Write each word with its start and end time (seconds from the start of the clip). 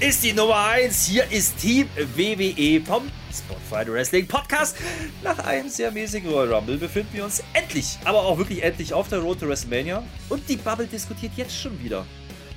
Ist 0.00 0.22
die 0.22 0.32
Nummer 0.34 0.66
1. 0.66 1.06
Hier 1.06 1.24
ist 1.30 1.58
Team 1.58 1.88
WWE 2.16 2.82
vom 2.84 3.10
Spotfight 3.32 3.90
Wrestling 3.90 4.26
Podcast. 4.26 4.76
Nach 5.22 5.38
einem 5.38 5.70
sehr 5.70 5.90
mäßigen 5.90 6.30
Royal 6.30 6.52
Rumble 6.52 6.76
befinden 6.76 7.08
wir 7.14 7.24
uns 7.24 7.42
endlich, 7.54 7.98
aber 8.04 8.20
auch 8.20 8.36
wirklich 8.36 8.62
endlich 8.62 8.92
auf 8.92 9.08
der 9.08 9.20
Road 9.20 9.40
to 9.40 9.48
WrestleMania. 9.48 10.02
Und 10.28 10.46
die 10.50 10.56
Bubble 10.56 10.86
diskutiert 10.86 11.32
jetzt 11.36 11.58
schon 11.58 11.82
wieder. 11.82 12.04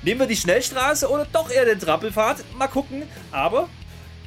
Nehmen 0.02 0.20
wir 0.20 0.26
die 0.26 0.36
Schnellstraße 0.36 1.08
oder 1.08 1.26
doch 1.32 1.50
eher 1.50 1.64
den 1.64 1.78
Trampelfahrt? 1.78 2.44
Mal 2.58 2.68
gucken. 2.68 3.04
Aber 3.32 3.70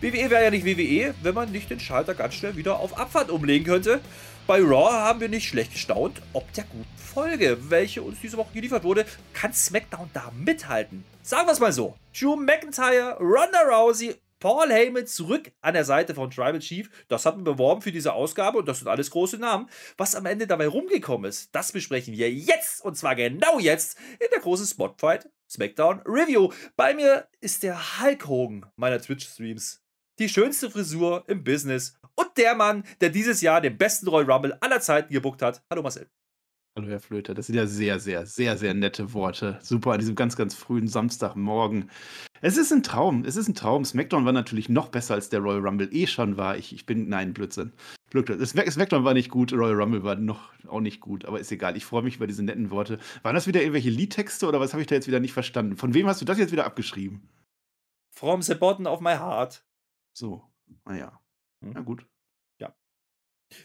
WWE 0.01 0.29
wäre 0.31 0.43
ja 0.45 0.49
nicht 0.49 0.65
WWE, 0.65 1.13
wenn 1.21 1.35
man 1.35 1.51
nicht 1.51 1.69
den 1.69 1.79
Schalter 1.79 2.15
ganz 2.15 2.33
schnell 2.33 2.55
wieder 2.55 2.79
auf 2.79 2.97
Abfahrt 2.97 3.29
umlegen 3.29 3.65
könnte. 3.65 4.01
Bei 4.45 4.59
Raw 4.61 4.91
haben 4.91 5.21
wir 5.21 5.29
nicht 5.29 5.47
schlecht 5.47 5.71
gestaunt, 5.71 6.21
ob 6.33 6.51
der 6.51 6.65
guten 6.65 6.85
Folge, 6.97 7.57
welche 7.69 8.01
uns 8.01 8.19
diese 8.19 8.35
Woche 8.35 8.53
geliefert 8.53 8.83
wurde, 8.83 9.05
kann 9.31 9.53
SmackDown 9.53 10.09
da 10.13 10.33
mithalten. 10.37 11.05
Sagen 11.21 11.47
wir 11.47 11.53
es 11.53 11.61
mal 11.61 11.71
so. 11.71 11.95
Drew 12.13 12.35
McIntyre, 12.35 13.15
Ronda 13.21 13.61
Rousey, 13.69 14.15
Paul 14.41 14.69
Heyman 14.69 15.07
zurück 15.07 15.53
an 15.61 15.75
der 15.75 15.85
Seite 15.85 16.13
von 16.13 16.29
Tribal 16.29 16.59
Chief. 16.59 16.89
Das 17.07 17.25
hat 17.25 17.35
man 17.35 17.45
beworben 17.45 17.81
für 17.81 17.93
diese 17.93 18.11
Ausgabe 18.11 18.57
und 18.57 18.67
das 18.67 18.79
sind 18.79 18.89
alles 18.89 19.11
große 19.11 19.37
Namen. 19.37 19.69
Was 19.95 20.13
am 20.13 20.25
Ende 20.25 20.45
dabei 20.45 20.67
rumgekommen 20.67 21.29
ist, 21.29 21.55
das 21.55 21.71
besprechen 21.71 22.17
wir 22.17 22.29
jetzt 22.29 22.83
und 22.83 22.97
zwar 22.97 23.15
genau 23.15 23.59
jetzt 23.59 23.97
in 24.19 24.27
der 24.29 24.41
großen 24.41 24.67
Spotfight 24.67 25.29
SmackDown 25.49 26.01
Review. 26.05 26.51
Bei 26.75 26.93
mir 26.93 27.29
ist 27.39 27.63
der 27.63 28.01
Hulk 28.01 28.27
Hogan 28.27 28.65
meiner 28.75 29.01
Twitch-Streams. 29.01 29.79
Die 30.19 30.27
schönste 30.27 30.69
Frisur 30.69 31.23
im 31.27 31.45
Business 31.45 31.97
und 32.15 32.37
der 32.37 32.55
Mann, 32.55 32.83
der 33.01 33.09
dieses 33.09 33.41
Jahr 33.41 33.61
den 33.61 33.77
besten 33.77 34.07
Royal 34.07 34.31
Rumble 34.31 34.57
aller 34.61 34.81
Zeiten 34.81 35.13
gebuckt 35.13 35.41
hat. 35.41 35.63
Hallo 35.69 35.81
Marcel. 35.81 36.07
Hallo 36.75 36.87
Herr 36.87 36.99
Flöter, 36.99 37.35
das 37.35 37.45
sind 37.45 37.55
ja 37.55 37.67
sehr, 37.67 37.99
sehr, 37.99 38.25
sehr, 38.25 38.57
sehr 38.57 38.73
nette 38.73 39.13
Worte. 39.13 39.59
Super 39.61 39.91
an 39.91 39.99
diesem 39.99 40.15
ganz, 40.15 40.35
ganz 40.35 40.55
frühen 40.55 40.87
Samstagmorgen. 40.87 41.91
Es 42.41 42.57
ist 42.57 42.73
ein 42.73 42.81
Traum, 42.81 43.25
es 43.25 43.35
ist 43.35 43.47
ein 43.47 43.53
Traum. 43.53 43.85
SmackDown 43.85 44.25
war 44.25 44.31
natürlich 44.31 44.69
noch 44.69 44.89
besser 44.89 45.13
als 45.13 45.29
der 45.29 45.41
Royal 45.41 45.59
Rumble 45.59 45.87
eh 45.91 46.07
schon 46.07 46.35
war. 46.35 46.57
Ich, 46.57 46.73
ich 46.73 46.87
bin, 46.87 47.09
nein, 47.09 47.33
Blödsinn. 47.33 47.73
SmackDown 48.11 49.03
war 49.03 49.13
nicht 49.13 49.29
gut, 49.29 49.53
Royal 49.53 49.79
Rumble 49.79 50.03
war 50.03 50.15
noch 50.15 50.51
auch 50.67 50.81
nicht 50.81 50.99
gut, 50.99 51.25
aber 51.25 51.39
ist 51.39 51.51
egal. 51.51 51.77
Ich 51.77 51.85
freue 51.85 52.01
mich 52.01 52.15
über 52.15 52.25
diese 52.25 52.41
netten 52.41 52.71
Worte. 52.71 52.97
Waren 53.21 53.35
das 53.35 53.45
wieder 53.45 53.61
irgendwelche 53.61 53.91
Liedtexte 53.91 54.47
oder 54.47 54.59
was 54.59 54.73
habe 54.73 54.81
ich 54.81 54.87
da 54.87 54.95
jetzt 54.95 55.07
wieder 55.07 55.19
nicht 55.19 55.33
verstanden? 55.33 55.77
Von 55.77 55.93
wem 55.93 56.07
hast 56.07 56.21
du 56.21 56.25
das 56.25 56.39
jetzt 56.39 56.51
wieder 56.51 56.65
abgeschrieben? 56.65 57.29
From 58.15 58.41
the 58.41 58.55
bottom 58.55 58.87
of 58.87 58.99
my 58.99 59.13
heart. 59.13 59.63
So, 60.13 60.43
naja. 60.85 61.22
Na 61.71 61.81
gut. 61.81 62.05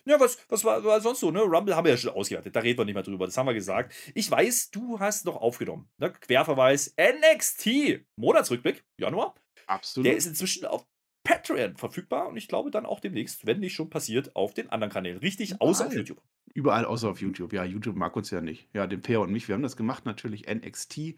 Ja, 0.05 0.19
was, 0.21 0.39
was 0.49 0.65
war, 0.65 0.83
war 0.85 1.01
sonst 1.01 1.21
so, 1.21 1.31
ne? 1.31 1.41
Rumble 1.41 1.75
haben 1.75 1.85
wir 1.85 1.93
ja 1.93 1.97
schon 1.97 2.13
ausgewertet, 2.13 2.55
da 2.55 2.61
reden 2.61 2.79
wir 2.79 2.85
nicht 2.85 2.95
mehr 2.95 3.03
drüber, 3.03 3.27
das 3.27 3.37
haben 3.37 3.47
wir 3.47 3.55
gesagt. 3.55 3.95
Ich 4.15 4.31
weiß, 4.31 4.71
du 4.71 5.01
hast 5.01 5.25
noch 5.25 5.37
aufgenommen. 5.37 5.89
Ne? 5.99 6.13
Querverweis 6.13 6.95
NXT, 6.99 8.05
Monatsrückblick, 8.17 8.85
Januar. 8.99 9.35
Absolut. 9.67 10.07
Der 10.07 10.17
ist 10.17 10.27
inzwischen 10.27 10.65
auf 10.67 10.87
Patreon 11.25 11.77
verfügbar 11.77 12.29
und 12.29 12.37
ich 12.37 12.49
glaube 12.49 12.71
dann 12.71 12.87
auch 12.87 13.01
demnächst, 13.01 13.47
wenn 13.47 13.61
nicht 13.61 13.75
schon 13.75 13.91
passiert, 13.91 14.35
auf 14.35 14.55
den 14.55 14.71
anderen 14.71 14.93
Kanälen. 14.93 15.19
Richtig, 15.19 15.53
Überall. 15.53 15.69
außer 15.69 15.87
auf 15.87 15.95
YouTube. 15.95 16.23
Überall 16.55 16.85
außer 16.87 17.11
auf 17.11 17.21
YouTube. 17.21 17.53
Ja, 17.53 17.65
YouTube 17.65 17.97
mag 17.97 18.17
uns 18.17 18.31
ja 18.31 18.41
nicht. 18.41 18.69
Ja, 18.73 18.87
den 18.87 19.03
Peer 19.03 19.21
und 19.21 19.31
mich, 19.31 19.49
wir 19.49 19.55
haben 19.55 19.63
das 19.63 19.77
gemacht, 19.77 20.07
natürlich 20.07 20.49
NXT. 20.49 21.15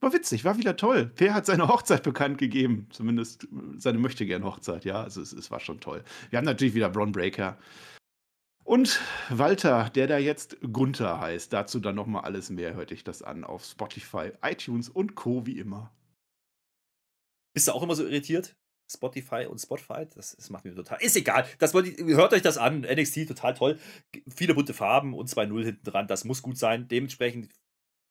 War 0.00 0.12
witzig, 0.12 0.44
war 0.44 0.58
wieder 0.58 0.76
toll. 0.76 1.06
Peer 1.06 1.34
hat 1.34 1.46
seine 1.46 1.68
Hochzeit 1.68 2.02
bekannt 2.04 2.38
gegeben. 2.38 2.86
Zumindest 2.90 3.48
seine 3.76 3.98
Möchtegern-Hochzeit, 3.98 4.84
ja. 4.84 5.02
Also 5.02 5.20
es, 5.20 5.32
es 5.32 5.50
war 5.50 5.60
schon 5.60 5.80
toll. 5.80 6.04
Wir 6.30 6.38
haben 6.38 6.44
natürlich 6.44 6.74
wieder 6.74 6.88
Braun 6.88 7.12
Breaker. 7.12 7.58
Und 8.62 9.00
Walter, 9.30 9.90
der 9.90 10.06
da 10.06 10.18
jetzt 10.18 10.58
Gunther 10.60 11.20
heißt. 11.20 11.52
Dazu 11.52 11.80
dann 11.80 11.94
nochmal 11.94 12.24
alles 12.24 12.50
mehr, 12.50 12.74
hörte 12.74 12.94
ich 12.94 13.02
das 13.02 13.22
an 13.22 13.42
auf 13.42 13.64
Spotify, 13.64 14.32
iTunes 14.42 14.88
und 14.88 15.14
Co. 15.14 15.46
wie 15.46 15.58
immer. 15.58 15.90
Bist 17.54 17.66
du 17.66 17.72
auch 17.72 17.82
immer 17.82 17.96
so 17.96 18.04
irritiert? 18.04 18.56
Spotify 18.90 19.46
und 19.46 19.58
Spotify, 19.58 20.06
das, 20.14 20.36
das 20.36 20.50
macht 20.50 20.64
mir 20.64 20.74
total. 20.74 20.98
Ist 21.00 21.16
egal. 21.16 21.46
Das, 21.58 21.74
hört 21.74 22.32
euch 22.32 22.42
das 22.42 22.56
an. 22.56 22.82
NXT 22.82 23.28
total 23.28 23.54
toll. 23.54 23.78
Viele 24.28 24.54
bunte 24.54 24.74
Farben 24.74 25.14
und 25.14 25.28
2-0 25.28 25.64
hinten 25.64 25.84
dran. 25.84 26.06
Das 26.06 26.24
muss 26.24 26.42
gut 26.42 26.56
sein. 26.56 26.88
Dementsprechend 26.88 27.50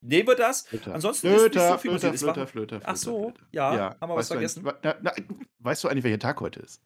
nehmen 0.01 0.27
wir 0.27 0.35
das. 0.35 0.63
Flöter. 0.63 0.93
Ansonsten 0.93 1.27
Flöter, 1.27 1.45
ist 1.45 1.55
nicht 1.55 1.67
so 1.67 1.77
viel 1.77 1.91
Flöter, 1.99 2.17
Flöter, 2.17 2.47
Flöter, 2.47 2.81
Ach 2.83 2.95
so, 2.95 3.23
Flöter. 3.31 3.41
ja, 3.51 3.75
Ja, 3.75 3.97
haben 4.01 4.09
wir 4.09 4.15
was 4.15 4.17
weißt 4.17 4.29
du 4.29 4.33
vergessen? 4.35 4.67
eigentlich- 4.67 4.79
Na, 4.83 4.95
na, 5.01 5.11
weißt 5.59 5.83
du 5.83 5.87
eigentlich, 5.87 6.03
welcher 6.03 6.19
Tag 6.19 6.39
heute 6.41 6.59
ist? 6.61 6.81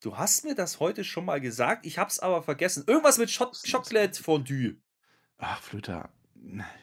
Du 0.00 0.16
hast 0.16 0.44
mir 0.44 0.54
das 0.54 0.78
heute 0.80 1.02
schon 1.02 1.24
mal 1.24 1.40
gesagt, 1.40 1.84
ich 1.84 1.98
hab's 1.98 2.20
aber 2.20 2.42
vergessen. 2.42 2.84
Irgendwas 2.86 3.18
mit 3.18 3.30
Cho 3.30 3.50
Chocolate 3.70 4.22
Fondue. 4.22 4.76
Ach, 5.38 5.60
Flöter. 5.60 6.10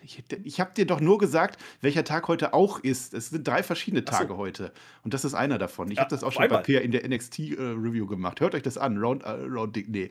Ich, 0.03 0.21
ich 0.43 0.59
habe 0.59 0.73
dir 0.73 0.85
doch 0.85 0.99
nur 0.99 1.17
gesagt, 1.17 1.57
welcher 1.79 2.03
Tag 2.03 2.27
heute 2.27 2.53
auch 2.53 2.79
ist. 2.79 3.13
Es 3.13 3.29
sind 3.29 3.47
drei 3.47 3.63
verschiedene 3.63 4.03
Ach 4.05 4.11
so. 4.11 4.17
Tage 4.19 4.35
heute. 4.37 4.73
Und 5.03 5.13
das 5.13 5.23
ist 5.23 5.33
einer 5.33 5.57
davon. 5.57 5.89
Ich 5.89 5.95
Ja, 5.97 6.03
habe 6.03 6.09
das 6.13 6.23
auch 6.25 6.31
schon 6.33 6.41
bei 6.41 6.45
einmal. 6.47 6.63
Peer 6.63 6.81
in 6.81 6.91
der 6.91 7.05
NXT-Review 7.07 8.05
gemacht. 8.05 8.41
Hört 8.41 8.53
euch 8.53 8.63
das 8.63 8.77
an. 8.77 8.97
Round, 8.97 9.23
äh, 9.23 9.29
Round 9.29 9.75
Dick. 9.77 9.87
Nee. 9.87 10.09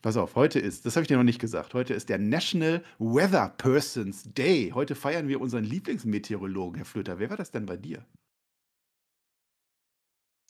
Pass 0.00 0.16
auf, 0.16 0.36
heute 0.36 0.60
ist, 0.60 0.86
das 0.86 0.94
habe 0.94 1.02
ich 1.02 1.08
dir 1.08 1.16
noch 1.16 1.24
nicht 1.24 1.40
gesagt, 1.40 1.74
heute 1.74 1.92
ist 1.92 2.08
der 2.08 2.18
National 2.18 2.84
Weather 2.98 3.48
Persons 3.58 4.22
Day. 4.32 4.70
Heute 4.72 4.94
feiern 4.94 5.26
wir 5.26 5.40
unseren 5.40 5.64
Lieblingsmeteorologen, 5.64 6.76
Herr 6.76 6.84
Flöter. 6.84 7.18
Wer 7.18 7.30
war 7.30 7.36
das 7.36 7.50
denn 7.50 7.66
bei 7.66 7.76
dir? 7.76 8.04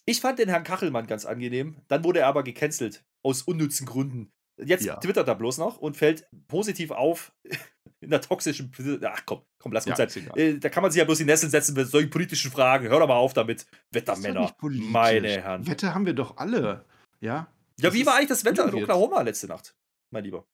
Ich 0.04 0.20
fand 0.20 0.38
den 0.38 0.48
Herrn 0.48 0.64
Kachelmann 0.64 1.06
ganz 1.06 1.24
angenehm. 1.24 1.76
Dann 1.88 2.04
wurde 2.04 2.20
er 2.20 2.26
aber 2.26 2.42
gecancelt. 2.42 3.04
Aus 3.22 3.42
unnützen 3.42 3.86
Gründen. 3.86 4.30
Jetzt 4.62 4.84
Ja. 4.84 4.96
twittert 4.96 5.28
er 5.28 5.34
bloß 5.34 5.58
noch 5.58 5.78
und 5.78 5.96
fällt 5.96 6.28
positiv 6.48 6.90
auf 6.90 7.32
in 8.00 8.10
der 8.10 8.20
toxischen. 8.20 8.70
Ach 9.04 9.22
komm, 9.24 9.42
komm, 9.58 9.72
lass 9.72 9.84
gut 9.86 9.98
Ja, 9.98 10.08
sein. 10.08 10.30
Äh, 10.34 10.58
da 10.58 10.68
kann 10.68 10.82
man 10.82 10.90
sich 10.92 10.98
ja 10.98 11.04
bloß 11.04 11.20
in 11.20 11.26
die 11.26 11.32
Nesseln 11.32 11.50
setzen 11.50 11.74
mit 11.74 11.88
solchen 11.88 12.10
politischen 12.10 12.50
Fragen. 12.50 12.88
Hör 12.88 13.00
doch 13.00 13.08
mal 13.08 13.16
auf 13.16 13.32
damit. 13.32 13.66
Wettermänner. 13.92 14.54
Meine 14.60 15.28
Herren. 15.28 15.66
Wetter 15.66 15.94
haben 15.94 16.06
wir 16.06 16.14
doch 16.14 16.36
alle. 16.36 16.84
Ja, 17.20 17.48
Ja, 17.80 17.88
das 17.90 17.94
wie 17.94 18.06
war 18.06 18.16
eigentlich 18.16 18.28
das 18.28 18.44
Wetter 18.44 18.68
in. 18.68 18.74
Oklahoma 18.74 19.22
letzte 19.22 19.46
Nacht, 19.46 19.76
mein 20.10 20.24
Lieber? 20.24 20.46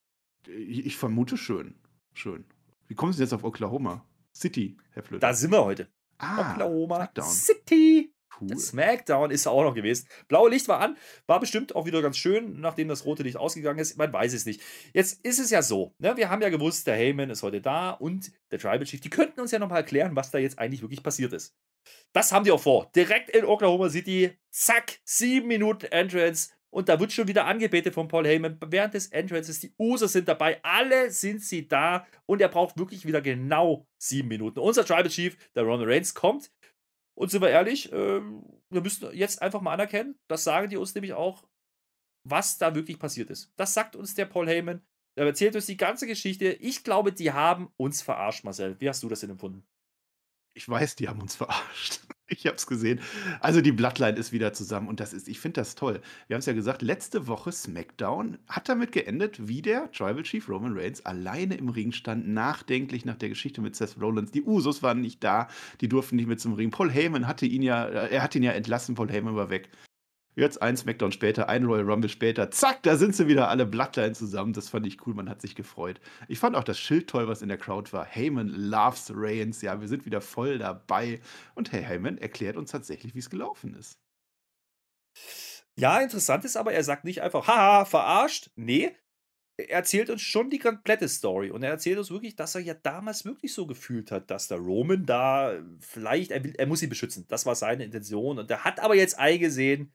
ich, 0.46 0.86
ich 0.86 0.96
vermute 0.96 1.36
schön. 1.36 1.74
Schön. 2.12 2.44
Wie 2.86 2.94
kommst 2.94 3.18
du 3.18 3.22
jetzt 3.22 3.32
auf 3.32 3.44
Oklahoma? 3.44 4.06
City, 4.34 4.76
Herr 4.90 5.02
Flöter. 5.02 5.26
Da 5.28 5.34
sind 5.34 5.52
wir 5.52 5.64
heute. 5.64 5.88
ah, 6.18 6.52
Oklahoma 6.52 6.96
Smackdown. 6.96 7.30
City. 7.30 8.14
Cool. 8.40 8.58
Smackdown 8.58 9.30
ist 9.30 9.46
auch 9.46 9.62
noch 9.62 9.74
gewesen. 9.74 10.08
Blaue 10.26 10.50
Licht 10.50 10.66
war 10.66 10.80
an, 10.80 10.96
war 11.26 11.38
bestimmt 11.38 11.76
auch 11.76 11.86
wieder 11.86 12.02
ganz 12.02 12.16
schön, 12.16 12.60
nachdem 12.60 12.88
das 12.88 13.04
rote 13.04 13.22
Licht 13.22 13.36
ausgegangen 13.36 13.78
ist. 13.78 13.96
Man 13.96 14.12
weiß 14.12 14.34
es 14.34 14.44
nicht. 14.44 14.60
Jetzt 14.92 15.24
ist 15.24 15.38
es 15.38 15.50
ja 15.50 15.62
so, 15.62 15.94
ne? 15.98 16.16
wir 16.16 16.30
haben 16.30 16.42
ja 16.42 16.48
gewusst, 16.48 16.86
der 16.88 16.96
Heyman 16.96 17.30
ist 17.30 17.44
heute 17.44 17.60
da 17.60 17.90
und 17.90 18.32
der 18.50 18.58
Tribal 18.58 18.84
Chief, 18.84 19.00
die 19.00 19.10
könnten 19.10 19.40
uns 19.40 19.52
ja 19.52 19.60
nochmal 19.60 19.78
erklären, 19.78 20.16
was 20.16 20.32
da 20.32 20.38
jetzt 20.38 20.58
eigentlich 20.58 20.82
wirklich 20.82 21.02
passiert 21.02 21.32
ist. 21.32 21.54
Das 22.12 22.32
haben 22.32 22.44
die 22.44 22.50
auch 22.50 22.60
vor. 22.60 22.90
Direkt 22.96 23.30
in 23.30 23.44
Oklahoma 23.44 23.88
City, 23.88 24.36
zack, 24.50 24.98
sieben 25.04 25.46
Minuten 25.46 25.86
Entrance 25.86 26.50
und 26.74 26.88
da 26.88 26.98
wird 26.98 27.12
schon 27.12 27.28
wieder 27.28 27.46
angebetet 27.46 27.94
von 27.94 28.08
Paul 28.08 28.26
Heyman. 28.26 28.58
Während 28.66 28.94
des 28.94 29.06
Entrances, 29.06 29.60
die 29.60 29.72
User 29.78 30.08
sind 30.08 30.26
dabei, 30.26 30.60
alle 30.64 31.12
sind 31.12 31.40
sie 31.40 31.68
da 31.68 32.04
und 32.26 32.40
er 32.40 32.48
braucht 32.48 32.76
wirklich 32.76 33.06
wieder 33.06 33.22
genau 33.22 33.86
sieben 33.96 34.26
Minuten. 34.26 34.58
Unser 34.58 34.84
Tribal 34.84 35.08
Chief, 35.08 35.36
der 35.54 35.62
Roman 35.62 35.88
Reigns, 35.88 36.14
kommt 36.14 36.50
und 37.16 37.30
sind 37.30 37.42
wir 37.42 37.50
ehrlich, 37.50 37.92
ähm, 37.92 38.44
wir 38.70 38.80
müssen 38.80 39.08
jetzt 39.14 39.40
einfach 39.40 39.60
mal 39.60 39.72
anerkennen, 39.72 40.18
das 40.28 40.42
sagen 40.42 40.68
die 40.68 40.76
uns 40.76 40.92
nämlich 40.96 41.12
auch, 41.12 41.44
was 42.28 42.58
da 42.58 42.74
wirklich 42.74 42.98
passiert 42.98 43.30
ist. 43.30 43.52
Das 43.54 43.72
sagt 43.72 43.94
uns 43.94 44.16
der 44.16 44.26
Paul 44.26 44.48
Heyman. 44.48 44.84
Er 45.16 45.26
erzählt 45.26 45.54
uns 45.54 45.66
die 45.66 45.76
ganze 45.76 46.08
Geschichte. 46.08 46.54
Ich 46.54 46.82
glaube, 46.82 47.12
die 47.12 47.30
haben 47.30 47.72
uns 47.76 48.02
verarscht, 48.02 48.42
Marcel. 48.42 48.80
Wie 48.80 48.88
hast 48.88 49.00
du 49.04 49.08
das 49.08 49.20
denn 49.20 49.30
empfunden? 49.30 49.64
Ich 50.54 50.68
weiß, 50.68 50.96
die 50.96 51.08
haben 51.08 51.20
uns 51.20 51.36
verarscht. 51.36 52.00
Ich 52.26 52.46
habe 52.46 52.56
es 52.56 52.66
gesehen. 52.66 53.00
Also 53.40 53.60
die 53.60 53.72
Bloodline 53.72 54.16
ist 54.16 54.32
wieder 54.32 54.54
zusammen 54.54 54.88
und 54.88 54.98
das 54.98 55.12
ist, 55.12 55.28
ich 55.28 55.40
finde 55.40 55.60
das 55.60 55.74
toll. 55.74 56.00
Wir 56.26 56.34
haben 56.34 56.40
es 56.40 56.46
ja 56.46 56.54
gesagt, 56.54 56.80
letzte 56.80 57.26
Woche 57.26 57.52
SmackDown 57.52 58.38
hat 58.48 58.68
damit 58.70 58.92
geendet, 58.92 59.46
wie 59.46 59.60
der 59.60 59.90
Tribal 59.92 60.22
Chief 60.22 60.48
Roman 60.48 60.76
Reigns 60.76 61.04
alleine 61.04 61.56
im 61.56 61.68
Ring 61.68 61.92
stand, 61.92 62.26
nachdenklich 62.26 63.04
nach 63.04 63.16
der 63.16 63.28
Geschichte 63.28 63.60
mit 63.60 63.76
Seth 63.76 64.00
Rollins. 64.00 64.30
Die 64.30 64.42
Usos 64.42 64.82
waren 64.82 65.02
nicht 65.02 65.22
da, 65.22 65.48
die 65.82 65.88
durften 65.88 66.16
nicht 66.16 66.26
mit 66.26 66.40
zum 66.40 66.54
Ring. 66.54 66.70
Paul 66.70 66.90
Heyman 66.90 67.26
hatte 67.26 67.44
ihn 67.44 67.62
ja, 67.62 67.84
er 67.84 68.22
hat 68.22 68.34
ihn 68.34 68.42
ja 68.42 68.52
entlassen, 68.52 68.94
Paul 68.94 69.10
Heyman 69.10 69.36
war 69.36 69.50
weg. 69.50 69.68
Jetzt 70.36 70.60
ein 70.62 70.76
SmackDown 70.76 71.12
später, 71.12 71.48
ein 71.48 71.64
Royal 71.64 71.88
Rumble 71.88 72.10
später, 72.10 72.50
zack, 72.50 72.82
da 72.82 72.96
sind 72.96 73.14
sie 73.14 73.28
wieder 73.28 73.48
alle 73.48 73.66
Bloodline 73.66 74.14
zusammen. 74.14 74.52
Das 74.52 74.68
fand 74.68 74.86
ich 74.86 75.06
cool, 75.06 75.14
man 75.14 75.28
hat 75.28 75.40
sich 75.40 75.54
gefreut. 75.54 76.00
Ich 76.26 76.40
fand 76.40 76.56
auch 76.56 76.64
das 76.64 76.78
Schild 76.78 77.08
toll, 77.08 77.28
was 77.28 77.42
in 77.42 77.48
der 77.48 77.58
Crowd 77.58 77.92
war. 77.92 78.04
Heyman 78.04 78.48
loves 78.48 79.12
Reigns, 79.14 79.62
ja, 79.62 79.80
wir 79.80 79.86
sind 79.86 80.06
wieder 80.06 80.20
voll 80.20 80.58
dabei. 80.58 81.20
Und 81.54 81.70
Herr 81.70 81.82
Heyman 81.82 82.18
erklärt 82.18 82.56
uns 82.56 82.72
tatsächlich, 82.72 83.14
wie 83.14 83.20
es 83.20 83.30
gelaufen 83.30 83.74
ist. 83.74 84.00
Ja, 85.76 86.00
interessant 86.00 86.44
ist 86.44 86.56
aber, 86.56 86.72
er 86.72 86.84
sagt 86.84 87.04
nicht 87.04 87.22
einfach, 87.22 87.46
haha, 87.46 87.84
verarscht. 87.84 88.50
Nee, 88.56 88.96
er 89.56 89.70
erzählt 89.70 90.10
uns 90.10 90.22
schon 90.22 90.50
die 90.50 90.58
komplette 90.58 91.08
Story 91.08 91.50
und 91.50 91.62
er 91.62 91.70
erzählt 91.70 91.98
uns 91.98 92.10
wirklich, 92.10 92.34
dass 92.34 92.54
er 92.54 92.60
ja 92.60 92.74
damals 92.74 93.24
wirklich 93.24 93.54
so 93.54 93.66
gefühlt 93.66 94.10
hat, 94.10 94.30
dass 94.30 94.48
der 94.48 94.58
Roman 94.58 95.06
da 95.06 95.54
vielleicht, 95.78 96.30
er, 96.32 96.42
will, 96.42 96.54
er 96.56 96.66
muss 96.66 96.82
ihn 96.82 96.88
beschützen. 96.88 97.24
Das 97.28 97.46
war 97.46 97.54
seine 97.54 97.84
Intention 97.84 98.38
und 98.38 98.50
er 98.50 98.64
hat 98.64 98.80
aber 98.80 98.96
jetzt 98.96 99.18
eingesehen, 99.18 99.92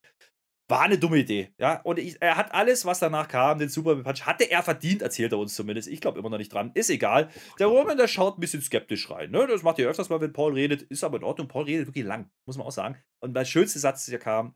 war 0.69 0.81
eine 0.81 0.99
dumme 0.99 1.17
Idee. 1.17 1.51
Ja, 1.57 1.81
und 1.81 1.97
ich, 1.97 2.21
er 2.21 2.37
hat 2.37 2.53
alles, 2.53 2.85
was 2.85 2.99
danach 2.99 3.27
kam, 3.27 3.57
den 3.57 3.69
Superman 3.69 4.03
Punch, 4.03 4.21
hatte 4.27 4.49
er 4.49 4.61
verdient, 4.61 5.01
erzählt 5.01 5.31
er 5.31 5.39
uns 5.39 5.55
zumindest. 5.55 5.87
Ich 5.87 5.99
glaube 5.99 6.19
immer 6.19 6.29
noch 6.29 6.37
nicht 6.37 6.53
dran. 6.53 6.71
Ist 6.75 6.91
egal. 6.91 7.29
Der 7.57 7.67
Roman, 7.67 7.97
der 7.97 8.07
schaut 8.07 8.37
ein 8.37 8.41
bisschen 8.41 8.61
skeptisch 8.61 9.09
rein. 9.09 9.31
Ne? 9.31 9.47
Das 9.47 9.63
macht 9.63 9.79
er 9.79 9.89
öfters 9.89 10.09
mal, 10.09 10.21
wenn 10.21 10.31
Paul 10.31 10.53
redet. 10.53 10.83
Ist 10.83 11.03
aber 11.03 11.17
in 11.17 11.23
Ordnung. 11.23 11.47
Paul 11.47 11.65
redet 11.65 11.87
wirklich 11.87 12.05
lang, 12.05 12.29
muss 12.45 12.55
man 12.55 12.67
auch 12.67 12.71
sagen. 12.71 12.97
Und 13.19 13.33
mein 13.33 13.47
schönster 13.47 13.79
Satz, 13.79 14.05
der 14.05 14.19
kam, 14.19 14.53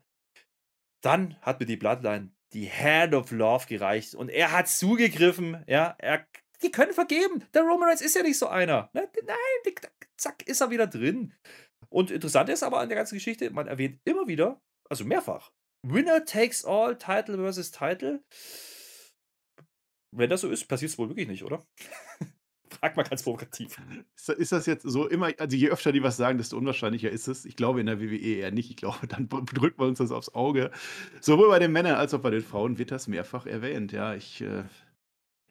dann 1.02 1.36
hat 1.42 1.58
mir 1.58 1.66
die 1.66 1.76
Bloodline 1.76 2.30
die 2.54 2.70
Hand 2.70 3.14
of 3.14 3.30
Love 3.32 3.66
gereicht 3.66 4.14
und 4.14 4.30
er 4.30 4.52
hat 4.52 4.68
zugegriffen. 4.68 5.62
Ja, 5.66 5.96
er, 5.98 6.26
die 6.62 6.70
können 6.70 6.92
vergeben. 6.92 7.44
Der 7.52 7.62
Roman 7.62 7.88
Reigns 7.88 8.00
ist 8.00 8.14
ja 8.14 8.22
nicht 8.22 8.38
so 8.38 8.46
einer. 8.46 8.90
Ne? 8.94 9.08
Nein, 9.24 9.36
die, 9.66 9.74
zack, 10.16 10.46
ist 10.46 10.60
er 10.60 10.70
wieder 10.70 10.86
drin. 10.86 11.34
Und 11.90 12.10
interessant 12.10 12.48
ist 12.48 12.62
aber 12.62 12.80
an 12.80 12.88
der 12.88 12.96
ganzen 12.96 13.16
Geschichte, 13.16 13.50
man 13.50 13.66
erwähnt 13.66 14.00
immer 14.04 14.26
wieder, 14.26 14.60
also 14.88 15.04
mehrfach, 15.04 15.52
Winner 15.82 16.24
takes 16.24 16.64
all, 16.64 16.96
Title 16.96 17.36
versus 17.36 17.70
Title. 17.70 18.24
Wenn 20.12 20.30
das 20.30 20.40
so 20.40 20.48
ist, 20.48 20.66
passiert 20.66 20.92
es 20.92 20.98
wohl 20.98 21.08
wirklich 21.08 21.28
nicht, 21.28 21.44
oder? 21.44 21.66
Frag 22.84 22.98
mal 22.98 23.04
ganz 23.04 23.22
provokativ. 23.22 23.78
Ist, 24.36 24.52
das 24.52 24.66
jetzt 24.66 24.82
so 24.82 25.08
immer, 25.08 25.30
also 25.38 25.56
je 25.56 25.70
öfter 25.70 25.90
die 25.90 26.02
was 26.02 26.18
sagen, 26.18 26.36
desto 26.36 26.58
unwahrscheinlicher 26.58 27.08
ist 27.08 27.28
es. 27.28 27.46
Ich 27.46 27.56
glaube 27.56 27.80
in 27.80 27.86
der 27.86 27.98
WWE 27.98 28.18
eher 28.18 28.50
nicht. 28.50 28.68
Ich 28.68 28.76
glaube, 28.76 29.06
dann 29.08 29.26
drückt 29.26 29.78
man 29.78 29.88
uns 29.88 30.00
das 30.00 30.10
aufs 30.10 30.34
Auge. 30.34 30.70
Sowohl 31.22 31.48
bei 31.48 31.58
den 31.58 31.72
Männern 31.72 31.94
als 31.94 32.12
auch 32.12 32.20
bei 32.20 32.28
den 32.28 32.42
Frauen 32.42 32.76
wird 32.76 32.90
das 32.90 33.08
mehrfach 33.08 33.46
erwähnt. 33.46 33.92
Ja, 33.92 34.14
ich, 34.14 34.42
äh, 34.42 34.64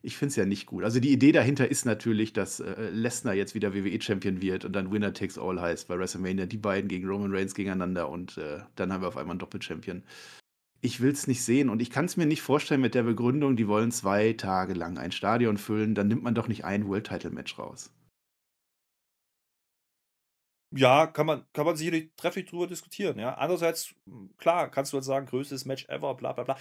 ich 0.03 0.15
finde 0.15 0.29
es 0.29 0.35
ja 0.35 0.45
nicht 0.45 0.67
gut. 0.67 0.83
Also 0.83 0.99
die 0.99 1.11
Idee 1.11 1.31
dahinter 1.31 1.67
ist 1.67 1.87
natürlich, 1.87 2.33
dass 2.33 2.59
äh, 2.59 2.91
Lesnar 2.91 3.33
jetzt 3.33 3.55
wieder 3.55 3.73
WWE-Champion 3.73 4.39
wird 4.39 4.63
und 4.63 4.73
dann 4.73 4.91
Winner 4.91 5.11
takes 5.11 5.39
all 5.39 5.59
heißt 5.59 5.87
bei 5.87 5.97
WrestleMania. 5.97 6.45
Die 6.45 6.57
beiden 6.57 6.87
gegen 6.87 7.07
Roman 7.07 7.33
Reigns 7.33 7.55
gegeneinander 7.55 8.09
und 8.09 8.37
äh, 8.37 8.59
dann 8.75 8.93
haben 8.93 9.01
wir 9.01 9.07
auf 9.07 9.17
einmal 9.17 9.33
einen 9.33 9.39
Doppel-Champion. 9.39 10.03
Ich 10.83 10.99
will 10.99 11.11
es 11.11 11.27
nicht 11.27 11.43
sehen 11.43 11.69
und 11.69 11.81
ich 11.81 11.89
kann 11.89 12.05
es 12.05 12.17
mir 12.17 12.25
nicht 12.25 12.41
vorstellen 12.41 12.81
mit 12.81 12.93
der 12.93 13.03
Begründung, 13.03 13.55
die 13.55 13.67
wollen 13.67 13.91
zwei 13.91 14.33
Tage 14.33 14.73
lang 14.73 14.97
ein 14.97 15.13
Stadion 15.13 15.57
füllen, 15.57 15.95
dann 15.95 16.09
nimmt 16.09 16.23
man 16.23 16.35
doch 16.35 16.47
nicht 16.47 16.65
ein 16.65 16.87
World-Title-Match 16.87 17.57
raus. 17.57 17.91
Ja, 20.75 21.07
kann 21.07 21.25
man, 21.25 21.45
kann 21.53 21.65
man 21.65 21.77
sicherlich 21.77 22.11
trefflich 22.17 22.45
drüber 22.45 22.67
diskutieren. 22.67 23.17
Ja. 23.17 23.35
Andererseits, 23.35 23.95
klar, 24.37 24.69
kannst 24.69 24.91
du 24.91 24.97
jetzt 24.97 25.05
sagen, 25.05 25.27
größtes 25.27 25.65
Match 25.65 25.87
ever, 25.87 26.15
bla 26.15 26.33
bla 26.33 26.43
bla 26.43 26.57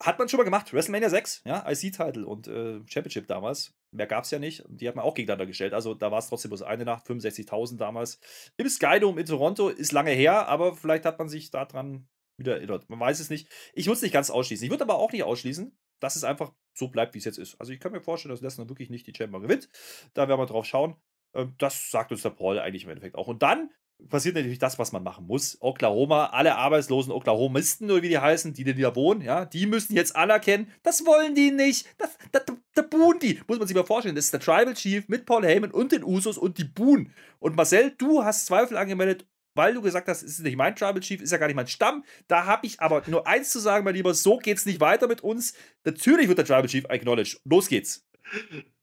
hat 0.00 0.18
man 0.18 0.28
schon 0.28 0.38
mal 0.38 0.44
gemacht. 0.44 0.72
WrestleMania 0.72 1.08
6, 1.08 1.42
ja, 1.44 1.64
IC-Title 1.68 2.26
und 2.26 2.48
äh, 2.48 2.80
Championship 2.86 3.26
damals. 3.26 3.74
Mehr 3.92 4.06
gab 4.06 4.24
es 4.24 4.30
ja 4.30 4.38
nicht. 4.38 4.64
Die 4.68 4.88
hat 4.88 4.94
man 4.94 5.04
auch 5.04 5.14
gegeneinander 5.14 5.46
gestellt. 5.46 5.72
Also 5.72 5.94
da 5.94 6.10
war 6.10 6.18
es 6.18 6.28
trotzdem 6.28 6.50
bloß 6.50 6.62
eine 6.62 6.84
Nacht, 6.84 7.06
65.000 7.06 7.78
damals. 7.78 8.20
Im 8.56 8.68
Skydome 8.68 9.20
in 9.20 9.26
Toronto 9.26 9.68
ist 9.68 9.92
lange 9.92 10.10
her, 10.10 10.48
aber 10.48 10.74
vielleicht 10.74 11.06
hat 11.06 11.18
man 11.18 11.28
sich 11.28 11.50
daran 11.50 12.08
wieder 12.38 12.56
erinnert. 12.56 12.88
Man 12.88 13.00
weiß 13.00 13.20
es 13.20 13.30
nicht. 13.30 13.48
Ich 13.74 13.86
würde 13.86 13.96
es 13.96 14.02
nicht 14.02 14.12
ganz 14.12 14.30
ausschließen. 14.30 14.64
Ich 14.64 14.70
würde 14.70 14.84
aber 14.84 14.96
auch 14.96 15.12
nicht 15.12 15.22
ausschließen, 15.22 15.76
dass 16.00 16.16
es 16.16 16.24
einfach 16.24 16.52
so 16.74 16.88
bleibt, 16.88 17.14
wie 17.14 17.18
es 17.18 17.24
jetzt 17.24 17.38
ist. 17.38 17.58
Also 17.60 17.72
ich 17.72 17.80
kann 17.80 17.92
mir 17.92 18.00
vorstellen, 18.00 18.34
dass 18.34 18.42
Lesnar 18.42 18.68
wirklich 18.68 18.90
nicht 18.90 19.06
die 19.06 19.14
Chamber 19.16 19.40
gewinnt. 19.40 19.68
Da 20.14 20.28
werden 20.28 20.40
wir 20.40 20.46
drauf 20.46 20.66
schauen. 20.66 20.96
Ähm, 21.34 21.54
das 21.58 21.90
sagt 21.90 22.12
uns 22.12 22.22
der 22.22 22.30
Paul 22.30 22.58
eigentlich 22.58 22.84
im 22.84 22.90
Endeffekt 22.90 23.16
auch. 23.16 23.28
Und 23.28 23.42
dann 23.42 23.70
passiert 24.08 24.34
natürlich 24.34 24.58
das, 24.58 24.78
was 24.78 24.92
man 24.92 25.02
machen 25.02 25.26
muss. 25.26 25.56
Oklahoma, 25.60 26.26
alle 26.26 26.56
arbeitslosen 26.56 27.12
Oklahomisten, 27.12 27.90
oder 27.90 28.02
wie 28.02 28.10
die 28.10 28.18
heißen, 28.18 28.52
die 28.52 28.64
da 28.64 28.94
wohnen, 28.94 29.22
ja, 29.22 29.46
die 29.46 29.66
müssen 29.66 29.94
jetzt 29.94 30.14
anerkennen, 30.14 30.70
das 30.82 31.06
wollen 31.06 31.34
die 31.34 31.50
nicht. 31.50 31.86
Das, 31.98 32.16
das, 32.32 32.42
da 32.74 32.82
buhen 32.82 33.18
die. 33.20 33.40
Muss 33.46 33.58
man 33.58 33.66
sich 33.66 33.76
mal 33.76 33.84
vorstellen. 33.84 34.14
Das 34.14 34.26
ist 34.26 34.34
der 34.34 34.40
Tribal 34.40 34.74
Chief 34.74 35.08
mit 35.08 35.24
Paul 35.24 35.44
Heyman 35.44 35.70
und 35.70 35.92
den 35.92 36.04
Usos 36.04 36.38
und 36.38 36.58
die 36.58 36.64
buhen. 36.64 37.12
Und 37.38 37.56
Marcel, 37.56 37.92
du 37.96 38.22
hast 38.22 38.46
Zweifel 38.46 38.76
angemeldet, 38.76 39.26
weil 39.56 39.74
du 39.74 39.82
gesagt 39.82 40.08
hast, 40.08 40.22
es 40.22 40.32
ist 40.32 40.42
nicht 40.42 40.56
mein 40.56 40.76
Tribal 40.76 41.00
Chief, 41.00 41.20
ist 41.20 41.32
ja 41.32 41.38
gar 41.38 41.46
nicht 41.46 41.56
mein 41.56 41.66
Stamm. 41.66 42.04
Da 42.28 42.46
habe 42.46 42.66
ich 42.66 42.80
aber 42.80 43.02
nur 43.06 43.26
eins 43.26 43.50
zu 43.50 43.58
sagen, 43.58 43.84
mein 43.84 43.94
Lieber, 43.94 44.14
so 44.14 44.38
geht's 44.38 44.66
nicht 44.66 44.80
weiter 44.80 45.08
mit 45.08 45.22
uns. 45.22 45.54
Natürlich 45.84 46.28
wird 46.28 46.38
der 46.38 46.44
Tribal 46.44 46.66
Chief 46.66 46.84
acknowledged. 46.88 47.40
Los 47.44 47.68
geht's. 47.68 48.05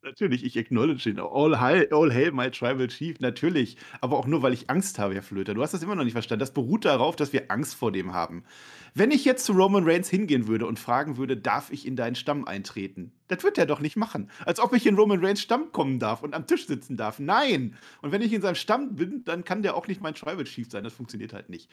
Natürlich, 0.02 0.44
ich 0.44 0.58
acknowledge 0.58 1.10
ihn. 1.10 1.20
All, 1.20 1.60
high, 1.62 1.88
all 1.92 2.14
hail 2.14 2.32
my 2.32 2.52
tribal 2.52 2.88
chief, 2.88 3.20
natürlich. 3.20 3.78
Aber 4.02 4.18
auch 4.18 4.28
nur, 4.28 4.42
weil 4.42 4.54
ich 4.54 4.70
Angst 4.70 5.00
habe, 5.00 5.14
Herr 5.14 5.24
Flöter. 5.24 5.54
Du 5.54 5.62
hast 5.62 5.74
das 5.74 5.82
immer 5.82 5.96
noch 5.96 6.04
nicht 6.04 6.14
verstanden. 6.14 6.42
Das 6.42 6.54
beruht 6.54 6.86
darauf, 6.86 7.16
dass 7.16 7.32
wir 7.32 7.50
Angst 7.50 7.76
vor 7.76 7.92
dem 7.92 8.14
haben. 8.14 8.44
Wenn 8.94 9.12
ich 9.12 9.24
jetzt 9.24 9.46
zu 9.46 9.54
Roman 9.54 9.86
Reigns 9.86 10.10
hingehen 10.10 10.48
würde 10.48 10.66
und 10.66 10.78
fragen 10.78 11.18
würde, 11.18 11.38
darf 11.38 11.72
ich 11.72 11.88
in 11.88 11.96
deinen 11.96 12.16
Stamm 12.16 12.46
eintreten? 12.46 13.14
Das 13.30 13.44
wird 13.44 13.58
er 13.58 13.66
doch 13.66 13.80
nicht 13.80 13.96
machen. 13.96 14.30
Als 14.46 14.60
ob 14.60 14.74
ich 14.74 14.86
in 14.86 14.96
Roman 14.96 15.24
Reigns 15.24 15.42
Stamm 15.42 15.72
kommen 15.72 16.00
darf 16.00 16.22
und 16.22 16.34
am 16.34 16.48
Tisch 16.48 16.68
sitzen 16.68 16.98
darf. 16.98 17.20
Nein! 17.20 17.76
Und 18.02 18.12
wenn 18.12 18.22
ich 18.22 18.34
in 18.34 18.42
seinem 18.42 18.56
Stamm 18.56 18.96
bin, 18.96 19.24
dann 19.24 19.44
kann 19.46 19.64
der 19.64 19.76
auch 19.76 19.88
nicht 19.88 20.02
mein 20.02 20.16
Tribal 20.16 20.44
Chief 20.44 20.70
sein. 20.70 20.84
Das 20.84 20.94
funktioniert 20.94 21.34
halt 21.34 21.50
nicht 21.50 21.70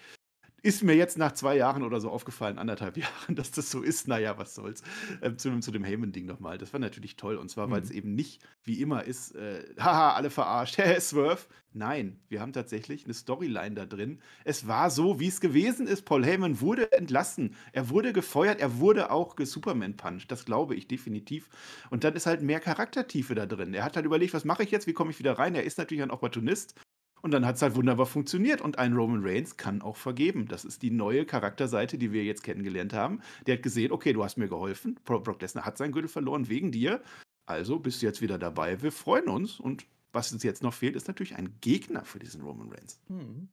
ist 0.62 0.82
mir 0.82 0.94
jetzt 0.94 1.18
nach 1.18 1.32
zwei 1.32 1.56
Jahren 1.56 1.82
oder 1.82 2.00
so 2.00 2.10
aufgefallen, 2.10 2.58
anderthalb 2.58 2.96
Jahren, 2.98 3.34
dass 3.34 3.50
das 3.50 3.70
so 3.70 3.82
ist. 3.82 4.08
Naja, 4.08 4.38
was 4.38 4.54
soll's. 4.54 4.82
Ähm, 5.22 5.38
zu, 5.38 5.58
zu, 5.60 5.70
dem 5.70 5.84
Heyman-Ding 5.84 6.26
nochmal. 6.26 6.58
Das 6.58 6.72
war 6.72 6.80
natürlich 6.80 7.16
toll. 7.16 7.36
Und 7.36 7.50
zwar, 7.50 7.70
weil 7.70 7.82
es 7.82 7.90
mhm. 7.90 7.96
eben 7.96 8.14
nicht 8.14 8.42
wie 8.64 8.80
immer 8.80 9.04
ist, 9.04 9.34
äh, 9.34 9.64
haha, 9.78 10.14
alle 10.14 10.30
verarscht, 10.30 10.78
Herr 10.78 11.00
Swerve. 11.00 11.42
Nein, 11.72 12.18
wir 12.28 12.40
haben 12.40 12.52
tatsächlich 12.52 13.04
eine 13.04 13.14
Storyline 13.14 13.76
da 13.76 13.86
drin. 13.86 14.18
Es 14.44 14.66
war 14.66 14.90
so, 14.90 15.20
wie 15.20 15.28
es 15.28 15.40
gewesen 15.40 15.86
ist. 15.86 16.02
Paul 16.04 16.24
Heyman 16.24 16.60
wurde 16.60 16.90
entlassen. 16.90 17.54
Er 17.72 17.90
wurde 17.90 18.12
gefeuert. 18.12 18.60
Er 18.60 18.78
wurde 18.78 19.12
auch 19.12 19.36
Superman-punched. 19.38 20.30
Das 20.32 20.44
glaube 20.44 20.74
ich 20.74 20.88
definitiv. 20.88 21.48
Und 21.90 22.02
dann 22.02 22.14
ist 22.14 22.26
halt 22.26 22.42
mehr 22.42 22.58
Charaktertiefe 22.58 23.36
da 23.36 23.46
drin. 23.46 23.72
Er 23.72 23.84
hat 23.84 23.94
halt 23.94 24.04
überlegt, 24.06 24.34
was 24.34 24.44
mache 24.44 24.64
ich 24.64 24.72
jetzt? 24.72 24.88
Wie 24.88 24.92
komme 24.92 25.12
ich 25.12 25.20
wieder 25.20 25.38
rein? 25.38 25.54
Er 25.54 25.62
ist 25.62 25.78
natürlich 25.78 26.02
ein 26.02 26.10
Opportunist. 26.10 26.74
Und 27.22 27.32
dann 27.32 27.46
hat 27.46 27.56
es 27.56 27.62
halt 27.62 27.74
wunderbar 27.74 28.06
funktioniert. 28.06 28.60
Und 28.60 28.78
ein 28.78 28.94
Roman 28.94 29.20
Reigns 29.22 29.56
kann 29.56 29.82
auch 29.82 29.96
vergeben. 29.96 30.46
Das 30.48 30.64
ist 30.64 30.82
die 30.82 30.90
neue 30.90 31.26
Charakterseite, 31.26 31.98
die 31.98 32.12
wir 32.12 32.24
jetzt 32.24 32.42
kennengelernt 32.42 32.92
haben. 32.92 33.20
Der 33.46 33.56
hat 33.56 33.62
gesehen, 33.62 33.92
okay, 33.92 34.12
du 34.12 34.24
hast 34.24 34.36
mir 34.36 34.48
geholfen. 34.48 34.98
Brock 35.04 35.40
Lesnar 35.40 35.64
hat 35.64 35.78
seinen 35.78 35.92
Gürtel 35.92 36.08
verloren 36.08 36.48
wegen 36.48 36.72
dir. 36.72 37.02
Also 37.46 37.78
bist 37.78 38.00
du 38.00 38.06
jetzt 38.06 38.22
wieder 38.22 38.38
dabei. 38.38 38.80
Wir 38.82 38.92
freuen 38.92 39.28
uns. 39.28 39.60
Und 39.60 39.86
was 40.12 40.32
uns 40.32 40.42
jetzt 40.42 40.62
noch 40.62 40.74
fehlt, 40.74 40.96
ist 40.96 41.08
natürlich 41.08 41.36
ein 41.36 41.56
Gegner 41.60 42.04
für 42.04 42.18
diesen 42.18 42.42
Roman 42.42 42.70
Reigns. 42.70 43.00
Hm. 43.08 43.48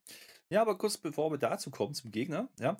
Ja, 0.49 0.61
aber 0.61 0.77
kurz 0.77 0.97
bevor 0.97 1.31
wir 1.31 1.37
dazu 1.37 1.69
kommen, 1.71 1.93
zum 1.93 2.11
Gegner, 2.11 2.49
ja, 2.59 2.77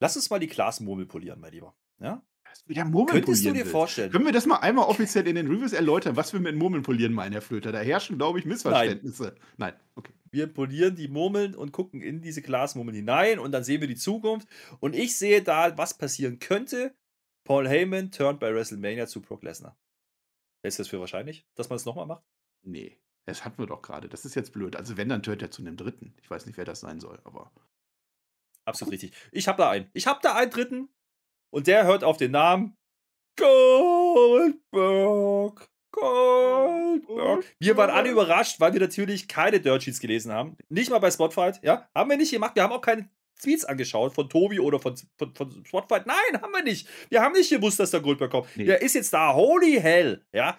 lass 0.00 0.16
uns 0.16 0.30
mal 0.30 0.40
die 0.40 0.48
Glasmurmel 0.48 1.06
polieren, 1.06 1.40
mein 1.40 1.52
Lieber. 1.52 1.74
Ja? 2.00 2.22
Wieder 2.66 2.84
Murmeln 2.84 3.24
Könntest 3.24 3.44
du 3.44 3.50
dir 3.50 3.60
willst. 3.60 3.70
vorstellen? 3.70 4.12
Können 4.12 4.24
wir 4.24 4.32
das 4.32 4.46
mal 4.46 4.56
einmal 4.56 4.86
offiziell 4.86 5.26
in 5.26 5.36
den 5.36 5.48
Reviews 5.48 5.72
erläutern, 5.72 6.16
was 6.16 6.32
wir 6.32 6.40
mit 6.40 6.56
Murmeln 6.56 6.82
polieren 6.82 7.12
meinen, 7.12 7.32
Herr 7.32 7.42
Flöter? 7.42 7.72
Da 7.72 7.80
herrschen, 7.80 8.18
glaube 8.18 8.38
ich, 8.38 8.44
Missverständnisse. 8.44 9.34
Nein. 9.56 9.72
Nein, 9.72 9.74
okay. 9.94 10.12
Wir 10.30 10.46
polieren 10.46 10.94
die 10.94 11.08
Murmeln 11.08 11.54
und 11.54 11.72
gucken 11.72 12.02
in 12.02 12.20
diese 12.20 12.42
Glasmurmeln 12.42 12.94
hinein 12.94 13.38
und 13.38 13.52
dann 13.52 13.64
sehen 13.64 13.80
wir 13.80 13.88
die 13.88 13.96
Zukunft. 13.96 14.46
Und 14.80 14.94
ich 14.94 15.16
sehe 15.16 15.42
da, 15.42 15.76
was 15.78 15.96
passieren 15.96 16.38
könnte. 16.38 16.94
Paul 17.44 17.66
Heyman 17.66 18.10
turnt 18.10 18.40
bei 18.40 18.54
WrestleMania 18.54 19.06
zu 19.06 19.22
Brock 19.22 19.42
Lesnar. 19.42 19.78
Ist 20.62 20.78
das 20.78 20.88
für 20.88 21.00
wahrscheinlich, 21.00 21.46
dass 21.54 21.70
man 21.70 21.76
es 21.76 21.86
nochmal 21.86 22.06
macht? 22.06 22.24
Nee, 22.62 22.98
das 23.24 23.44
hatten 23.44 23.58
wir 23.58 23.66
doch 23.66 23.80
gerade. 23.80 24.08
Das 24.08 24.24
ist 24.24 24.34
jetzt 24.34 24.52
blöd. 24.52 24.76
Also 24.76 24.96
wenn, 24.96 25.08
dann 25.08 25.22
turnt 25.22 25.40
er 25.40 25.50
zu 25.50 25.62
einem 25.62 25.76
Dritten. 25.76 26.14
Ich 26.20 26.30
weiß 26.30 26.44
nicht, 26.46 26.58
wer 26.58 26.64
das 26.64 26.80
sein 26.80 27.00
soll, 27.00 27.18
aber... 27.24 27.50
Absolut 28.66 28.92
richtig. 28.92 29.14
Ich 29.32 29.48
habe 29.48 29.56
da 29.56 29.70
einen. 29.70 29.88
Ich 29.94 30.06
habe 30.06 30.20
da 30.22 30.34
einen 30.34 30.50
Dritten 30.50 30.90
und 31.50 31.66
der 31.66 31.84
hört 31.84 32.04
auf 32.04 32.16
den 32.16 32.32
Namen 32.32 32.76
Goldberg. 33.38 34.58
Goldberg. 35.90 37.44
Wir 37.58 37.76
waren 37.76 37.90
alle 37.90 38.10
überrascht, 38.10 38.60
weil 38.60 38.72
wir 38.72 38.80
natürlich 38.80 39.28
keine 39.28 39.60
Dirt 39.60 39.82
Sheets 39.82 40.00
gelesen 40.00 40.32
haben. 40.32 40.56
Nicht 40.68 40.90
mal 40.90 40.98
bei 40.98 41.10
Spotfight, 41.10 41.62
ja? 41.62 41.88
Haben 41.94 42.10
wir 42.10 42.16
nicht 42.16 42.32
gemacht. 42.32 42.54
Wir 42.54 42.62
haben 42.62 42.72
auch 42.72 42.80
keine 42.80 43.08
Tweets 43.40 43.64
angeschaut 43.64 44.14
von 44.14 44.28
Tobi 44.28 44.60
oder 44.60 44.78
von, 44.80 44.96
von, 45.16 45.34
von 45.34 45.64
Spotfight. 45.64 46.06
Nein, 46.06 46.40
haben 46.40 46.52
wir 46.52 46.62
nicht. 46.62 46.88
Wir 47.08 47.22
haben 47.22 47.32
nicht 47.32 47.50
gewusst, 47.50 47.78
dass 47.80 47.90
der 47.92 48.00
Goldberg 48.00 48.30
kommt. 48.30 48.48
Nee. 48.56 48.64
Der 48.64 48.82
ist 48.82 48.94
jetzt 48.94 49.12
da. 49.12 49.34
Holy 49.34 49.80
hell, 49.80 50.24
ja? 50.32 50.58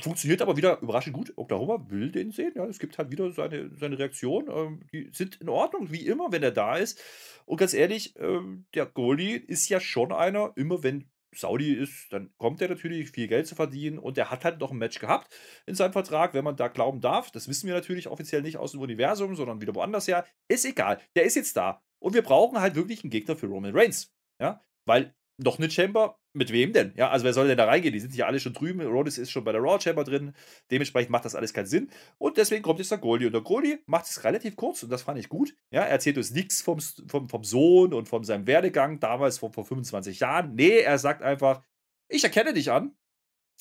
Funktioniert 0.00 0.42
aber 0.42 0.56
wieder 0.56 0.80
überraschend 0.80 1.14
gut. 1.14 1.32
Oklahoma 1.36 1.84
will 1.88 2.10
den 2.10 2.32
sehen. 2.32 2.52
Ja, 2.54 2.66
es 2.66 2.78
gibt 2.78 2.98
halt 2.98 3.10
wieder 3.10 3.30
seine, 3.32 3.70
seine 3.76 3.98
Reaktion. 3.98 4.48
Ähm, 4.48 4.80
die 4.92 5.10
sind 5.12 5.40
in 5.40 5.48
Ordnung, 5.48 5.90
wie 5.90 6.06
immer, 6.06 6.32
wenn 6.32 6.42
er 6.42 6.50
da 6.50 6.76
ist. 6.76 7.00
Und 7.46 7.58
ganz 7.58 7.74
ehrlich, 7.74 8.14
ähm, 8.18 8.66
der 8.74 8.86
Goalie 8.86 9.36
ist 9.36 9.68
ja 9.68 9.80
schon 9.80 10.12
einer, 10.12 10.52
immer 10.56 10.82
wenn 10.82 11.10
Saudi 11.32 11.72
ist, 11.72 12.12
dann 12.12 12.30
kommt 12.38 12.60
er 12.60 12.68
natürlich, 12.68 13.10
viel 13.10 13.28
Geld 13.28 13.46
zu 13.46 13.54
verdienen. 13.54 13.98
Und 13.98 14.18
er 14.18 14.30
hat 14.30 14.44
halt 14.44 14.60
noch 14.60 14.72
ein 14.72 14.78
Match 14.78 14.98
gehabt 14.98 15.32
in 15.66 15.74
seinem 15.74 15.92
Vertrag, 15.92 16.34
wenn 16.34 16.44
man 16.44 16.56
da 16.56 16.68
glauben 16.68 17.00
darf. 17.00 17.30
Das 17.30 17.48
wissen 17.48 17.66
wir 17.66 17.74
natürlich 17.74 18.08
offiziell 18.08 18.42
nicht 18.42 18.56
aus 18.56 18.72
dem 18.72 18.80
Universum, 18.80 19.36
sondern 19.36 19.60
wieder 19.60 19.74
woanders 19.74 20.08
her. 20.08 20.26
Ist 20.48 20.64
egal. 20.64 21.00
Der 21.14 21.24
ist 21.24 21.36
jetzt 21.36 21.56
da. 21.56 21.82
Und 21.98 22.14
wir 22.14 22.22
brauchen 22.22 22.60
halt 22.60 22.74
wirklich 22.74 23.04
einen 23.04 23.10
Gegner 23.10 23.36
für 23.36 23.46
Roman 23.46 23.76
Reigns. 23.76 24.12
Ja, 24.40 24.64
weil 24.86 25.14
noch 25.42 25.58
eine 25.58 25.70
Chamber, 25.70 26.18
mit 26.32 26.52
wem 26.52 26.72
denn? 26.72 26.92
Ja, 26.96 27.10
also 27.10 27.24
wer 27.24 27.32
soll 27.32 27.48
denn 27.48 27.56
da 27.56 27.64
reingehen? 27.64 27.92
Die 27.92 28.00
sind 28.00 28.14
ja 28.14 28.26
alle 28.26 28.40
schon 28.40 28.52
drüben. 28.52 28.80
Rhodes 28.80 29.18
ist 29.18 29.30
schon 29.30 29.44
bei 29.44 29.52
der 29.52 29.60
Raw 29.60 29.80
Chamber 29.80 30.04
drin. 30.04 30.34
Dementsprechend 30.70 31.10
macht 31.10 31.24
das 31.24 31.34
alles 31.34 31.52
keinen 31.52 31.66
Sinn. 31.66 31.90
Und 32.18 32.36
deswegen 32.36 32.62
kommt 32.62 32.78
jetzt 32.78 32.90
der 32.90 32.98
Goldie. 32.98 33.26
Und 33.26 33.32
der 33.32 33.40
Goldie 33.40 33.78
macht 33.86 34.06
es 34.06 34.22
relativ 34.24 34.56
kurz 34.56 34.82
und 34.82 34.90
das 34.90 35.02
fand 35.02 35.18
ich 35.18 35.28
gut. 35.28 35.54
Ja, 35.70 35.82
er 35.82 35.88
erzählt 35.88 36.18
uns 36.18 36.30
nichts 36.30 36.62
vom, 36.62 36.78
vom, 36.80 37.28
vom 37.28 37.44
Sohn 37.44 37.94
und 37.94 38.08
von 38.08 38.22
seinem 38.24 38.46
Werdegang 38.46 39.00
damals 39.00 39.38
vor, 39.38 39.52
vor 39.52 39.64
25 39.64 40.20
Jahren. 40.20 40.54
Nee, 40.54 40.78
er 40.78 40.98
sagt 40.98 41.22
einfach, 41.22 41.62
ich 42.08 42.24
erkenne 42.24 42.52
dich 42.52 42.70
an, 42.70 42.94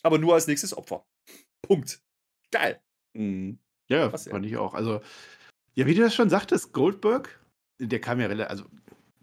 aber 0.04 0.18
nur 0.18 0.34
als 0.34 0.48
nächstes 0.48 0.76
Opfer. 0.76 1.06
Punkt. 1.62 2.02
Geil. 2.52 2.82
Mhm. 3.14 3.60
Ja, 3.90 4.12
Was, 4.14 4.26
ja. 4.26 4.32
fand 4.32 4.46
ich 4.46 4.58
auch. 4.58 4.74
Also, 4.74 5.02
ja, 5.76 5.86
wie 5.86 5.96
du 5.96 6.02
das 6.02 6.14
schon 6.14 6.30
sagtest, 6.30 6.74
Goldberg, 6.74 7.44
der 7.80 8.00
kam 8.02 8.20
ja 8.20 8.28
relativ, 8.28 8.50
also 8.50 8.66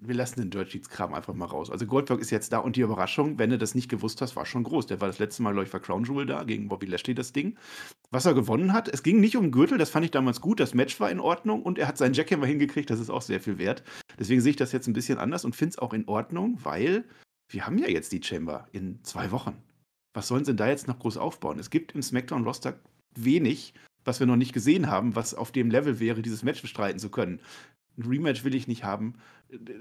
wir 0.09 0.15
lassen 0.15 0.41
den 0.41 0.51
Dirt 0.51 0.71
Sheets 0.71 0.89
Kram 0.89 1.15
einfach 1.15 1.35
mal 1.35 1.47
raus. 1.47 1.71
Also 1.71 1.87
Goldberg 1.87 2.21
ist 2.21 2.31
jetzt 2.31 2.53
da 2.53 2.59
und 2.59 2.77
die 2.77 2.81
Überraschung, 2.81 3.39
wenn 3.39 3.51
du 3.51 3.59
das 3.59 3.75
nicht 3.75 3.89
gewusst 3.89 4.21
hast, 4.21 4.37
war 4.37 4.47
schon 4.47 4.65
groß. 4.65 4.87
Der 4.87 5.01
war 5.01 5.09
das 5.09 5.19
letzte 5.19 5.43
Mal, 5.43 5.53
glaube 5.53 5.67
ich, 5.67 5.73
war 5.73 5.81
Crown 5.81 6.05
Jewel 6.05 6.27
da 6.27 6.45
gegen 6.45 6.69
Bobby 6.69 6.87
Lashley 6.87 7.15
das 7.15 7.33
Ding. 7.33 7.57
Was 8.11 8.27
er 8.27 8.35
gewonnen 8.35 8.73
hat, 8.73 8.89
es 8.89 9.03
ging 9.03 9.21
nicht 9.21 9.37
um 9.37 9.51
Gürtel, 9.51 9.79
das 9.79 9.91
fand 9.91 10.05
ich 10.05 10.11
damals 10.11 10.41
gut, 10.41 10.61
das 10.61 10.75
Match 10.75 11.01
war 11.01 11.11
in 11.11 11.21
Ordnung 11.21 11.63
und 11.63 11.79
er 11.79 11.89
hat 11.89 11.99
seinen 11.99 12.15
Jackhammer 12.15 12.47
hingekriegt, 12.47 12.91
das 12.91 13.01
ist 13.01 13.11
auch 13.11 13.23
sehr 13.23 13.41
viel 13.41 13.59
wert. 13.59 13.83
Deswegen 14.19 14.41
sehe 14.41 14.51
ich 14.51 14.57
das 14.57 14.73
jetzt 14.73 14.87
ein 14.87 14.93
bisschen 14.93 15.19
anders 15.19 15.45
und 15.45 15.57
finde 15.57 15.71
es 15.71 15.79
auch 15.79 15.93
in 15.93 16.07
Ordnung, 16.09 16.59
weil 16.63 17.05
wir 17.49 17.67
haben 17.67 17.79
ja 17.79 17.89
jetzt 17.89 18.13
die 18.13 18.23
Chamber 18.23 18.69
in 18.73 19.03
zwei 19.03 19.31
Wochen. 19.31 19.57
Was 20.15 20.29
sollen 20.29 20.45
sie 20.45 20.53
denn 20.53 20.57
da 20.57 20.69
jetzt 20.69 20.89
noch 20.89 20.99
groß 20.99 21.17
aufbauen? 21.17 21.59
Es 21.59 21.71
gibt 21.71 21.93
im 21.93 22.03
SmackDown-Roster 22.03 22.81
wenig, 23.15 23.75
was 24.05 24.21
wir 24.21 24.27
noch 24.27 24.37
nicht 24.37 24.53
gesehen 24.53 24.89
haben, 24.89 25.15
was 25.15 25.35
auf 25.35 25.53
dem 25.53 25.71
Level 25.71 26.01
wäre, 26.01 26.23
dieses 26.23 26.43
Match 26.43 26.63
bestreiten 26.63 26.99
zu 26.99 27.11
können. 27.11 27.41
Ein 27.99 28.09
Rematch 28.09 28.45
will 28.45 28.55
ich 28.55 28.69
nicht 28.69 28.85
haben. 28.85 29.15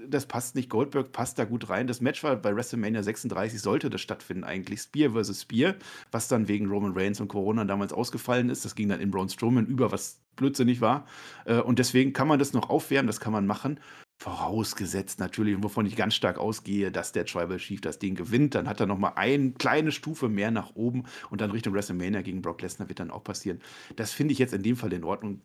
Das 0.08 0.26
passt 0.26 0.54
nicht. 0.54 0.70
Goldberg 0.70 1.12
passt 1.12 1.38
da 1.38 1.44
gut 1.44 1.68
rein. 1.68 1.86
Das 1.86 2.00
Match 2.00 2.22
war 2.22 2.36
bei 2.36 2.54
WrestleMania 2.54 3.02
36, 3.02 3.60
sollte 3.60 3.90
das 3.90 4.00
stattfinden 4.00 4.44
eigentlich. 4.44 4.80
Spear 4.80 5.10
versus 5.10 5.42
Spear, 5.42 5.74
was 6.12 6.28
dann 6.28 6.48
wegen 6.48 6.66
Roman 6.66 6.92
Reigns 6.94 7.20
und 7.20 7.28
Corona 7.28 7.64
damals 7.64 7.92
ausgefallen 7.92 8.48
ist. 8.48 8.64
Das 8.64 8.74
ging 8.74 8.88
dann 8.88 9.00
in 9.00 9.10
Braun 9.10 9.28
Strowman 9.28 9.66
über, 9.66 9.90
was 9.92 10.20
blödsinnig 10.36 10.80
war. 10.80 11.06
Äh, 11.44 11.58
und 11.58 11.78
deswegen 11.78 12.12
kann 12.12 12.28
man 12.28 12.38
das 12.38 12.52
noch 12.52 12.70
aufwärmen, 12.70 13.06
das 13.06 13.20
kann 13.20 13.32
man 13.32 13.46
machen. 13.46 13.80
Vorausgesetzt 14.18 15.20
natürlich, 15.20 15.62
wovon 15.62 15.84
ich 15.84 15.94
ganz 15.94 16.14
stark 16.14 16.38
ausgehe, 16.38 16.90
dass 16.90 17.12
der 17.12 17.26
Tribal 17.26 17.58
Chief 17.58 17.82
das 17.82 17.98
Ding 17.98 18.14
gewinnt. 18.14 18.54
Dann 18.54 18.66
hat 18.66 18.80
er 18.80 18.86
noch 18.86 18.96
mal 18.96 19.12
eine 19.14 19.52
kleine 19.52 19.92
Stufe 19.92 20.30
mehr 20.30 20.50
nach 20.50 20.74
oben 20.74 21.04
und 21.28 21.42
dann 21.42 21.50
Richtung 21.50 21.74
WrestleMania 21.74 22.22
gegen 22.22 22.40
Brock 22.40 22.62
Lesnar 22.62 22.88
wird 22.88 22.98
dann 22.98 23.10
auch 23.10 23.22
passieren. 23.22 23.60
Das 23.94 24.12
finde 24.12 24.32
ich 24.32 24.38
jetzt 24.38 24.54
in 24.54 24.62
dem 24.62 24.76
Fall 24.76 24.94
in 24.94 25.04
Ordnung. 25.04 25.42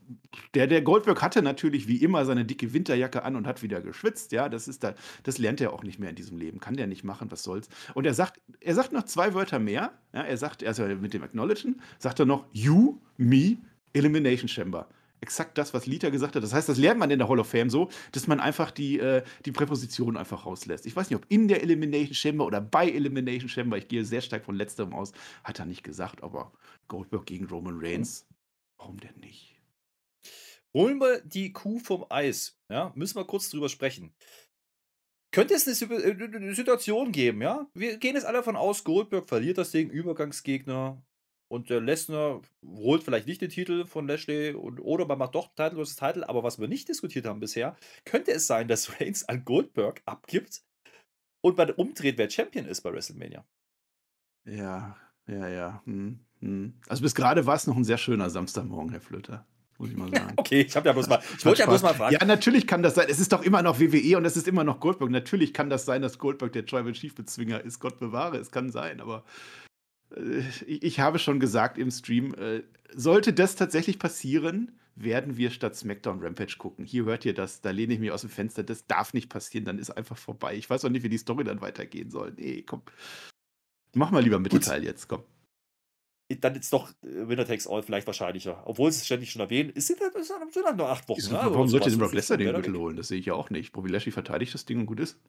Der, 0.54 0.68
der 0.68 0.82
Goldberg 0.82 1.22
hatte 1.22 1.42
natürlich 1.42 1.90
wie 1.90 1.98
immer 1.98 2.24
seine 2.24 2.46
dicke 2.46 2.72
Winterjacke 2.72 3.24
an 3.24 3.36
und 3.36 3.46
hat 3.46 3.62
wieder 3.62 3.82
geschwitzt. 3.82 4.32
Ja, 4.32 4.48
das 4.48 4.70
ist 4.70 4.86
da, 4.86 4.96
das 5.24 5.38
lernt 5.38 5.60
er 5.60 5.74
auch 5.74 5.84
nicht 5.84 6.00
mehr 6.00 6.10
in 6.10 6.16
diesem 6.16 6.38
Leben. 6.38 6.62
Kann 6.62 6.78
der 6.78 6.88
nicht 6.88 7.04
machen, 7.04 7.30
was 7.30 7.44
soll's. 7.44 7.68
Und 7.94 8.06
er 8.06 8.14
sagt, 8.14 8.40
er 8.62 8.74
sagt 8.74 8.94
noch 8.94 9.04
zwei 9.04 9.34
Wörter 9.34 9.60
mehr. 9.60 9.92
Ja, 10.14 10.22
er 10.22 10.38
sagt, 10.38 10.64
also 10.64 10.86
mit 10.86 11.14
dem 11.14 11.24
Acknowledgen, 11.24 11.82
sagt 12.00 12.20
er 12.20 12.26
noch 12.26 12.46
You, 12.54 13.02
Me, 13.18 13.58
Elimination 13.92 14.48
Chamber 14.48 14.88
exakt 15.22 15.58
das, 15.58 15.74
was 15.74 15.86
Lita 15.86 16.10
gesagt 16.10 16.36
hat. 16.36 16.44
Das 16.44 16.54
heißt, 16.54 16.68
das 16.68 16.78
lernt 16.78 17.00
man 17.00 17.12
in 17.12 17.20
der 17.20 17.30
Hall 17.30 17.40
of 17.40 17.48
Fame 17.48 17.70
so, 17.70 17.90
dass 18.12 18.28
man 18.28 18.40
einfach 18.40 18.72
die, 18.72 19.00
äh, 19.00 19.24
die 19.46 19.52
Präposition 19.52 20.18
einfach 20.18 20.46
rauslässt. 20.46 20.86
Ich 20.86 20.96
weiß 20.96 21.10
nicht, 21.10 21.18
ob 21.18 21.26
in 21.30 21.48
der 21.48 21.62
Elimination 21.62 22.14
Chamber 22.14 22.46
oder 22.46 22.60
bei 22.60 22.90
Elimination 22.90 23.48
Chamber, 23.48 23.78
ich 23.78 23.88
gehe 23.88 24.04
sehr 24.04 24.22
stark 24.22 24.46
von 24.46 24.56
letzterem 24.56 24.94
aus, 24.94 25.14
hat 25.44 25.60
er 25.60 25.66
nicht 25.66 25.84
gesagt, 25.84 26.24
aber 26.24 26.52
Goldberg 26.88 27.26
gegen 27.26 27.46
Roman 27.46 27.80
Reigns, 27.80 28.28
warum 28.78 29.00
denn 29.00 29.20
nicht? 29.20 29.56
Holen 30.74 31.00
wir 31.00 31.22
die 31.22 31.52
Kuh 31.52 31.80
vom 31.80 32.06
Eis. 32.10 32.58
Ja, 32.70 32.92
müssen 32.96 33.18
wir 33.18 33.26
kurz 33.26 33.50
drüber 33.50 33.70
sprechen. 33.70 34.14
Könnte 35.32 35.54
es 35.54 35.68
eine, 35.68 35.94
äh, 35.96 36.54
Situation 36.54 37.12
geben, 37.12 37.42
ja? 37.42 37.70
Wir 37.74 37.98
gehen 37.98 38.16
jetzt 38.16 38.26
alle 38.26 38.40
davon 38.40 38.56
aus, 38.56 38.84
Goldberg 38.84 39.30
verliert 39.30 39.58
das 39.58 39.72
Ding, 39.72 39.90
Übergangsgegner. 39.90 41.02
Und 41.52 41.70
der 41.70 41.82
Lesnar 41.82 42.42
holt 42.66 43.04
vielleicht 43.04 43.28
nicht 43.28 43.42
den 43.42 43.50
Titel 43.50 43.86
von 43.86 44.08
Lashley 44.08 44.54
und, 44.54 44.80
oder 44.80 45.06
man 45.06 45.18
macht 45.18 45.36
doch 45.36 45.54
Title 45.54 45.76
versus 45.76 45.98
Title, 45.98 46.30
aber 46.30 46.44
was 46.44 46.62
wir 46.62 46.70
nicht 46.70 46.88
diskutiert 46.88 47.26
haben 47.26 47.42
bisher, 47.42 47.76
könnte 48.06 48.32
es 48.32 48.48
sein, 48.48 48.68
dass 48.70 49.02
Reigns 49.02 49.28
an 49.28 49.44
Goldberg 49.44 50.02
abgibt 50.06 50.62
und 51.42 51.58
man 51.58 51.72
umdreht, 51.72 52.18
wer 52.18 52.30
Champion 52.30 52.66
ist 52.68 52.80
bei 52.84 52.94
WrestleMania. 52.94 53.44
Ja, 54.46 54.96
ja, 55.28 55.50
ja. 55.50 55.82
Hm, 55.84 56.22
hm. 56.40 56.80
Also 56.88 57.04
bis 57.04 57.16
gerade 57.16 57.46
war 57.46 57.56
es 57.56 57.68
noch 57.68 57.76
ein 57.76 57.84
sehr 57.84 57.98
schöner 57.98 58.30
Samstagmorgen, 58.30 58.92
Herr 58.92 59.02
Flöter. 59.02 59.46
Muss 59.78 59.90
ich 59.90 59.98
mal 59.98 60.10
sagen. 60.16 60.36
okay, 60.38 60.62
ich 60.62 60.76
habe 60.78 60.88
ja 60.88 60.94
bloß 60.94 61.10
mal, 61.10 61.20
ich 61.38 61.46
wollte 61.46 61.60
ja 61.60 61.66
bloß 61.66 61.84
mal 61.84 61.94
fragen. 61.94 62.14
Ja, 62.14 62.24
natürlich 62.24 62.66
kann 62.66 62.82
das 62.82 62.96
sein. 62.96 63.08
Es 63.10 63.20
ist 63.20 63.34
doch 63.34 63.44
immer 63.44 63.62
noch 63.62 63.78
WWE 63.78 64.16
und 64.16 64.24
es 64.24 64.38
ist 64.38 64.48
immer 64.48 64.64
noch 64.64 64.80
Goldberg. 64.80 65.12
Natürlich 65.12 65.54
kann 65.54 65.70
das 65.70 65.84
sein, 65.84 66.02
dass 66.02 66.18
Goldberg 66.18 66.54
der 66.54 66.66
Tribal 66.66 66.94
Chief 66.94 67.14
Bezwinger 67.14 67.60
ist. 67.60 67.82
Gott 67.82 68.00
bewahre, 68.00 68.38
es 68.38 68.52
kann 68.52 68.72
sein, 68.72 69.02
aber 69.02 69.18
äh, 69.18 69.71
ich 70.66 71.00
habe 71.00 71.20
schon 71.20 71.40
gesagt 71.40 71.78
im 71.78 71.92
Stream, 71.92 72.34
äh, 72.36 72.64
sollte 72.94 73.34
das 73.34 73.56
tatsächlich 73.56 74.00
passieren, 74.00 74.78
werden 74.96 75.38
wir 75.38 75.52
statt 75.52 75.76
SmackDown 75.76 76.22
Rampage 76.22 76.56
gucken. 76.58 76.86
Hier 76.86 77.06
hört 77.06 77.26
ihr 77.26 77.34
das, 77.34 77.62
da 77.62 77.72
lehne 77.72 77.94
ich 77.94 78.00
mich 78.00 78.12
aus 78.12 78.22
dem 78.22 78.30
Fenster, 78.30 78.64
das 78.64 78.86
darf 78.88 79.14
nicht 79.14 79.30
passieren, 79.30 79.66
dann 79.66 79.80
ist 79.80 79.90
einfach 79.90 80.18
vorbei. 80.18 80.56
Ich 80.56 80.70
weiß 80.70 80.86
auch 80.86 80.90
nicht, 80.90 81.04
wie 81.04 81.10
die 81.10 81.18
Story 81.18 81.44
dann 81.44 81.62
weitergehen 81.62 82.12
soll. 82.12 82.34
Nee, 82.36 82.64
komm. 82.64 82.82
Mach 83.94 84.12
mal 84.12 84.24
lieber 84.24 84.40
Mittelteil 84.40 84.84
jetzt, 84.84 85.08
komm. 85.08 85.24
Dann 86.40 86.56
ist 86.56 86.72
doch 86.72 86.90
äh, 87.04 87.28
Winner 87.28 87.46
Takes 87.46 87.68
All 87.68 87.84
vielleicht 87.84 88.08
wahrscheinlicher. 88.08 88.64
Obwohl 88.66 88.90
es 88.90 89.06
ständig 89.06 89.32
schon 89.32 89.42
erwähnt 89.42 89.72
ist, 89.72 89.88
sind 89.88 90.00
das 90.00 90.28
sind 90.28 90.66
halt 90.66 90.78
nur 90.78 90.88
acht 90.88 91.08
Wochen. 91.10 91.22
Ne? 91.22 91.32
Warum 91.32 91.68
sollte 91.68 91.90
den 91.90 92.00
Brock 92.00 92.14
Lesnar 92.14 92.38
den 92.38 92.54
Gürtel 92.54 92.78
holen? 92.78 92.96
Das 92.96 93.10
sehe 93.10 93.20
ich 93.20 93.26
ja 93.26 93.34
auch 93.34 93.50
nicht. 93.50 93.74
Bobby 93.74 93.90
Lashley 93.90 94.14
verteidigt 94.14 94.54
das 94.54 94.66
Ding 94.66 94.80
und 94.80 94.86
gut 94.86 95.02
ist. 95.02 95.20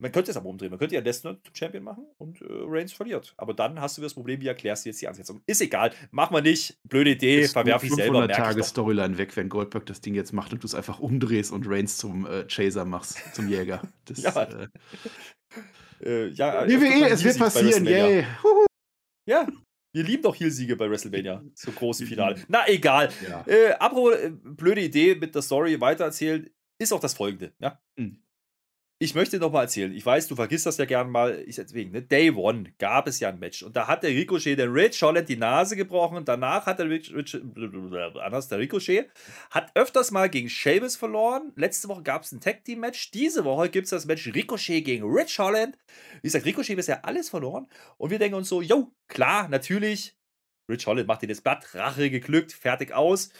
Man 0.00 0.12
könnte 0.12 0.30
es 0.30 0.36
aber 0.36 0.48
umdrehen. 0.48 0.70
Man 0.70 0.78
könnte 0.78 0.94
ja 0.94 1.00
Lesnar 1.00 1.38
zum 1.42 1.54
Champion 1.54 1.82
machen 1.82 2.06
und 2.18 2.40
äh, 2.40 2.46
Reigns 2.48 2.92
verliert. 2.92 3.34
Aber 3.36 3.52
dann 3.52 3.80
hast 3.80 3.98
du 3.98 4.02
das 4.02 4.14
Problem, 4.14 4.40
wie 4.40 4.46
erklärst 4.46 4.84
du 4.84 4.90
jetzt 4.90 5.02
die 5.02 5.08
Ansetzung? 5.08 5.42
Ist 5.46 5.60
egal. 5.60 5.92
Mach 6.12 6.30
mal 6.30 6.40
nicht. 6.40 6.78
Blöde 6.84 7.10
Idee. 7.10 7.48
Verwerf 7.48 7.82
ich 7.82 7.92
selber. 7.92 8.20
500 8.20 8.36
Tage 8.36 8.62
Storyline 8.62 9.18
weg, 9.18 9.36
wenn 9.36 9.48
Goldberg 9.48 9.86
das 9.86 10.00
Ding 10.00 10.14
jetzt 10.14 10.32
macht 10.32 10.52
und 10.52 10.62
du 10.62 10.66
es 10.66 10.74
einfach 10.74 11.00
umdrehst 11.00 11.50
und 11.50 11.64
Reigns 11.66 11.96
zum 11.96 12.26
äh, 12.26 12.44
Chaser 12.46 12.84
machst, 12.84 13.34
zum 13.34 13.48
Jäger. 13.48 13.82
Das, 14.04 14.22
ja. 14.22 14.42
Äh, 14.44 14.68
äh, 16.00 16.28
ja, 16.28 16.68
WWE, 16.68 17.08
es 17.08 17.24
wird 17.24 17.38
passieren. 17.38 17.84
Yay. 17.84 18.24
Ja. 19.26 19.48
Wir 19.92 20.04
lieben 20.04 20.22
doch 20.22 20.38
Heel-Siege 20.38 20.76
bei 20.76 20.88
WrestleMania, 20.88 21.42
so 21.54 21.72
großen 21.72 22.06
Finale. 22.06 22.44
Na, 22.46 22.68
egal. 22.68 23.10
Ja. 23.28 23.44
Äh, 23.46 23.72
apropos 23.72 24.14
äh, 24.14 24.30
blöde 24.30 24.82
Idee 24.82 25.14
mit 25.16 25.34
der 25.34 25.42
Story 25.42 25.80
weitererzählen, 25.80 26.48
ist 26.80 26.92
auch 26.92 27.00
das 27.00 27.14
folgende. 27.14 27.52
Ja? 27.58 27.80
Mhm. 27.96 28.22
Ich 29.00 29.14
möchte 29.14 29.38
noch 29.38 29.52
mal 29.52 29.62
erzählen, 29.62 29.94
ich 29.94 30.04
weiß, 30.04 30.26
du 30.26 30.34
vergisst 30.34 30.66
das 30.66 30.76
ja 30.76 30.84
gern 30.84 31.08
mal, 31.08 31.44
ich 31.46 31.54
deswegen, 31.54 31.92
ne? 31.92 32.02
Day 32.02 32.32
One 32.32 32.72
gab 32.80 33.06
es 33.06 33.20
ja 33.20 33.28
ein 33.28 33.38
Match. 33.38 33.62
Und 33.62 33.76
da 33.76 33.86
hat 33.86 34.02
der 34.02 34.10
Ricochet 34.10 34.58
den 34.58 34.72
Rich 34.72 35.00
Holland 35.02 35.28
die 35.28 35.36
Nase 35.36 35.76
gebrochen, 35.76 36.24
danach 36.24 36.66
hat 36.66 36.80
der 36.80 36.90
Rich, 36.90 37.14
Rich 37.14 37.36
anders, 38.20 38.48
der 38.48 38.58
Ricochet 38.58 39.08
hat 39.52 39.70
öfters 39.76 40.10
mal 40.10 40.28
gegen 40.28 40.48
Sheamus 40.48 40.96
verloren, 40.96 41.52
letzte 41.54 41.86
Woche 41.86 42.02
gab 42.02 42.24
es 42.24 42.32
ein 42.32 42.40
Tag 42.40 42.64
Team 42.64 42.80
Match, 42.80 43.12
diese 43.12 43.44
Woche 43.44 43.68
gibt 43.68 43.84
es 43.84 43.90
das 43.90 44.04
Match 44.06 44.26
Ricochet 44.34 44.84
gegen 44.84 45.04
Rich 45.04 45.38
Holland, 45.38 45.78
wie 46.16 46.26
gesagt, 46.26 46.44
Ricochet 46.44 46.74
bisher 46.74 47.04
alles 47.04 47.30
verloren. 47.30 47.68
Und 47.98 48.10
wir 48.10 48.18
denken 48.18 48.34
uns 48.34 48.48
so, 48.48 48.62
jo, 48.62 48.90
klar, 49.06 49.48
natürlich, 49.48 50.16
Rich 50.68 50.88
Holland 50.88 51.06
macht 51.06 51.22
ihn 51.22 51.28
jetzt 51.28 51.44
platt, 51.44 51.72
Rache 51.72 52.10
geglückt, 52.10 52.52
fertig 52.52 52.92
aus, 52.92 53.30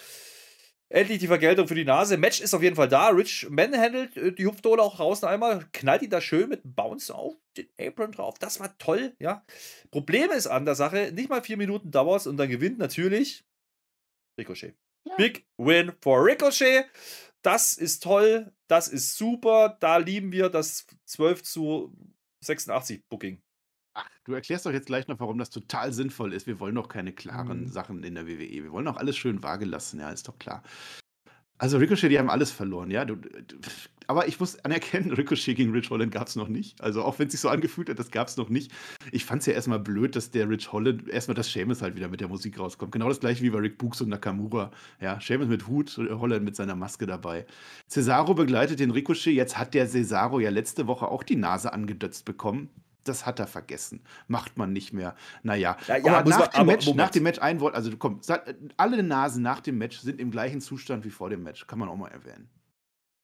Endlich 0.91 1.19
die 1.19 1.27
Vergeltung 1.27 1.69
für 1.69 1.75
die 1.75 1.85
Nase. 1.85 2.17
Match 2.17 2.41
ist 2.41 2.55
auf 2.55 2.63
jeden 2.63 2.77
Fall 2.77 2.89
da. 2.89 3.09
Rich 3.09 3.49
manhandelt 3.51 4.17
äh, 4.17 4.33
die 4.33 4.47
Hupfdohle 4.47 4.83
auch 4.83 4.97
draußen 4.97 5.29
einmal, 5.29 5.67
knallt 5.73 6.03
ihn 6.03 6.11
da 6.11 6.21
schön 6.21 6.49
mit 6.49 6.63
Bounce 6.65 7.15
auf 7.15 7.37
den 7.57 7.69
Apron 7.79 8.13
drauf. 8.13 8.39
Das 8.39 8.59
war 8.59 8.77
toll, 8.79 9.15
ja. 9.19 9.45
Problem 9.91 10.31
ist 10.31 10.47
an 10.47 10.65
der 10.65 10.75
Sache, 10.75 11.13
nicht 11.13 11.29
mal 11.29 11.43
vier 11.43 11.59
Minuten 11.59 11.91
dauert 11.91 12.23
es 12.23 12.27
und 12.27 12.39
dann 12.39 12.49
gewinnt 12.49 12.79
natürlich 12.79 13.45
Ricochet. 14.39 14.75
Ja. 15.07 15.17
Big 15.17 15.47
Win 15.59 15.93
for 16.01 16.25
Ricochet. 16.25 16.87
Das 17.43 17.75
ist 17.75 18.03
toll, 18.03 18.53
das 18.67 18.89
ist 18.89 19.17
super. 19.17 19.77
Da 19.81 19.99
lieben 19.99 20.33
wir 20.33 20.49
das 20.49 20.87
12 21.05 21.43
zu 21.43 21.93
86 22.41 23.07
Booking. 23.09 23.43
Ach, 24.01 24.09
du 24.23 24.33
erklärst 24.33 24.65
doch 24.65 24.71
jetzt 24.71 24.87
gleich 24.87 25.09
noch, 25.09 25.19
warum 25.19 25.39
das 25.39 25.51
total 25.51 25.93
sinnvoll 25.93 26.33
ist. 26.33 26.47
Wir 26.47 26.61
wollen 26.61 26.77
doch 26.77 26.89
keine 26.89 27.13
klaren 27.13 27.63
mhm. 27.63 27.69
Sachen 27.69 28.05
in 28.05 28.15
der 28.15 28.29
WWE. 28.29 28.63
Wir 28.63 28.71
wollen 28.71 28.85
doch 28.85 28.97
alles 28.97 29.17
schön 29.17 29.43
vage 29.43 29.65
lassen, 29.65 29.99
ja, 29.99 30.11
ist 30.11 30.29
doch 30.29 30.39
klar. 30.39 30.63
Also 31.61 31.79
Ricochet, 31.79 32.09
die 32.09 32.21
haben 32.21 32.31
alles 32.31 32.53
verloren, 32.53 32.93
ja. 32.93 33.05
Du, 33.05 33.17
du, 33.17 33.33
aber 34.07 34.29
ich 34.29 34.39
muss 34.39 34.57
anerkennen, 34.65 35.13
Ricochet 35.15 35.57
gegen 35.57 35.73
Rich 35.73 35.91
Holland 35.91 36.13
gab 36.13 36.29
es 36.29 36.37
noch 36.37 36.47
nicht. 36.47 36.81
Also 36.81 37.03
auch 37.03 37.19
wenn 37.19 37.27
es 37.27 37.33
sich 37.33 37.41
so 37.41 37.49
angefühlt 37.49 37.91
hat, 37.91 37.99
das 37.99 38.13
gab 38.13 38.29
es 38.29 38.37
noch 38.37 38.51
nicht. 38.51 38.71
Ich 39.11 39.25
fand 39.25 39.41
es 39.41 39.47
ja 39.47 39.55
erstmal 39.55 39.81
blöd, 39.81 40.15
dass 40.15 40.31
der 40.31 40.49
Rich 40.49 40.71
Holland, 40.71 41.09
erstmal 41.09 41.35
das 41.35 41.53
Seamus 41.53 41.83
halt 41.83 41.97
wieder 41.97 42.07
mit 42.07 42.21
der 42.21 42.29
Musik 42.29 42.61
rauskommt. 42.61 42.93
Genau 42.93 43.09
das 43.09 43.19
gleiche 43.19 43.43
wie 43.43 43.51
bei 43.51 43.59
Rick 43.59 43.79
Books 43.79 44.01
und 44.01 44.11
Nakamura. 44.11 44.71
Ja, 45.01 45.21
Seamus 45.21 45.49
mit 45.49 45.67
Hut, 45.67 45.99
Holland 45.99 46.45
mit 46.45 46.55
seiner 46.55 46.77
Maske 46.77 47.07
dabei. 47.07 47.47
Cesaro 47.89 48.35
begleitet 48.35 48.79
den 48.79 48.93
Ricochet. 48.93 49.35
Jetzt 49.35 49.59
hat 49.59 49.75
der 49.75 49.89
Cesaro 49.89 50.39
ja 50.39 50.51
letzte 50.51 50.87
Woche 50.87 51.09
auch 51.09 51.25
die 51.25 51.37
Nase 51.37 51.73
angedötzt 51.73 52.25
bekommen 52.25 52.71
das 53.05 53.27
hat 53.27 53.39
er 53.39 53.47
vergessen. 53.47 54.03
Macht 54.27 54.57
man 54.57 54.73
nicht 54.73 54.93
mehr. 54.93 55.15
Naja, 55.43 55.77
ja, 55.87 55.97
ja, 55.97 56.19
aber, 56.19 56.31
nach, 56.31 56.39
man, 56.39 56.49
dem 56.49 56.55
aber 56.55 56.65
Match, 56.65 56.95
nach 56.95 57.11
dem 57.11 57.23
Match 57.23 57.39
ein 57.39 57.61
Wort, 57.61 57.75
also 57.75 57.97
komm, 57.97 58.21
alle 58.77 59.03
Nasen 59.03 59.43
nach 59.43 59.61
dem 59.61 59.79
Match 59.79 59.99
sind 59.99 60.21
im 60.21 60.31
gleichen 60.31 60.61
Zustand 60.61 61.05
wie 61.05 61.11
vor 61.11 61.31
dem 61.31 61.43
Match. 61.43 61.67
Kann 61.67 61.79
man 61.79 61.89
auch 61.89 61.97
mal 61.97 62.09
erwähnen. 62.09 62.51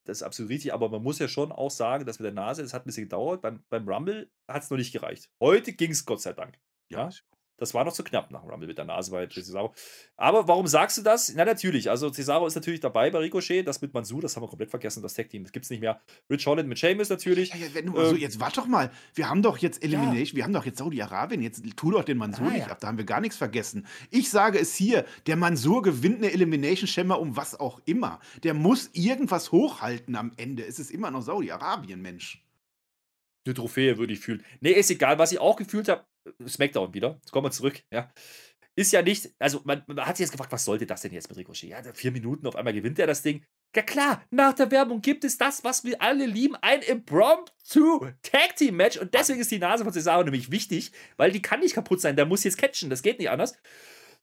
Das 0.04 0.19
ist 0.19 0.23
absolut 0.23 0.50
richtig, 0.50 0.73
aber 0.75 0.90
man 0.90 1.02
muss 1.02 1.19
ja 1.19 1.28
schon 1.28 1.50
auch 1.50 1.71
sagen, 1.71 2.04
dass 2.04 2.19
mit 2.19 2.26
der 2.26 2.33
Nase, 2.33 2.62
das 2.62 2.75
hat 2.75 2.83
ein 2.83 2.87
bisschen 2.87 3.04
gedauert. 3.04 3.40
Beim, 3.40 3.62
beim 3.71 3.88
Rumble 3.88 4.31
hat 4.47 4.62
es 4.62 4.71
noch 4.71 4.76
nicht 4.76 4.93
gereicht. 4.93 5.31
Heute 5.40 5.73
ging 5.73 5.93
es 5.93 6.04
Gott 6.04 6.21
sei 6.21 6.35
Dank. 6.35 6.59
Ja. 6.90 7.09
Das 7.56 7.73
war 7.73 7.84
noch 7.84 7.92
zu 7.92 8.02
knapp 8.02 8.30
nach 8.30 8.40
dem 8.40 8.50
Rumble 8.50 8.66
mit 8.66 8.78
der 8.78 8.84
Nase 8.84 9.11
bei 9.11 9.26
Cesaro. 9.28 9.73
Aber 10.16 10.49
warum 10.49 10.66
sagst 10.66 10.99
du 10.99 11.02
das? 11.02 11.32
Na, 11.34 11.44
natürlich. 11.44 11.88
Also, 11.88 12.11
Cesaro 12.11 12.46
ist 12.46 12.56
natürlich 12.56 12.80
dabei 12.80 13.11
bei 13.11 13.18
Ricochet. 13.18 13.66
Das 13.66 13.80
mit 13.80 13.94
Mansur, 13.94 14.20
das 14.20 14.37
haben 14.37 14.42
wir 14.42 14.49
komplett 14.49 14.70
vergessen. 14.70 15.02
Das 15.02 15.14
Tag-Team, 15.14 15.44
das 15.44 15.52
gibt 15.52 15.64
es 15.64 15.70
nicht 15.70 15.80
mehr. 15.80 16.00
Rich 16.30 16.46
Holland 16.46 16.68
mit 16.68 16.78
Sheamus 16.78 17.08
natürlich. 17.11 17.50
Ja, 17.50 17.56
ja, 17.56 17.66
wenn 17.73 17.87
du, 17.87 17.99
also, 17.99 18.16
jetzt 18.16 18.40
warte 18.40 18.61
doch 18.61 18.66
mal. 18.66 18.90
Wir 19.14 19.28
haben 19.28 19.42
doch 19.42 19.58
jetzt 19.58 19.82
Elimination. 19.82 20.26
Ja. 20.26 20.37
Wir 20.37 20.44
haben 20.44 20.52
doch 20.52 20.66
jetzt 20.66 20.78
Saudi-Arabien. 20.78 21.42
Jetzt 21.42 21.62
tu 21.76 21.90
doch 21.90 22.04
den 22.04 22.18
Mansur 22.18 22.49
ah, 22.49 22.50
nicht 22.50 22.70
ab. 22.70 22.78
Da 22.80 22.88
haben 22.88 22.99
wir 22.99 23.04
gar 23.04 23.20
nichts 23.20 23.37
vergessen. 23.37 23.87
Ich 24.11 24.30
sage 24.30 24.58
es 24.58 24.75
hier: 24.75 25.04
Der 25.26 25.37
Mansur 25.37 25.82
gewinnt 25.82 26.18
eine 26.18 26.32
Elimination-Schemmer 26.32 27.20
um 27.20 27.37
was 27.37 27.58
auch 27.58 27.80
immer. 27.84 28.20
Der 28.42 28.54
muss 28.54 28.90
irgendwas 28.92 29.52
hochhalten 29.52 30.16
am 30.16 30.32
Ende. 30.37 30.66
Es 30.66 30.78
ist 30.78 30.90
immer 30.90 31.11
noch 31.11 31.23
Saudi-Arabien, 31.23 32.02
Mensch. 32.02 32.43
Eine 33.44 33.54
Trophäe 33.54 33.98
würde 33.98 34.12
ich 34.12 34.20
fühlen. 34.20 34.44
Nee, 34.60 34.72
ist 34.72 34.90
egal. 34.90 35.18
Was 35.18 35.32
ich 35.32 35.38
auch 35.38 35.56
gefühlt 35.56 35.88
habe, 35.88 36.06
Smackdown 36.46 36.94
wieder. 36.94 37.18
Jetzt 37.20 37.30
kommen 37.30 37.46
wir 37.46 37.50
zurück, 37.50 37.82
ja. 37.90 38.12
Ist 38.76 38.92
ja 38.92 39.02
nicht, 39.02 39.30
also 39.38 39.60
man, 39.64 39.84
man, 39.86 40.04
hat 40.04 40.16
sich 40.16 40.24
jetzt 40.24 40.32
gefragt, 40.32 40.50
was 40.50 40.64
sollte 40.64 40.84
das 40.84 41.02
denn 41.02 41.12
jetzt 41.12 41.28
mit 41.28 41.38
Ricochet? 41.38 41.68
Ja, 41.68 41.82
vier 41.94 42.10
Minuten, 42.10 42.46
auf 42.46 42.56
einmal 42.56 42.72
gewinnt 42.72 42.98
er 42.98 43.06
das 43.06 43.22
Ding. 43.22 43.44
Ja 43.76 43.82
klar, 43.82 44.24
nach 44.30 44.52
der 44.52 44.70
Werbung 44.70 45.00
gibt 45.00 45.24
es 45.24 45.38
das, 45.38 45.62
was 45.62 45.84
wir 45.84 46.00
alle 46.02 46.26
lieben, 46.26 46.56
ein 46.60 46.82
Impromptu 46.82 48.06
Tag 48.22 48.56
Team 48.56 48.76
Match 48.76 48.96
und 48.96 49.14
deswegen 49.14 49.40
ist 49.40 49.50
die 49.50 49.58
Nase 49.58 49.84
von 49.84 49.92
Cesaro 49.92 50.24
nämlich 50.24 50.50
wichtig, 50.50 50.92
weil 51.16 51.30
die 51.30 51.42
kann 51.42 51.60
nicht 51.60 51.74
kaputt 51.74 52.00
sein, 52.00 52.16
der 52.16 52.26
muss 52.26 52.44
jetzt 52.44 52.58
catchen, 52.58 52.90
das 52.90 53.02
geht 53.02 53.18
nicht 53.18 53.30
anders. 53.30 53.56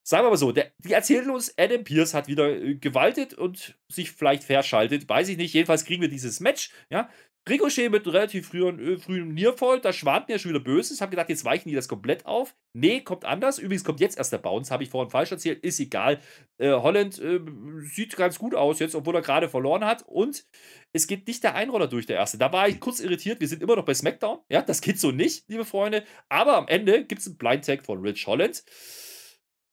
Sagen 0.04 0.26
wir 0.26 0.32
mal 0.32 0.38
so, 0.38 0.52
der, 0.52 0.72
die 0.80 0.94
erzählen 0.94 1.30
uns, 1.30 1.54
Adam 1.58 1.84
Pierce 1.84 2.14
hat 2.14 2.28
wieder 2.28 2.50
äh, 2.50 2.76
gewaltet 2.76 3.36
und 3.36 3.78
sich 3.88 4.12
vielleicht 4.12 4.44
verschaltet, 4.44 5.08
weiß 5.08 5.30
ich 5.30 5.38
nicht. 5.38 5.54
Jedenfalls 5.54 5.86
kriegen 5.86 6.02
wir 6.02 6.10
dieses 6.10 6.40
Match, 6.40 6.72
ja. 6.90 7.10
Ricochet 7.50 7.90
mit 7.90 8.06
relativ 8.06 8.50
frühen, 8.50 8.80
äh, 8.80 8.98
frühen 8.98 9.34
Nearfall, 9.34 9.82
da 9.82 9.92
schwant 9.92 10.28
mir 10.28 10.38
schon 10.38 10.52
wieder 10.52 10.64
Böses. 10.64 10.98
Ich 10.98 11.02
habe 11.02 11.10
gedacht, 11.10 11.30
jetzt 11.30 11.44
weichen 11.44 11.70
die 11.70 11.76
das 11.76 11.88
komplett 11.88 12.26
auf. 12.28 12.56
Nee, 12.74 13.02
kommt 13.02 13.26
anders. 13.26 13.58
Übrigens 13.58 13.84
kommt 13.84 14.00
jetzt 14.00 14.18
erst 14.18 14.32
der 14.32 14.38
Bounce, 14.38 14.72
habe 14.72 14.84
ich 14.84 14.90
vorhin 14.90 15.10
falsch 15.10 15.32
erzählt. 15.32 15.64
Ist 15.64 15.80
egal. 15.80 16.20
Äh, 16.60 16.72
Holland 16.72 17.18
äh, 17.20 17.40
sieht 17.80 18.16
ganz 18.16 18.38
gut 18.38 18.54
aus 18.54 18.80
jetzt, 18.80 18.94
obwohl 18.94 19.16
er 19.16 19.22
gerade 19.22 19.50
verloren 19.50 19.84
hat. 19.84 20.04
Und 20.08 20.46
es 20.94 21.08
geht 21.08 21.26
nicht 21.26 21.44
der 21.44 21.56
Einroller 21.56 21.88
durch, 21.88 22.06
der 22.06 22.18
erste. 22.18 22.38
Da 22.38 22.54
war 22.54 22.68
ich 22.70 22.80
kurz 22.80 23.00
irritiert. 23.00 23.40
Wir 23.40 23.48
sind 23.48 23.64
immer 23.64 23.76
noch 23.76 23.86
bei 23.86 23.96
SmackDown. 23.96 24.40
Ja, 24.50 24.62
das 24.62 24.82
geht 24.82 25.00
so 25.00 25.12
nicht, 25.12 25.50
liebe 25.50 25.66
Freunde. 25.66 26.04
Aber 26.30 26.58
am 26.58 26.68
Ende 26.68 27.06
gibt 27.06 27.22
es 27.22 27.28
einen 27.28 27.38
Blind 27.38 27.66
Tag 27.66 27.84
von 27.84 28.02
Rich 28.02 28.28
Holland. 28.28 28.64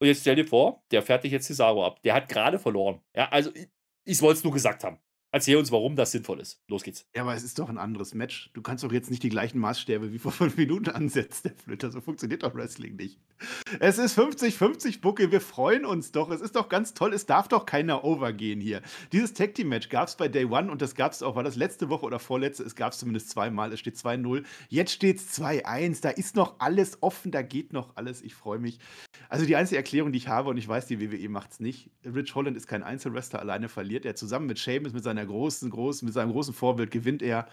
Und 0.00 0.06
jetzt 0.06 0.22
stell 0.22 0.36
dir 0.36 0.46
vor, 0.46 0.84
der 0.90 1.02
fertigt 1.02 1.32
jetzt 1.32 1.46
Cesaro 1.46 1.84
ab. 1.84 2.02
Der 2.02 2.14
hat 2.14 2.28
gerade 2.28 2.58
verloren. 2.58 3.02
Ja, 3.14 3.28
also 3.28 3.50
ich, 3.54 3.68
ich 4.06 4.22
wollte 4.22 4.38
es 4.38 4.44
nur 4.44 4.52
gesagt 4.52 4.84
haben. 4.84 4.98
Erzähl 5.30 5.56
uns, 5.56 5.70
warum 5.70 5.94
das 5.94 6.12
sinnvoll 6.12 6.40
ist. 6.40 6.62
Los 6.68 6.82
geht's. 6.82 7.06
Ja, 7.14 7.20
aber 7.22 7.34
es 7.34 7.42
ist 7.42 7.58
doch 7.58 7.68
ein 7.68 7.76
anderes 7.76 8.14
Match. 8.14 8.50
Du 8.54 8.62
kannst 8.62 8.82
doch 8.82 8.92
jetzt 8.92 9.10
nicht 9.10 9.22
die 9.22 9.28
gleichen 9.28 9.58
Maßstäbe 9.58 10.10
wie 10.10 10.18
vor 10.18 10.32
fünf 10.32 10.56
Minuten 10.56 10.88
ansetzen, 10.88 11.48
der 11.48 11.54
Flöter. 11.54 11.90
So 11.90 12.00
funktioniert 12.00 12.44
doch 12.44 12.54
Wrestling 12.54 12.96
nicht. 12.96 13.18
Es 13.78 13.98
ist 13.98 14.18
50-50, 14.18 15.02
Bucke. 15.02 15.30
Wir 15.30 15.42
freuen 15.42 15.84
uns 15.84 16.12
doch. 16.12 16.30
Es 16.30 16.40
ist 16.40 16.56
doch 16.56 16.70
ganz 16.70 16.94
toll. 16.94 17.12
Es 17.12 17.26
darf 17.26 17.46
doch 17.46 17.66
keiner 17.66 18.04
overgehen 18.04 18.58
hier. 18.60 18.80
Dieses 19.12 19.34
Tag 19.34 19.54
Team 19.54 19.68
Match 19.68 19.90
gab 19.90 20.08
es 20.08 20.16
bei 20.16 20.28
Day 20.28 20.46
One 20.46 20.72
und 20.72 20.80
das 20.80 20.94
gab 20.94 21.12
es 21.12 21.22
auch, 21.22 21.36
war 21.36 21.44
das 21.44 21.56
letzte 21.56 21.90
Woche 21.90 22.06
oder 22.06 22.18
vorletzte? 22.18 22.62
Es 22.62 22.74
gab 22.74 22.92
es 22.92 22.98
zumindest 22.98 23.28
zweimal. 23.28 23.70
Es 23.72 23.80
steht 23.80 23.96
2-0. 23.96 24.44
Jetzt 24.70 24.92
steht 24.92 25.18
es 25.18 25.38
2-1. 25.38 26.00
Da 26.00 26.08
ist 26.08 26.36
noch 26.36 26.58
alles 26.58 27.02
offen. 27.02 27.32
Da 27.32 27.42
geht 27.42 27.74
noch 27.74 27.96
alles. 27.96 28.22
Ich 28.22 28.34
freue 28.34 28.58
mich. 28.58 28.78
Also 29.28 29.44
die 29.44 29.56
einzige 29.56 29.76
Erklärung, 29.76 30.10
die 30.12 30.18
ich 30.18 30.28
habe, 30.28 30.48
und 30.48 30.56
ich 30.56 30.66
weiß, 30.66 30.86
die 30.86 31.00
WWE 31.00 31.28
macht 31.28 31.52
es 31.52 31.60
nicht. 31.60 31.90
Rich 32.04 32.34
Holland 32.34 32.56
ist 32.56 32.66
kein 32.66 32.82
Einzelwrestler. 32.82 33.40
Alleine 33.40 33.68
verliert 33.68 34.06
er 34.06 34.14
zusammen 34.14 34.46
mit 34.46 34.58
Sheamus, 34.58 34.94
mit 34.94 35.04
seiner 35.04 35.17
großen, 35.24 35.70
großen, 35.70 36.06
mit 36.06 36.14
seinem 36.14 36.32
großen 36.32 36.54
Vorbild 36.54 36.90
gewinnt 36.90 37.22
er. 37.22 37.48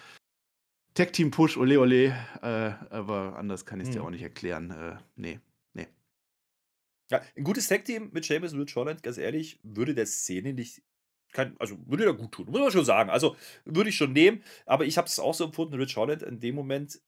Tag 0.94 1.14
Team 1.14 1.32
Push, 1.32 1.58
ole 1.58 1.80
ole. 1.80 2.16
Äh, 2.42 2.74
aber 2.90 3.36
anders 3.38 3.66
kann 3.66 3.80
ich 3.80 3.90
es 3.90 3.96
hm. 3.96 4.02
dir 4.02 4.06
auch 4.06 4.12
nicht 4.12 4.24
erklären. 4.24 4.72
Äh, 4.72 4.98
nee. 5.16 5.40
Ja, 7.12 7.22
ein 7.36 7.44
gutes 7.44 7.68
Tag-Team 7.68 8.10
mit 8.14 8.26
Sheamus 8.26 8.54
und 8.54 8.62
Rich 8.62 8.76
Holland, 8.76 9.04
ganz 9.04 9.18
ehrlich, 9.18 9.60
würde 9.62 9.94
der 9.94 10.08
Szene 10.08 10.54
nicht. 10.54 10.82
Kein, 11.34 11.56
also 11.60 11.78
würde 11.86 12.06
der 12.06 12.14
gut 12.14 12.32
tun, 12.32 12.48
muss 12.50 12.62
man 12.62 12.72
schon 12.72 12.86
sagen. 12.86 13.10
Also 13.10 13.36
würde 13.66 13.90
ich 13.90 13.98
schon 13.98 14.14
nehmen, 14.14 14.42
aber 14.66 14.86
ich 14.86 14.98
habe 14.98 15.08
es 15.08 15.20
auch 15.20 15.34
so 15.34 15.44
empfunden, 15.44 15.76
Rich 15.76 15.98
Holland 15.98 16.24
in 16.24 16.40
dem 16.40 16.56
Moment 16.56 17.00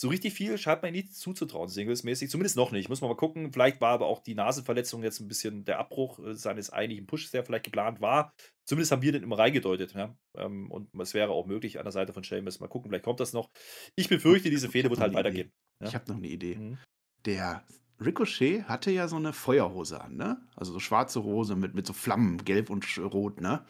so 0.00 0.08
richtig 0.08 0.32
viel 0.32 0.56
scheint 0.56 0.80
man 0.80 0.92
nicht 0.92 1.14
zuzutrauen, 1.14 1.68
singlesmäßig. 1.68 2.30
Zumindest 2.30 2.56
noch 2.56 2.72
nicht. 2.72 2.88
Muss 2.88 3.02
man 3.02 3.10
mal 3.10 3.16
gucken. 3.16 3.52
Vielleicht 3.52 3.82
war 3.82 3.90
aber 3.90 4.06
auch 4.06 4.20
die 4.20 4.34
Nasenverletzung 4.34 5.02
jetzt 5.02 5.20
ein 5.20 5.28
bisschen 5.28 5.66
der 5.66 5.78
Abbruch 5.78 6.18
äh, 6.20 6.34
seines 6.34 6.70
eigentlichen 6.70 7.06
Pushes, 7.06 7.32
der 7.32 7.44
vielleicht 7.44 7.64
geplant 7.64 8.00
war. 8.00 8.32
Zumindest 8.64 8.92
haben 8.92 9.02
wir 9.02 9.12
den 9.12 9.22
immer 9.22 9.38
reingedeutet. 9.38 9.92
Ja? 9.92 10.16
Ähm, 10.38 10.70
und 10.70 10.88
es 10.98 11.12
wäre 11.12 11.32
auch 11.32 11.44
möglich 11.44 11.78
an 11.78 11.84
der 11.84 11.92
Seite 11.92 12.14
von 12.14 12.24
Sheamus. 12.24 12.60
Mal 12.60 12.68
gucken, 12.68 12.90
vielleicht 12.90 13.04
kommt 13.04 13.20
das 13.20 13.34
noch. 13.34 13.50
Ich 13.94 14.08
befürchte, 14.08 14.48
diese 14.48 14.70
Fehde 14.70 14.88
wird 14.88 15.00
halt 15.00 15.12
weitergehen. 15.12 15.52
Ja? 15.82 15.88
Ich 15.88 15.94
habe 15.94 16.08
noch 16.08 16.16
eine 16.16 16.28
Idee. 16.28 16.56
Mhm. 16.56 16.78
Der 17.26 17.62
Ricochet 18.00 18.64
hatte 18.70 18.90
ja 18.90 19.06
so 19.06 19.16
eine 19.16 19.34
Feuerhose 19.34 20.00
an, 20.00 20.16
ne? 20.16 20.40
Also 20.56 20.72
so 20.72 20.80
schwarze 20.80 21.24
Hose 21.24 21.56
mit, 21.56 21.74
mit 21.74 21.86
so 21.86 21.92
Flammen, 21.92 22.42
gelb 22.46 22.70
und 22.70 22.86
rot, 22.98 23.42
ne? 23.42 23.66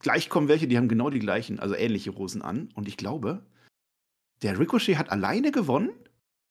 Gleich 0.00 0.28
kommen 0.28 0.48
welche, 0.48 0.68
die 0.68 0.76
haben 0.76 0.88
genau 0.88 1.08
die 1.08 1.20
gleichen, 1.20 1.58
also 1.58 1.74
ähnliche 1.74 2.14
Hosen 2.14 2.42
an. 2.42 2.68
Und 2.74 2.86
ich 2.86 2.98
glaube, 2.98 3.46
der 4.42 4.58
Ricochet 4.58 4.98
hat 4.98 5.10
alleine 5.10 5.50
gewonnen 5.50 5.90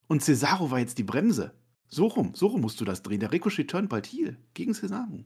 und 0.08 0.22
Cesaro 0.22 0.70
war 0.70 0.78
jetzt 0.78 0.98
die 0.98 1.04
Bremse. 1.04 1.54
So 1.88 2.06
rum, 2.06 2.34
so 2.34 2.48
rum 2.48 2.60
musst 2.60 2.80
du 2.80 2.84
das 2.84 3.02
drehen. 3.02 3.20
Der 3.20 3.32
Ricochet 3.32 3.68
turnt 3.68 3.88
bald 3.88 4.06
heel 4.06 4.36
gegen 4.54 4.74
Cesaro. 4.74 5.24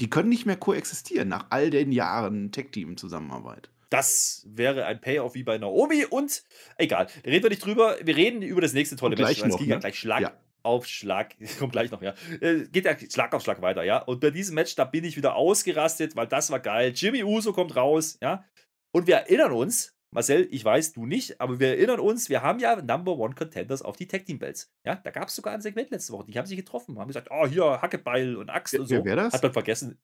Die 0.00 0.10
können 0.10 0.28
nicht 0.28 0.46
mehr 0.46 0.56
koexistieren 0.56 1.28
nach 1.28 1.46
all 1.50 1.70
den 1.70 1.92
Jahren 1.92 2.50
Tech-Team-Zusammenarbeit. 2.50 3.70
Das 3.88 4.46
wäre 4.48 4.86
ein 4.86 5.00
Payoff 5.00 5.34
wie 5.34 5.42
bei 5.42 5.58
Naomi 5.58 6.06
und 6.06 6.42
egal, 6.76 7.08
reden 7.26 7.42
wir 7.42 7.50
nicht 7.50 7.64
drüber. 7.64 7.98
Wir 8.02 8.16
reden 8.16 8.40
über 8.40 8.62
das 8.62 8.72
nächste 8.72 8.96
tolle 8.96 9.16
Match. 9.16 9.42
Es 9.42 9.56
ging 9.58 9.68
ja 9.68 9.78
gleich 9.78 9.98
Schlag 9.98 10.20
ja. 10.22 10.32
auf 10.62 10.86
Schlag. 10.86 11.34
Kommt 11.58 11.72
gleich 11.72 11.90
noch, 11.90 12.00
ja. 12.00 12.14
Äh, 12.40 12.66
geht 12.72 12.86
ja 12.86 12.96
Schlag 12.98 13.34
auf 13.34 13.42
Schlag 13.42 13.60
weiter, 13.60 13.84
ja. 13.84 13.98
Und 13.98 14.20
bei 14.20 14.30
diesem 14.30 14.54
Match, 14.54 14.74
da 14.76 14.86
bin 14.86 15.04
ich 15.04 15.18
wieder 15.18 15.36
ausgerastet, 15.36 16.16
weil 16.16 16.26
das 16.26 16.50
war 16.50 16.58
geil. 16.58 16.92
Jimmy 16.96 17.22
Uso 17.22 17.52
kommt 17.52 17.76
raus, 17.76 18.18
ja. 18.22 18.44
Und 18.92 19.06
wir 19.06 19.16
erinnern 19.16 19.52
uns, 19.52 19.94
Marcel, 20.12 20.46
ich 20.50 20.64
weiß, 20.64 20.92
du 20.92 21.06
nicht, 21.06 21.40
aber 21.40 21.58
wir 21.58 21.68
erinnern 21.68 22.00
uns, 22.00 22.28
wir 22.28 22.42
haben 22.42 22.58
ja 22.58 22.76
Number 22.76 23.18
One 23.18 23.34
Contenders 23.34 23.82
auf 23.82 23.96
die 23.96 24.06
Tag 24.06 24.24
Team 24.26 24.38
Belts. 24.38 24.70
Ja, 24.84 24.94
da 24.96 25.10
gab 25.10 25.28
es 25.28 25.34
sogar 25.34 25.54
ein 25.54 25.62
Segment 25.62 25.90
letzte 25.90 26.12
Woche. 26.12 26.26
Die 26.26 26.38
haben 26.38 26.46
sich 26.46 26.56
getroffen, 26.56 26.98
haben 26.98 27.08
gesagt, 27.08 27.28
oh, 27.30 27.46
hier, 27.46 27.80
Hackebeil 27.82 28.36
und 28.36 28.50
Axt 28.50 28.78
und 28.78 28.86
so. 28.86 29.04
Wer 29.04 29.16
das? 29.16 29.32
Hat 29.32 29.42
man 29.42 29.52
vergessen. 29.52 29.98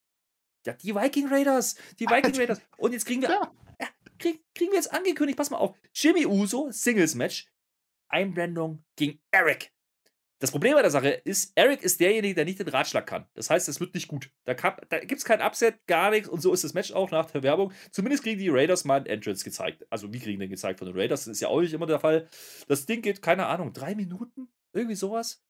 Ja, 0.66 0.72
die 0.72 0.94
Viking 0.94 1.28
Raiders. 1.28 1.76
Die 2.00 2.06
Viking 2.06 2.34
Raiders. 2.36 2.60
Und 2.78 2.92
jetzt 2.92 3.04
kriegen 3.04 3.22
wir. 3.22 3.28
Ja 3.28 3.52
krieg, 4.18 4.44
kriegen 4.54 4.72
wir 4.72 4.76
jetzt 4.76 4.92
angekündigt, 4.92 5.38
pass 5.38 5.50
mal 5.50 5.58
auf. 5.58 5.76
Jimmy 5.94 6.26
Uso, 6.26 6.70
Singles 6.70 7.14
Match, 7.14 7.50
Einblendung 8.08 8.84
gegen 8.96 9.20
Eric. 9.30 9.72
Das 10.40 10.52
Problem 10.52 10.74
bei 10.74 10.82
der 10.82 10.90
Sache 10.90 11.08
ist, 11.08 11.52
Eric 11.56 11.82
ist 11.82 12.00
derjenige, 12.00 12.34
der 12.34 12.44
nicht 12.44 12.60
den 12.60 12.68
Ratschlag 12.68 13.06
kann. 13.06 13.26
Das 13.34 13.50
heißt, 13.50 13.68
es 13.68 13.80
wird 13.80 13.94
nicht 13.94 14.08
gut. 14.08 14.30
Da, 14.44 14.54
da 14.54 14.98
gibt 15.00 15.18
es 15.18 15.24
kein 15.24 15.40
Upset, 15.42 15.86
gar 15.86 16.10
nichts. 16.10 16.28
Und 16.28 16.40
so 16.40 16.52
ist 16.52 16.62
das 16.62 16.74
Match 16.74 16.92
auch 16.92 17.10
nach 17.10 17.26
der 17.30 17.42
Werbung. 17.42 17.72
Zumindest 17.90 18.22
kriegen 18.22 18.38
die 18.38 18.48
Raiders 18.48 18.84
mal 18.84 19.00
ein 19.00 19.06
Entrance 19.06 19.44
gezeigt. 19.44 19.84
Also, 19.90 20.12
wie 20.12 20.20
kriegen 20.20 20.38
den 20.38 20.50
gezeigt 20.50 20.78
von 20.78 20.86
den 20.86 20.96
Raiders? 20.96 21.24
Das 21.24 21.32
ist 21.32 21.40
ja 21.40 21.48
auch 21.48 21.60
nicht 21.60 21.72
immer 21.72 21.86
der 21.86 22.00
Fall. 22.00 22.28
Das 22.68 22.86
Ding 22.86 23.02
geht, 23.02 23.20
keine 23.20 23.46
Ahnung, 23.46 23.72
drei 23.72 23.94
Minuten? 23.94 24.48
Irgendwie 24.72 24.94
sowas. 24.94 25.44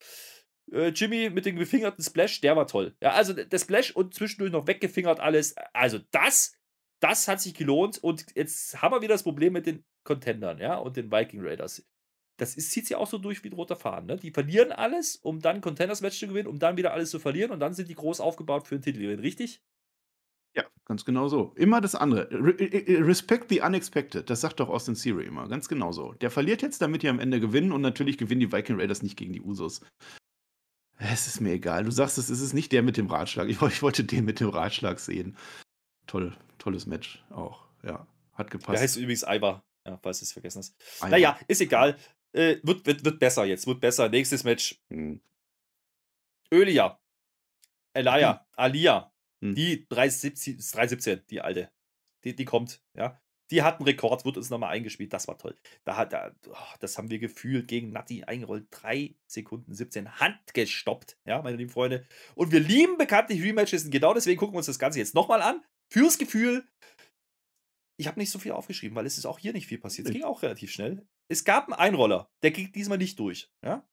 Äh, 0.72 0.88
Jimmy 0.88 1.30
mit 1.30 1.44
dem 1.44 1.56
gefingerten 1.56 2.02
Splash, 2.02 2.40
der 2.40 2.56
war 2.56 2.66
toll. 2.66 2.96
Ja, 3.02 3.12
also 3.12 3.34
der 3.34 3.58
Splash 3.58 3.90
und 3.90 4.14
zwischendurch 4.14 4.52
noch 4.52 4.66
weggefingert 4.66 5.20
alles. 5.20 5.54
Also, 5.72 5.98
das 6.10 6.58
das 7.00 7.28
hat 7.28 7.40
sich 7.40 7.54
gelohnt 7.54 7.98
und 8.02 8.26
jetzt 8.34 8.82
haben 8.82 8.92
wir 8.92 9.02
wieder 9.02 9.14
das 9.14 9.22
Problem 9.22 9.52
mit 9.52 9.66
den 9.66 9.84
Contendern, 10.04 10.58
ja, 10.58 10.76
und 10.76 10.96
den 10.96 11.10
Viking 11.10 11.40
Raiders. 11.42 11.86
Das 12.38 12.54
ist, 12.56 12.70
zieht 12.70 12.86
sich 12.86 12.96
auch 12.96 13.08
so 13.08 13.18
durch 13.18 13.44
wie 13.44 13.48
ein 13.48 13.54
roter 13.54 13.76
Faden. 13.76 14.06
Ne? 14.06 14.16
Die 14.16 14.30
verlieren 14.30 14.72
alles, 14.72 15.16
um 15.16 15.40
dann 15.40 15.60
Contenders-Match 15.60 16.18
zu 16.18 16.28
gewinnen, 16.28 16.48
um 16.48 16.58
dann 16.58 16.76
wieder 16.76 16.92
alles 16.92 17.10
zu 17.10 17.18
verlieren 17.18 17.50
und 17.50 17.60
dann 17.60 17.74
sind 17.74 17.88
die 17.88 17.94
groß 17.94 18.20
aufgebaut 18.20 18.66
für 18.66 18.76
den 18.76 18.82
Titel. 18.82 19.04
Richtig? 19.20 19.60
Ja, 20.56 20.64
ganz 20.84 21.04
genau 21.04 21.28
so. 21.28 21.52
Immer 21.56 21.80
das 21.80 21.94
andere. 21.94 22.28
Re 22.30 22.56
respect 23.06 23.50
the 23.50 23.60
unexpected. 23.60 24.30
Das 24.30 24.40
sagt 24.40 24.60
doch 24.60 24.68
Austin 24.68 24.94
Theory 24.94 25.26
immer. 25.26 25.48
Ganz 25.48 25.68
genau 25.68 25.92
so. 25.92 26.14
Der 26.14 26.30
verliert 26.30 26.62
jetzt, 26.62 26.80
damit 26.80 27.02
die 27.02 27.08
am 27.08 27.20
Ende 27.20 27.40
gewinnen 27.40 27.72
und 27.72 27.80
natürlich 27.80 28.18
gewinnen 28.18 28.40
die 28.40 28.52
Viking 28.52 28.80
Raiders 28.80 29.02
nicht 29.02 29.16
gegen 29.16 29.32
die 29.32 29.42
Usos. 29.42 29.82
Es 30.98 31.26
ist 31.28 31.40
mir 31.40 31.52
egal. 31.52 31.84
Du 31.84 31.90
sagst, 31.90 32.18
es 32.18 32.30
ist 32.30 32.54
nicht 32.54 32.72
der 32.72 32.82
mit 32.82 32.96
dem 32.96 33.06
Ratschlag. 33.06 33.48
Ich, 33.48 33.60
ich 33.62 33.82
wollte 33.82 34.04
den 34.04 34.24
mit 34.24 34.40
dem 34.40 34.48
Ratschlag 34.48 34.98
sehen. 34.98 35.36
Toll 36.06 36.36
tolles 36.58 36.86
Match 36.86 37.24
auch. 37.30 37.64
Ja, 37.82 38.06
hat 38.34 38.50
gepasst. 38.50 38.74
Der 38.74 38.80
heißt 38.80 38.96
übrigens 38.96 39.22
Ivar, 39.22 39.62
ja, 39.86 39.96
falls 40.02 40.18
du 40.18 40.24
es 40.24 40.32
vergessen 40.32 40.58
hast. 40.58 40.74
Ivar. 40.98 41.10
Naja, 41.10 41.38
ist 41.46 41.60
egal. 41.60 41.96
Äh, 42.32 42.56
wird, 42.62 42.86
wird, 42.86 43.04
wird 43.04 43.18
besser 43.18 43.44
jetzt, 43.44 43.66
wird 43.66 43.80
besser. 43.80 44.08
Nächstes 44.08 44.44
Match. 44.44 44.80
Hm. 44.90 45.20
Ölia. 46.52 46.98
Elia. 47.94 48.40
Hm. 48.40 48.46
Alia. 48.56 49.12
Hm. 49.40 49.54
Die 49.54 49.86
317, 49.88 50.58
317, 50.58 51.22
die 51.30 51.40
alte. 51.40 51.70
Die, 52.24 52.34
die 52.34 52.44
kommt, 52.44 52.82
ja. 52.94 53.20
Die 53.50 53.62
hat 53.62 53.76
einen 53.76 53.86
Rekord, 53.86 54.26
wird 54.26 54.36
uns 54.36 54.50
nochmal 54.50 54.74
eingespielt. 54.74 55.12
Das 55.12 55.26
war 55.26 55.38
toll. 55.38 55.56
Da 55.84 55.96
hat 55.96 56.12
er, 56.12 56.34
oh, 56.50 56.56
das 56.80 56.98
haben 56.98 57.10
wir 57.10 57.18
gefühlt 57.18 57.66
gegen 57.66 57.92
Natti 57.92 58.24
eingerollt. 58.24 58.66
3 58.70 59.14
Sekunden 59.26 59.72
17 59.72 60.20
handgestoppt, 60.20 61.16
ja, 61.24 61.40
meine 61.40 61.56
lieben 61.56 61.70
Freunde. 61.70 62.06
Und 62.34 62.52
wir 62.52 62.60
lieben 62.60 62.98
bekanntlich 62.98 63.42
Rematches 63.42 63.84
und 63.84 63.90
genau 63.90 64.12
deswegen 64.12 64.38
gucken 64.38 64.54
wir 64.54 64.58
uns 64.58 64.66
das 64.66 64.78
Ganze 64.78 64.98
jetzt 64.98 65.14
nochmal 65.14 65.40
an. 65.40 65.62
Fürs 65.90 66.18
Gefühl, 66.18 66.66
ich 67.98 68.06
habe 68.06 68.18
nicht 68.18 68.30
so 68.30 68.38
viel 68.38 68.52
aufgeschrieben, 68.52 68.94
weil 68.96 69.06
es 69.06 69.18
ist 69.18 69.26
auch 69.26 69.38
hier 69.38 69.52
nicht 69.52 69.66
viel 69.66 69.78
passiert. 69.78 70.06
Es 70.08 70.12
ging 70.14 70.24
auch 70.24 70.42
relativ 70.42 70.70
schnell. 70.70 71.06
Es 71.28 71.44
gab 71.44 71.64
einen 71.64 71.74
Einroller, 71.74 72.30
der 72.42 72.50
ging 72.52 72.72
diesmal 72.72 72.98
nicht 72.98 73.18
durch. 73.18 73.50
Ja? 73.64 73.86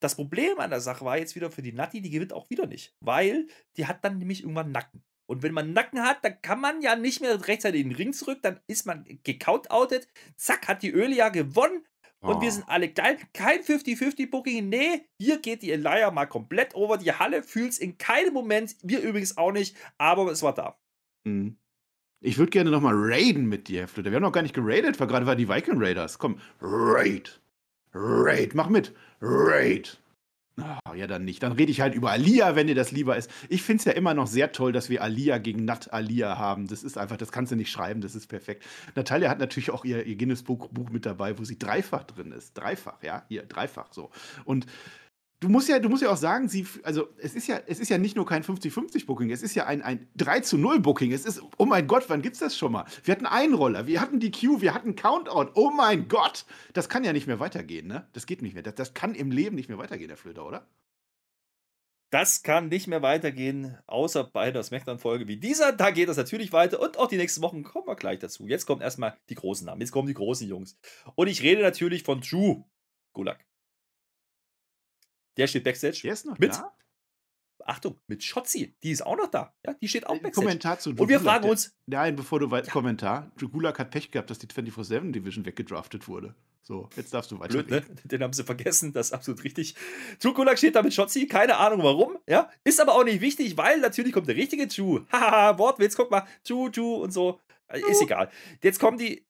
das 0.00 0.14
Problem 0.14 0.60
an 0.60 0.68
der 0.70 0.80
Sache 0.82 1.04
war 1.06 1.16
jetzt 1.18 1.34
wieder 1.36 1.50
für 1.50 1.62
die 1.62 1.72
Natti, 1.72 2.02
die 2.02 2.10
gewinnt 2.10 2.32
auch 2.34 2.50
wieder 2.50 2.66
nicht. 2.66 2.94
Weil 3.00 3.46
die 3.76 3.86
hat 3.86 4.04
dann 4.04 4.18
nämlich 4.18 4.42
irgendwann 4.42 4.70
Nacken. 4.70 5.02
Und 5.28 5.42
wenn 5.42 5.54
man 5.54 5.72
Nacken 5.72 6.02
hat, 6.02 6.22
dann 6.22 6.40
kann 6.42 6.60
man 6.60 6.82
ja 6.82 6.94
nicht 6.96 7.22
mehr 7.22 7.48
rechtzeitig 7.48 7.80
in 7.80 7.88
den 7.88 7.96
Ring 7.96 8.12
zurück, 8.12 8.40
dann 8.42 8.60
ist 8.68 8.86
man 8.86 9.04
gecountoutet. 9.24 10.06
Zack, 10.36 10.68
hat 10.68 10.82
die 10.82 10.90
Öle 10.90 11.16
ja 11.16 11.30
gewonnen. 11.30 11.84
Und 12.20 12.40
wir 12.42 12.48
Oh. 12.48 12.52
sind 12.52 12.68
alle 12.68 12.90
geil. 12.92 13.18
Kein 13.32 13.62
50-50-Booking. 13.62 14.68
Nee, 14.68 15.08
hier 15.20 15.38
geht 15.40 15.62
die 15.62 15.72
Elia 15.72 16.10
mal 16.10 16.26
komplett 16.26 16.74
over 16.74 16.98
die 16.98 17.12
Halle. 17.12 17.42
Fühlt's 17.42 17.78
in 17.78 17.98
keinem 17.98 18.34
Moment. 18.34 18.76
Wir 18.82 19.00
übrigens 19.00 19.36
auch 19.36 19.52
nicht. 19.52 19.76
Aber 19.98 20.30
es 20.30 20.42
war 20.42 20.54
da. 20.54 20.78
Mhm. 21.24 21.58
Ich 22.20 22.38
würde 22.38 22.50
gerne 22.50 22.70
nochmal 22.70 22.94
raiden 22.96 23.46
mit 23.46 23.68
dir, 23.68 23.80
Herr 23.80 23.88
Flöter. 23.88 24.10
Wir 24.10 24.16
haben 24.16 24.22
noch 24.22 24.32
gar 24.32 24.42
nicht 24.42 24.54
geradet, 24.54 24.98
weil 24.98 25.06
gerade 25.06 25.26
war 25.26 25.36
die 25.36 25.48
Viking 25.48 25.76
Raiders. 25.76 26.18
Komm, 26.18 26.38
raid. 26.60 27.40
Raid, 27.94 28.54
mach 28.54 28.68
mit. 28.68 28.94
Raid. 29.20 29.98
Ah, 30.58 30.94
ja, 30.94 31.06
dann 31.06 31.26
nicht. 31.26 31.42
Dann 31.42 31.52
rede 31.52 31.70
ich 31.70 31.82
halt 31.82 31.94
über 31.94 32.10
Alia, 32.10 32.56
wenn 32.56 32.66
dir 32.66 32.74
das 32.74 32.90
lieber 32.90 33.16
ist. 33.16 33.30
Ich 33.50 33.62
finde 33.62 33.80
es 33.80 33.84
ja 33.84 33.92
immer 33.92 34.14
noch 34.14 34.26
sehr 34.26 34.52
toll, 34.52 34.72
dass 34.72 34.88
wir 34.88 35.02
Alia 35.02 35.36
gegen 35.36 35.66
Nat 35.66 35.92
Alia 35.92 36.38
haben. 36.38 36.66
Das 36.66 36.82
ist 36.82 36.96
einfach, 36.96 37.18
das 37.18 37.30
kannst 37.30 37.52
du 37.52 37.56
nicht 37.56 37.70
schreiben, 37.70 38.00
das 38.00 38.14
ist 38.14 38.26
perfekt. 38.26 38.64
Natalia 38.94 39.28
hat 39.28 39.38
natürlich 39.38 39.70
auch 39.70 39.84
ihr, 39.84 40.06
ihr 40.06 40.16
Guinness-Buch 40.16 40.68
Buch 40.68 40.88
mit 40.88 41.04
dabei, 41.04 41.38
wo 41.38 41.44
sie 41.44 41.58
dreifach 41.58 42.04
drin 42.04 42.32
ist. 42.32 42.54
Dreifach, 42.54 43.02
ja, 43.02 43.24
hier, 43.28 43.42
dreifach 43.42 43.92
so. 43.92 44.10
Und 44.46 44.66
du 45.40 45.48
musst 45.48 45.68
ja, 45.68 45.78
du 45.78 45.88
musst 45.88 46.02
ja 46.02 46.10
auch 46.10 46.16
sagen, 46.16 46.48
sie, 46.48 46.66
also 46.82 47.08
es 47.18 47.34
ist 47.34 47.46
ja, 47.46 47.60
es 47.66 47.78
ist 47.78 47.88
ja 47.88 47.98
nicht 47.98 48.16
nur 48.16 48.26
kein 48.26 48.42
50-50-Booking, 48.42 49.30
es 49.30 49.42
ist 49.42 49.54
ja 49.54 49.66
ein, 49.66 49.82
ein 49.82 50.08
3 50.16 50.40
zu 50.40 50.58
0 50.58 50.80
Booking. 50.80 51.12
Es 51.12 51.24
ist, 51.24 51.42
oh 51.58 51.66
mein 51.66 51.86
Gott, 51.86 52.04
wann 52.08 52.22
gibt's 52.22 52.38
das 52.38 52.56
schon 52.56 52.72
mal? 52.72 52.84
Wir 53.04 53.12
hatten 53.12 53.26
Einroller, 53.26 53.86
wir 53.86 54.00
hatten 54.00 54.20
die 54.20 54.30
Q, 54.30 54.60
wir 54.60 54.74
hatten 54.74 54.96
Countout. 54.96 55.52
Oh 55.54 55.70
mein 55.70 56.08
Gott! 56.08 56.46
Das 56.72 56.88
kann 56.88 57.04
ja 57.04 57.12
nicht 57.12 57.26
mehr 57.26 57.40
weitergehen, 57.40 57.86
ne? 57.86 58.08
Das 58.12 58.26
geht 58.26 58.42
nicht 58.42 58.54
mehr. 58.54 58.62
Das, 58.62 58.74
das 58.74 58.94
kann 58.94 59.14
im 59.14 59.30
Leben 59.30 59.56
nicht 59.56 59.68
mehr 59.68 59.78
weitergehen, 59.78 60.08
Herr 60.08 60.16
Flöter, 60.16 60.46
oder? 60.46 60.66
Das 62.10 62.44
kann 62.44 62.68
nicht 62.68 62.86
mehr 62.86 63.02
weitergehen, 63.02 63.76
außer 63.88 64.22
bei 64.22 64.52
der 64.52 64.62
Smackdown-Folge 64.62 65.26
wie 65.26 65.38
dieser. 65.38 65.72
Da 65.72 65.90
geht 65.90 66.08
das 66.08 66.16
natürlich 66.16 66.52
weiter 66.52 66.80
und 66.80 66.98
auch 66.98 67.08
die 67.08 67.16
nächsten 67.16 67.42
Wochen 67.42 67.64
kommen 67.64 67.88
wir 67.88 67.96
gleich 67.96 68.20
dazu. 68.20 68.46
Jetzt 68.46 68.64
kommen 68.64 68.80
erstmal 68.80 69.16
die 69.28 69.34
großen 69.34 69.66
Namen. 69.66 69.80
Jetzt 69.80 69.90
kommen 69.90 70.06
die 70.06 70.14
großen 70.14 70.48
Jungs. 70.48 70.78
Und 71.16 71.26
ich 71.26 71.42
rede 71.42 71.62
natürlich 71.62 72.04
von 72.04 72.20
Drew 72.20 72.62
Gulag. 73.12 73.45
Der 75.36 75.46
steht 75.46 75.64
Backstage. 75.64 76.00
Der 76.04 76.12
ist 76.12 76.26
noch 76.26 76.38
Mit- 76.38 76.52
da? 76.52 76.72
Achtung, 77.64 77.98
mit 78.06 78.22
Schotzi. 78.22 78.76
Die 78.84 78.90
ist 78.92 79.04
auch 79.04 79.16
noch 79.16 79.28
da. 79.28 79.52
Ja, 79.66 79.74
die 79.74 79.88
steht 79.88 80.06
auch 80.06 80.12
Backstage. 80.18 80.34
Kommentar 80.46 80.78
zu 80.78 80.90
Und 80.90 80.98
wir 81.00 81.06
Drew 81.06 81.12
Gulak, 81.18 81.22
fragen 81.24 81.42
der- 81.42 81.50
uns, 81.50 81.74
Nein, 81.86 82.14
bevor 82.14 82.38
du 82.38 82.50
weiter. 82.50 82.70
Kommentar. 82.70 83.32
Drew 83.36 83.48
Gulak 83.48 83.78
hat 83.80 83.90
Pech 83.90 84.10
gehabt, 84.12 84.30
dass 84.30 84.38
die 84.38 84.46
24-7 84.46 85.12
Division 85.12 85.44
weggedraftet 85.46 86.06
wurde. 86.06 86.34
So, 86.62 86.88
jetzt 86.96 87.12
darfst 87.14 87.30
du 87.32 87.38
weiter. 87.40 87.62
Blöd, 87.62 87.70
ne? 87.70 87.96
Den 88.04 88.22
haben 88.22 88.32
sie 88.32 88.44
vergessen, 88.44 88.92
das 88.92 89.08
ist 89.08 89.12
absolut 89.12 89.42
richtig. 89.44 89.74
Drew 90.20 90.32
Gulak 90.32 90.58
steht 90.58 90.74
da 90.76 90.82
mit 90.82 90.94
Schotzi, 90.94 91.26
keine 91.26 91.56
Ahnung 91.56 91.82
warum, 91.82 92.18
ja. 92.28 92.50
Ist 92.64 92.80
aber 92.80 92.94
auch 92.94 93.04
nicht 93.04 93.20
wichtig, 93.20 93.56
weil 93.56 93.80
natürlich 93.80 94.12
kommt 94.12 94.28
der 94.28 94.36
richtige 94.36 94.66
Drew. 94.68 95.00
Haha, 95.12 95.58
Wortwitz, 95.58 95.96
guck 95.96 96.10
mal, 96.10 96.26
Drew, 96.46 96.68
Drew 96.68 96.96
und 96.96 97.12
so. 97.12 97.40
Äh, 97.68 97.80
Ist 97.90 98.02
egal. 98.02 98.30
Jetzt 98.62 98.78
kommen 98.78 98.98
die. 98.98 99.24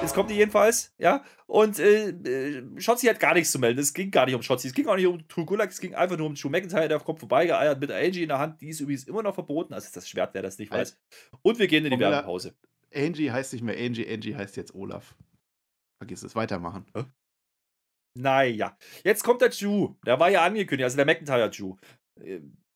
Jetzt 0.00 0.14
kommt 0.14 0.30
die 0.30 0.34
jedenfalls, 0.34 0.92
ja. 0.98 1.24
Und 1.46 1.78
äh, 1.78 2.08
äh, 2.08 2.80
Schotzi 2.80 3.06
hat 3.06 3.20
gar 3.20 3.34
nichts 3.34 3.52
zu 3.52 3.58
melden. 3.58 3.78
Es 3.78 3.94
ging 3.94 4.10
gar 4.10 4.26
nicht 4.26 4.34
um 4.34 4.42
Schotzi. 4.42 4.66
Es 4.68 4.74
ging 4.74 4.88
auch 4.88 4.96
nicht 4.96 5.06
um 5.06 5.26
Drew 5.28 5.44
Gulak. 5.44 5.70
Es 5.70 5.80
ging 5.80 5.94
einfach 5.94 6.16
nur 6.16 6.26
um 6.26 6.34
Drew 6.34 6.48
McIntyre. 6.48 6.88
Der 6.88 6.98
kommt 6.98 7.20
vorbeigeeiert 7.20 7.78
mit 7.78 7.90
Angie 7.92 8.22
in 8.22 8.28
der 8.28 8.38
Hand. 8.38 8.60
Die 8.60 8.68
ist 8.70 8.80
übrigens 8.80 9.04
immer 9.04 9.22
noch 9.22 9.34
verboten. 9.34 9.74
Also 9.74 9.88
das 9.94 10.08
Schwert, 10.08 10.34
wer 10.34 10.42
das 10.42 10.58
nicht 10.58 10.72
weiß. 10.72 10.98
Und 11.42 11.58
wir 11.58 11.68
gehen 11.68 11.84
in 11.84 11.90
die 11.90 11.96
Formula- 11.96 12.10
Werbepause. 12.16 12.54
Angie 12.94 13.30
heißt 13.30 13.52
nicht 13.52 13.62
mehr 13.62 13.76
Angie, 13.78 14.06
Angie 14.12 14.34
heißt 14.34 14.56
jetzt 14.56 14.74
Olaf. 14.74 15.14
Vergiss 16.00 16.22
es, 16.24 16.34
weitermachen. 16.34 16.84
Naja, 18.18 18.76
jetzt 19.04 19.22
kommt 19.22 19.40
der 19.40 19.48
Drew. 19.50 19.94
Der 20.04 20.18
war 20.20 20.30
ja 20.30 20.44
angekündigt, 20.44 20.84
also 20.84 20.96
der 20.96 21.06
McIntyre 21.06 21.48
Drew. 21.50 21.76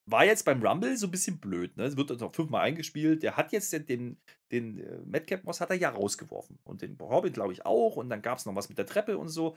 War 0.08 0.24
jetzt 0.24 0.44
beim 0.44 0.64
Rumble 0.64 0.96
so 0.96 1.08
ein 1.08 1.10
bisschen 1.10 1.38
blöd. 1.38 1.76
Ne? 1.76 1.84
Es 1.84 1.96
wird 1.96 2.20
noch 2.20 2.34
fünfmal 2.34 2.62
eingespielt. 2.62 3.22
Der 3.22 3.36
hat 3.36 3.52
jetzt 3.52 3.72
den, 3.72 3.86
den, 3.86 4.16
den 4.52 4.78
äh, 4.78 4.98
Madcap 5.04 5.44
Moss 5.44 5.60
hat 5.60 5.70
er 5.70 5.76
ja 5.76 5.90
rausgeworfen. 5.90 6.58
Und 6.62 6.82
den 6.82 6.96
Robin, 6.96 7.32
glaube 7.32 7.52
ich, 7.52 7.66
auch. 7.66 7.96
Und 7.96 8.08
dann 8.08 8.22
gab 8.22 8.38
es 8.38 8.46
noch 8.46 8.54
was 8.54 8.68
mit 8.68 8.78
der 8.78 8.86
Treppe 8.86 9.18
und 9.18 9.28
so. 9.28 9.56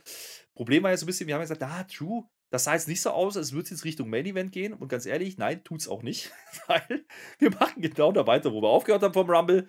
Problem 0.55 0.83
war 0.83 0.89
ja 0.89 0.97
so 0.97 1.05
ein 1.05 1.07
bisschen, 1.07 1.27
wir 1.27 1.35
haben 1.35 1.41
gesagt, 1.41 1.61
ah, 1.61 1.83
Drew, 1.83 2.23
das 2.49 2.63
sah 2.63 2.73
jetzt 2.73 2.87
nicht 2.87 3.01
so 3.01 3.11
aus, 3.11 3.37
als 3.37 3.51
würde 3.51 3.65
es 3.65 3.69
jetzt 3.69 3.85
Richtung 3.85 4.09
Main 4.09 4.25
Event 4.25 4.51
gehen. 4.51 4.73
Und 4.73 4.87
ganz 4.87 5.05
ehrlich, 5.05 5.37
nein, 5.37 5.63
tut's 5.63 5.87
auch 5.87 6.01
nicht. 6.01 6.31
Weil 6.67 7.05
wir 7.37 7.51
machen 7.51 7.81
genau 7.81 8.11
da 8.11 8.25
weiter, 8.25 8.51
wo 8.51 8.61
wir 8.61 8.69
aufgehört 8.69 9.03
haben 9.03 9.13
vom 9.13 9.29
Rumble. 9.29 9.67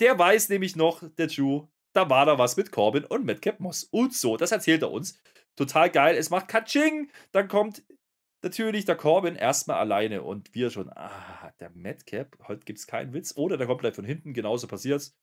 Der 0.00 0.18
weiß 0.18 0.48
nämlich 0.48 0.76
noch, 0.76 1.02
der 1.18 1.26
Drew, 1.26 1.66
da 1.92 2.08
war 2.08 2.24
da 2.24 2.38
was 2.38 2.56
mit 2.56 2.72
Corbin 2.72 3.04
und 3.04 3.26
Madcap 3.26 3.60
Moss. 3.60 3.84
Und 3.84 4.14
so, 4.14 4.38
das 4.38 4.52
erzählt 4.52 4.82
er 4.82 4.90
uns. 4.90 5.18
Total 5.56 5.90
geil. 5.90 6.16
Es 6.16 6.30
macht 6.30 6.48
Katsching. 6.48 7.10
Dann 7.32 7.48
kommt 7.48 7.82
natürlich 8.42 8.84
der 8.84 8.96
Corbin 8.96 9.36
erstmal 9.36 9.78
alleine 9.78 10.22
und 10.22 10.54
wir 10.54 10.70
schon, 10.70 10.90
ah, 10.90 11.52
der 11.60 11.70
Madcap, 11.70 12.36
heute 12.48 12.64
gibt 12.64 12.78
es 12.78 12.86
keinen 12.86 13.12
Witz. 13.12 13.34
Oder 13.36 13.56
der 13.56 13.66
kommt 13.66 13.80
gleich 13.80 13.94
von 13.94 14.04
hinten, 14.04 14.32
genauso 14.32 14.66
passiert's. 14.66 15.16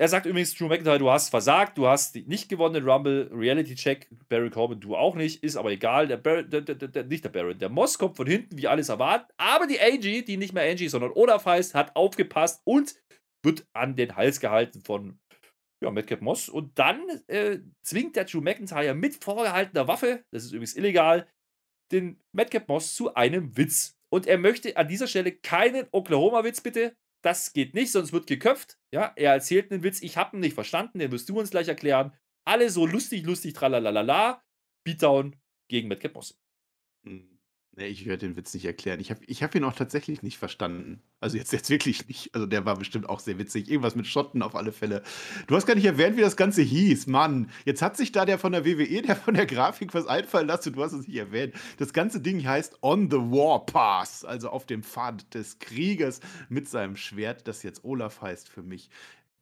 Er 0.00 0.06
sagt 0.06 0.26
übrigens, 0.26 0.54
Drew 0.54 0.68
McIntyre, 0.68 1.00
du 1.00 1.10
hast 1.10 1.28
versagt, 1.28 1.76
du 1.76 1.88
hast 1.88 2.14
nicht 2.14 2.48
gewonnen 2.48 2.74
den 2.74 2.88
Rumble, 2.88 3.28
Reality 3.32 3.74
Check, 3.74 4.08
Barry 4.28 4.48
Corbin, 4.48 4.78
du 4.78 4.94
auch 4.94 5.16
nicht, 5.16 5.42
ist 5.42 5.56
aber 5.56 5.72
egal, 5.72 6.06
der, 6.06 6.18
Bar 6.18 6.44
der, 6.44 6.60
der, 6.60 6.76
der 6.76 7.04
nicht 7.04 7.24
der 7.24 7.30
Baron, 7.30 7.58
der 7.58 7.68
Moss 7.68 7.98
kommt 7.98 8.16
von 8.16 8.28
hinten, 8.28 8.56
wie 8.56 8.68
alles 8.68 8.90
erwartet, 8.90 9.34
aber 9.38 9.66
die 9.66 9.80
Angie, 9.80 10.24
die 10.24 10.36
nicht 10.36 10.52
mehr 10.52 10.70
Angie, 10.70 10.86
sondern 10.86 11.10
Olaf 11.10 11.46
heißt, 11.46 11.74
hat 11.74 11.96
aufgepasst 11.96 12.62
und 12.62 12.94
wird 13.42 13.66
an 13.72 13.96
den 13.96 14.14
Hals 14.14 14.38
gehalten 14.38 14.82
von 14.82 15.18
ja, 15.82 15.90
Madcap 15.90 16.22
Moss. 16.22 16.48
Und 16.48 16.78
dann 16.78 17.02
äh, 17.26 17.58
zwingt 17.82 18.14
der 18.14 18.24
Drew 18.24 18.40
McIntyre 18.40 18.94
mit 18.94 19.16
vorgehaltener 19.16 19.88
Waffe, 19.88 20.24
das 20.30 20.44
ist 20.44 20.52
übrigens 20.52 20.76
illegal, 20.76 21.26
den 21.92 22.20
Madcap 22.32 22.68
Moss 22.68 22.94
zu 22.94 23.14
einem 23.14 23.56
Witz. 23.56 23.96
Und 24.10 24.26
er 24.26 24.38
möchte 24.38 24.76
an 24.76 24.88
dieser 24.88 25.06
Stelle 25.06 25.32
keinen 25.32 25.86
Oklahoma-Witz, 25.90 26.60
bitte. 26.60 26.96
Das 27.22 27.52
geht 27.52 27.74
nicht, 27.74 27.90
sonst 27.90 28.12
wird 28.12 28.26
geköpft. 28.26 28.78
Ja, 28.92 29.12
er 29.16 29.32
erzählt 29.32 29.70
einen 29.70 29.82
Witz, 29.82 30.02
ich 30.02 30.16
habe 30.16 30.36
ihn 30.36 30.40
nicht 30.40 30.54
verstanden, 30.54 30.98
den 30.98 31.10
wirst 31.10 31.28
du 31.28 31.38
uns 31.38 31.50
gleich 31.50 31.68
erklären. 31.68 32.16
Alle 32.46 32.70
so 32.70 32.86
lustig, 32.86 33.26
lustig, 33.26 33.54
tralalala. 33.54 34.42
Beatdown 34.84 35.36
gegen 35.68 35.88
Madcap 35.88 36.14
Moss. 36.14 36.38
Hm. 37.04 37.37
Nee, 37.78 37.86
ich 37.86 38.06
werde 38.06 38.26
den 38.26 38.36
Witz 38.36 38.52
nicht 38.54 38.64
erklären. 38.64 38.98
Ich 38.98 39.10
habe 39.12 39.20
ich 39.28 39.44
hab 39.44 39.54
ihn 39.54 39.62
auch 39.62 39.72
tatsächlich 39.72 40.24
nicht 40.24 40.36
verstanden. 40.36 41.00
Also 41.20 41.36
jetzt, 41.36 41.52
jetzt 41.52 41.70
wirklich 41.70 42.08
nicht. 42.08 42.34
Also 42.34 42.44
der 42.44 42.64
war 42.64 42.76
bestimmt 42.76 43.08
auch 43.08 43.20
sehr 43.20 43.38
witzig. 43.38 43.70
Irgendwas 43.70 43.94
mit 43.94 44.08
Schotten 44.08 44.42
auf 44.42 44.56
alle 44.56 44.72
Fälle. 44.72 45.04
Du 45.46 45.54
hast 45.54 45.64
gar 45.64 45.76
nicht 45.76 45.84
erwähnt, 45.84 46.16
wie 46.16 46.20
das 46.22 46.36
Ganze 46.36 46.60
hieß. 46.62 47.06
Mann, 47.06 47.50
jetzt 47.64 47.80
hat 47.80 47.96
sich 47.96 48.10
da 48.10 48.24
der 48.24 48.36
von 48.40 48.50
der 48.50 48.64
WWE, 48.64 49.02
der 49.02 49.14
von 49.14 49.34
der 49.34 49.46
Grafik 49.46 49.94
was 49.94 50.08
einfallen 50.08 50.48
lassen. 50.48 50.72
Du 50.72 50.82
hast 50.82 50.92
es 50.92 51.06
nicht 51.06 51.16
erwähnt. 51.16 51.54
Das 51.76 51.92
ganze 51.92 52.20
Ding 52.20 52.44
heißt 52.44 52.82
On 52.82 53.08
the 53.12 53.16
War 53.18 53.64
Pass. 53.64 54.24
Also 54.24 54.48
auf 54.50 54.66
dem 54.66 54.82
Pfad 54.82 55.32
des 55.34 55.60
Krieges 55.60 56.18
mit 56.48 56.68
seinem 56.68 56.96
Schwert, 56.96 57.46
das 57.46 57.62
jetzt 57.62 57.84
Olaf 57.84 58.20
heißt 58.22 58.48
für 58.48 58.64
mich. 58.64 58.90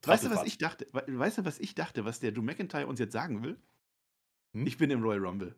Weißt 0.03 0.25
du, 0.25 0.29
was 0.29 0.43
ich 0.45 0.59
dachte? 0.59 0.85
We- 0.93 1.05
Weißt 1.07 1.39
du, 1.39 1.45
was 1.45 1.57
ich 1.59 1.73
dachte, 1.73 2.05
was 2.05 2.19
der 2.19 2.31
Drew 2.33 2.43
McIntyre 2.43 2.85
uns 2.85 2.99
jetzt 2.99 3.13
sagen 3.13 3.43
will? 3.43 3.57
Hm? 4.53 4.67
Ich 4.67 4.77
bin 4.77 4.91
im 4.91 5.01
Royal 5.01 5.25
Rumble. 5.25 5.55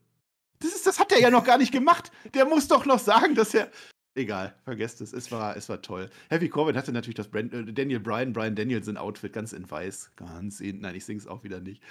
Das, 0.59 0.73
ist, 0.73 0.85
das 0.85 0.99
hat 0.99 1.11
er 1.11 1.19
ja 1.19 1.29
noch 1.29 1.43
gar 1.43 1.57
nicht 1.57 1.71
gemacht. 1.71 2.11
Der 2.33 2.45
muss 2.45 2.67
doch 2.67 2.85
noch 2.85 2.99
sagen, 2.99 3.35
dass 3.35 3.53
er. 3.53 3.71
Egal, 4.15 4.55
vergesst 4.65 5.01
es. 5.01 5.13
Es 5.13 5.31
war, 5.31 5.55
es 5.55 5.69
war 5.69 5.81
toll. 5.81 6.09
Happy 6.29 6.49
Corbin 6.49 6.75
hatte 6.75 6.91
natürlich 6.91 7.15
das 7.15 7.29
Brand, 7.29 7.53
äh, 7.53 7.71
Daniel 7.71 7.99
Bryan, 7.99 8.33
Brian 8.33 8.55
Danielson 8.55 8.97
Outfit 8.97 9.31
ganz 9.31 9.53
in 9.53 9.69
weiß. 9.69 10.11
Ganz 10.15 10.59
in. 10.59 10.81
Nein, 10.81 10.95
ich 10.95 11.05
sing's 11.05 11.27
auch 11.27 11.43
wieder 11.43 11.61
nicht. 11.61 11.81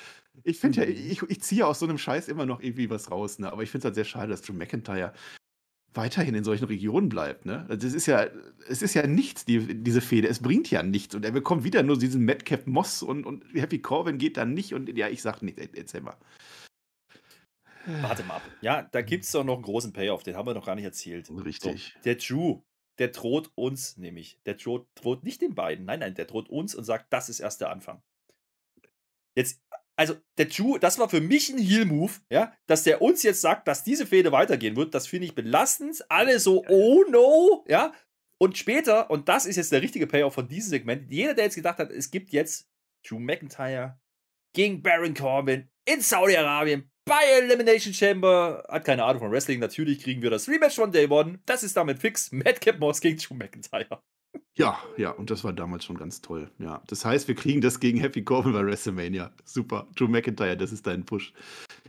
Ich 0.44 0.58
finde 0.58 0.82
ja, 0.82 0.88
ich, 0.88 1.22
ich 1.22 1.40
ziehe 1.40 1.66
aus 1.66 1.78
so 1.78 1.86
einem 1.86 1.96
Scheiß 1.96 2.28
immer 2.28 2.44
noch 2.44 2.60
irgendwie 2.60 2.90
was 2.90 3.10
raus, 3.10 3.38
ne? 3.38 3.50
Aber 3.50 3.62
ich 3.62 3.70
finde 3.70 3.82
es 3.82 3.84
halt 3.86 3.94
sehr 3.94 4.04
schade, 4.04 4.28
dass 4.28 4.42
Drew 4.42 4.52
McIntyre 4.52 5.12
weiterhin 5.94 6.34
in 6.34 6.44
solchen 6.44 6.66
Regionen 6.66 7.08
bleibt, 7.08 7.46
ne? 7.46 7.64
Also 7.68 7.86
es 7.86 7.94
ist 7.94 8.06
ja, 8.06 8.26
es 8.68 8.82
ist 8.82 8.94
ja 8.94 9.06
nichts, 9.06 9.44
die, 9.44 9.82
diese 9.82 10.00
Fehde. 10.00 10.28
Es 10.28 10.40
bringt 10.40 10.70
ja 10.70 10.82
nichts. 10.82 11.14
Und 11.14 11.24
er 11.24 11.32
bekommt 11.32 11.64
wieder 11.64 11.82
nur 11.82 11.98
diesen 11.98 12.24
Madcap 12.24 12.66
Moss 12.66 13.02
und, 13.02 13.24
und 13.24 13.44
Happy 13.54 13.78
Corbin 13.80 14.18
geht 14.18 14.36
dann 14.36 14.54
nicht. 14.54 14.74
Und 14.74 14.94
ja, 14.96 15.08
ich 15.08 15.22
sag 15.22 15.40
nicht, 15.40 15.58
erzähl 15.58 16.02
mal. 16.02 16.16
Warte 18.02 18.22
mal 18.24 18.36
ab. 18.36 18.42
Ja, 18.60 18.82
da 18.82 19.02
gibt 19.02 19.24
es 19.24 19.32
doch 19.32 19.44
noch 19.44 19.54
einen 19.54 19.62
großen 19.62 19.92
Payoff, 19.92 20.22
den 20.22 20.36
haben 20.36 20.46
wir 20.46 20.54
noch 20.54 20.66
gar 20.66 20.74
nicht 20.74 20.84
erzählt. 20.84 21.30
Richtig. 21.30 21.94
So, 21.94 22.00
der 22.04 22.16
Drew, 22.16 22.60
der 22.98 23.08
droht 23.08 23.50
uns 23.54 23.96
nämlich. 23.96 24.38
Der 24.44 24.54
droht, 24.54 24.86
droht 24.94 25.24
nicht 25.24 25.40
den 25.40 25.54
beiden. 25.54 25.86
Nein, 25.86 26.00
nein, 26.00 26.14
der 26.14 26.26
droht 26.26 26.48
uns 26.48 26.74
und 26.74 26.84
sagt, 26.84 27.12
das 27.12 27.28
ist 27.28 27.40
erst 27.40 27.60
der 27.60 27.70
Anfang. 27.70 28.02
Jetzt, 29.34 29.62
also 29.96 30.16
der 30.36 30.46
Drew, 30.46 30.78
das 30.78 30.98
war 30.98 31.08
für 31.08 31.20
mich 31.20 31.48
ein 31.48 31.58
Heal-Move, 31.58 32.12
ja, 32.30 32.52
dass 32.66 32.82
der 32.82 33.00
uns 33.00 33.22
jetzt 33.22 33.40
sagt, 33.40 33.66
dass 33.68 33.84
diese 33.84 34.06
Fehde 34.06 34.32
weitergehen 34.32 34.76
wird, 34.76 34.94
das 34.94 35.06
finde 35.06 35.26
ich 35.26 35.34
belastend. 35.34 36.04
Alle 36.10 36.40
so, 36.40 36.64
oh 36.68 37.04
no, 37.08 37.64
ja. 37.68 37.92
Und 38.40 38.58
später, 38.58 39.10
und 39.10 39.28
das 39.28 39.46
ist 39.46 39.56
jetzt 39.56 39.72
der 39.72 39.82
richtige 39.82 40.06
Payoff 40.06 40.34
von 40.34 40.46
diesem 40.46 40.70
Segment, 40.70 41.10
jeder, 41.10 41.34
der 41.34 41.44
jetzt 41.44 41.56
gedacht 41.56 41.78
hat, 41.78 41.90
es 41.90 42.10
gibt 42.10 42.30
jetzt 42.30 42.68
Drew 43.06 43.18
McIntyre 43.18 43.98
gegen 44.54 44.82
Baron 44.82 45.14
Corbin 45.14 45.68
in 45.84 46.00
Saudi-Arabien 46.00 46.90
bei 47.08 47.22
Elimination 47.40 47.92
Chamber. 47.92 48.64
Hat 48.68 48.84
keine 48.84 49.04
Ahnung 49.04 49.20
von 49.20 49.32
Wrestling. 49.32 49.60
Natürlich 49.60 50.02
kriegen 50.02 50.22
wir 50.22 50.30
das 50.30 50.48
Rematch 50.48 50.76
von 50.76 50.92
Day 50.92 51.08
One. 51.08 51.40
Das 51.46 51.62
ist 51.62 51.76
damit 51.76 51.98
fix. 51.98 52.30
Madcap 52.30 52.78
Moss 52.78 53.00
gegen 53.00 53.18
Drew 53.18 53.34
McIntyre. 53.34 54.00
Ja, 54.54 54.78
ja, 54.96 55.10
und 55.10 55.30
das 55.30 55.44
war 55.44 55.52
damals 55.52 55.84
schon 55.84 55.96
ganz 55.96 56.20
toll. 56.20 56.50
Ja, 56.58 56.82
das 56.88 57.04
heißt, 57.04 57.28
wir 57.28 57.34
kriegen 57.34 57.60
das 57.60 57.80
gegen 57.80 57.98
Happy 57.98 58.22
Corbin 58.22 58.52
bei 58.52 58.64
WrestleMania. 58.64 59.32
Super. 59.44 59.86
Drew 59.96 60.08
McIntyre, 60.08 60.56
das 60.56 60.72
ist 60.72 60.86
dein 60.86 61.04
Push. 61.04 61.32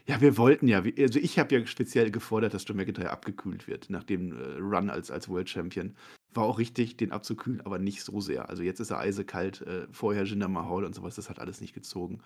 Ja, 0.10 0.22
wir 0.22 0.38
wollten 0.38 0.68
ja, 0.68 0.82
also 0.98 1.20
ich 1.20 1.38
habe 1.38 1.56
ja 1.56 1.66
speziell 1.68 2.10
gefordert, 2.10 2.56
dass 2.56 2.68
Joe 2.68 2.76
McIntyre 2.76 3.12
abgekühlt 3.12 3.68
wird 3.68 3.92
nach 3.92 4.04
dem 4.04 4.32
äh, 4.32 4.58
Run 4.58 4.90
als, 4.90 5.12
als 5.12 5.30
World 5.30 5.48
Champion. 5.48 5.96
War 6.34 6.46
auch 6.46 6.58
richtig, 6.58 6.98
den 6.98 7.12
abzukühlen, 7.12 7.62
aber 7.62 7.78
nicht 7.78 8.04
so 8.04 8.20
sehr. 8.20 8.50
Also 8.50 8.64
jetzt 8.64 8.80
ist 8.80 8.90
er 8.90 8.98
eisekalt, 8.98 9.62
äh, 9.62 9.86
vorher 9.92 10.24
Jinder 10.24 10.48
Mahal 10.48 10.84
und 10.84 10.96
sowas, 10.96 11.14
das 11.14 11.30
hat 11.30 11.38
alles 11.40 11.62
nicht 11.62 11.76
gezogen. 11.76 12.24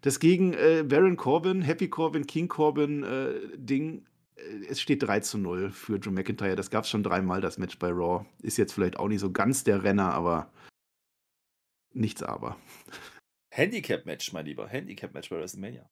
Das 0.00 0.20
gegen 0.20 0.54
äh, 0.54 0.84
Baron 0.86 1.16
Corbin, 1.16 1.62
Happy 1.62 1.88
Corbin, 1.88 2.26
King 2.26 2.48
Corbin 2.48 3.02
äh, 3.02 3.56
Ding, 3.56 4.06
äh, 4.36 4.66
es 4.68 4.80
steht 4.80 5.02
3 5.02 5.20
zu 5.20 5.38
0 5.38 5.70
für 5.70 5.96
Joe 5.96 6.12
McIntyre. 6.12 6.56
Das 6.56 6.70
gab 6.70 6.84
es 6.84 6.90
schon 6.90 7.02
dreimal, 7.02 7.40
das 7.40 7.58
Match 7.58 7.78
bei 7.78 7.90
Raw. 7.90 8.24
Ist 8.42 8.58
jetzt 8.58 8.72
vielleicht 8.72 8.98
auch 8.98 9.08
nicht 9.08 9.20
so 9.20 9.32
ganz 9.32 9.64
der 9.64 9.82
Renner, 9.82 10.12
aber 10.14 10.52
nichts 11.92 12.22
aber. 12.22 12.56
Handicap-Match, 13.50 14.32
mein 14.32 14.46
Lieber. 14.46 14.68
Handicap-Match 14.68 15.30
bei 15.30 15.36
WrestleMania. 15.36 15.88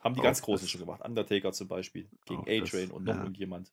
Haben 0.00 0.14
die 0.14 0.20
auch 0.20 0.24
ganz 0.24 0.42
Großen 0.42 0.68
schon 0.68 0.80
gemacht. 0.80 1.02
Undertaker 1.04 1.52
zum 1.52 1.68
Beispiel 1.68 2.08
gegen 2.26 2.42
A-Train 2.42 2.90
und 2.90 3.04
noch 3.04 3.14
ja. 3.14 3.22
irgendjemand. 3.22 3.72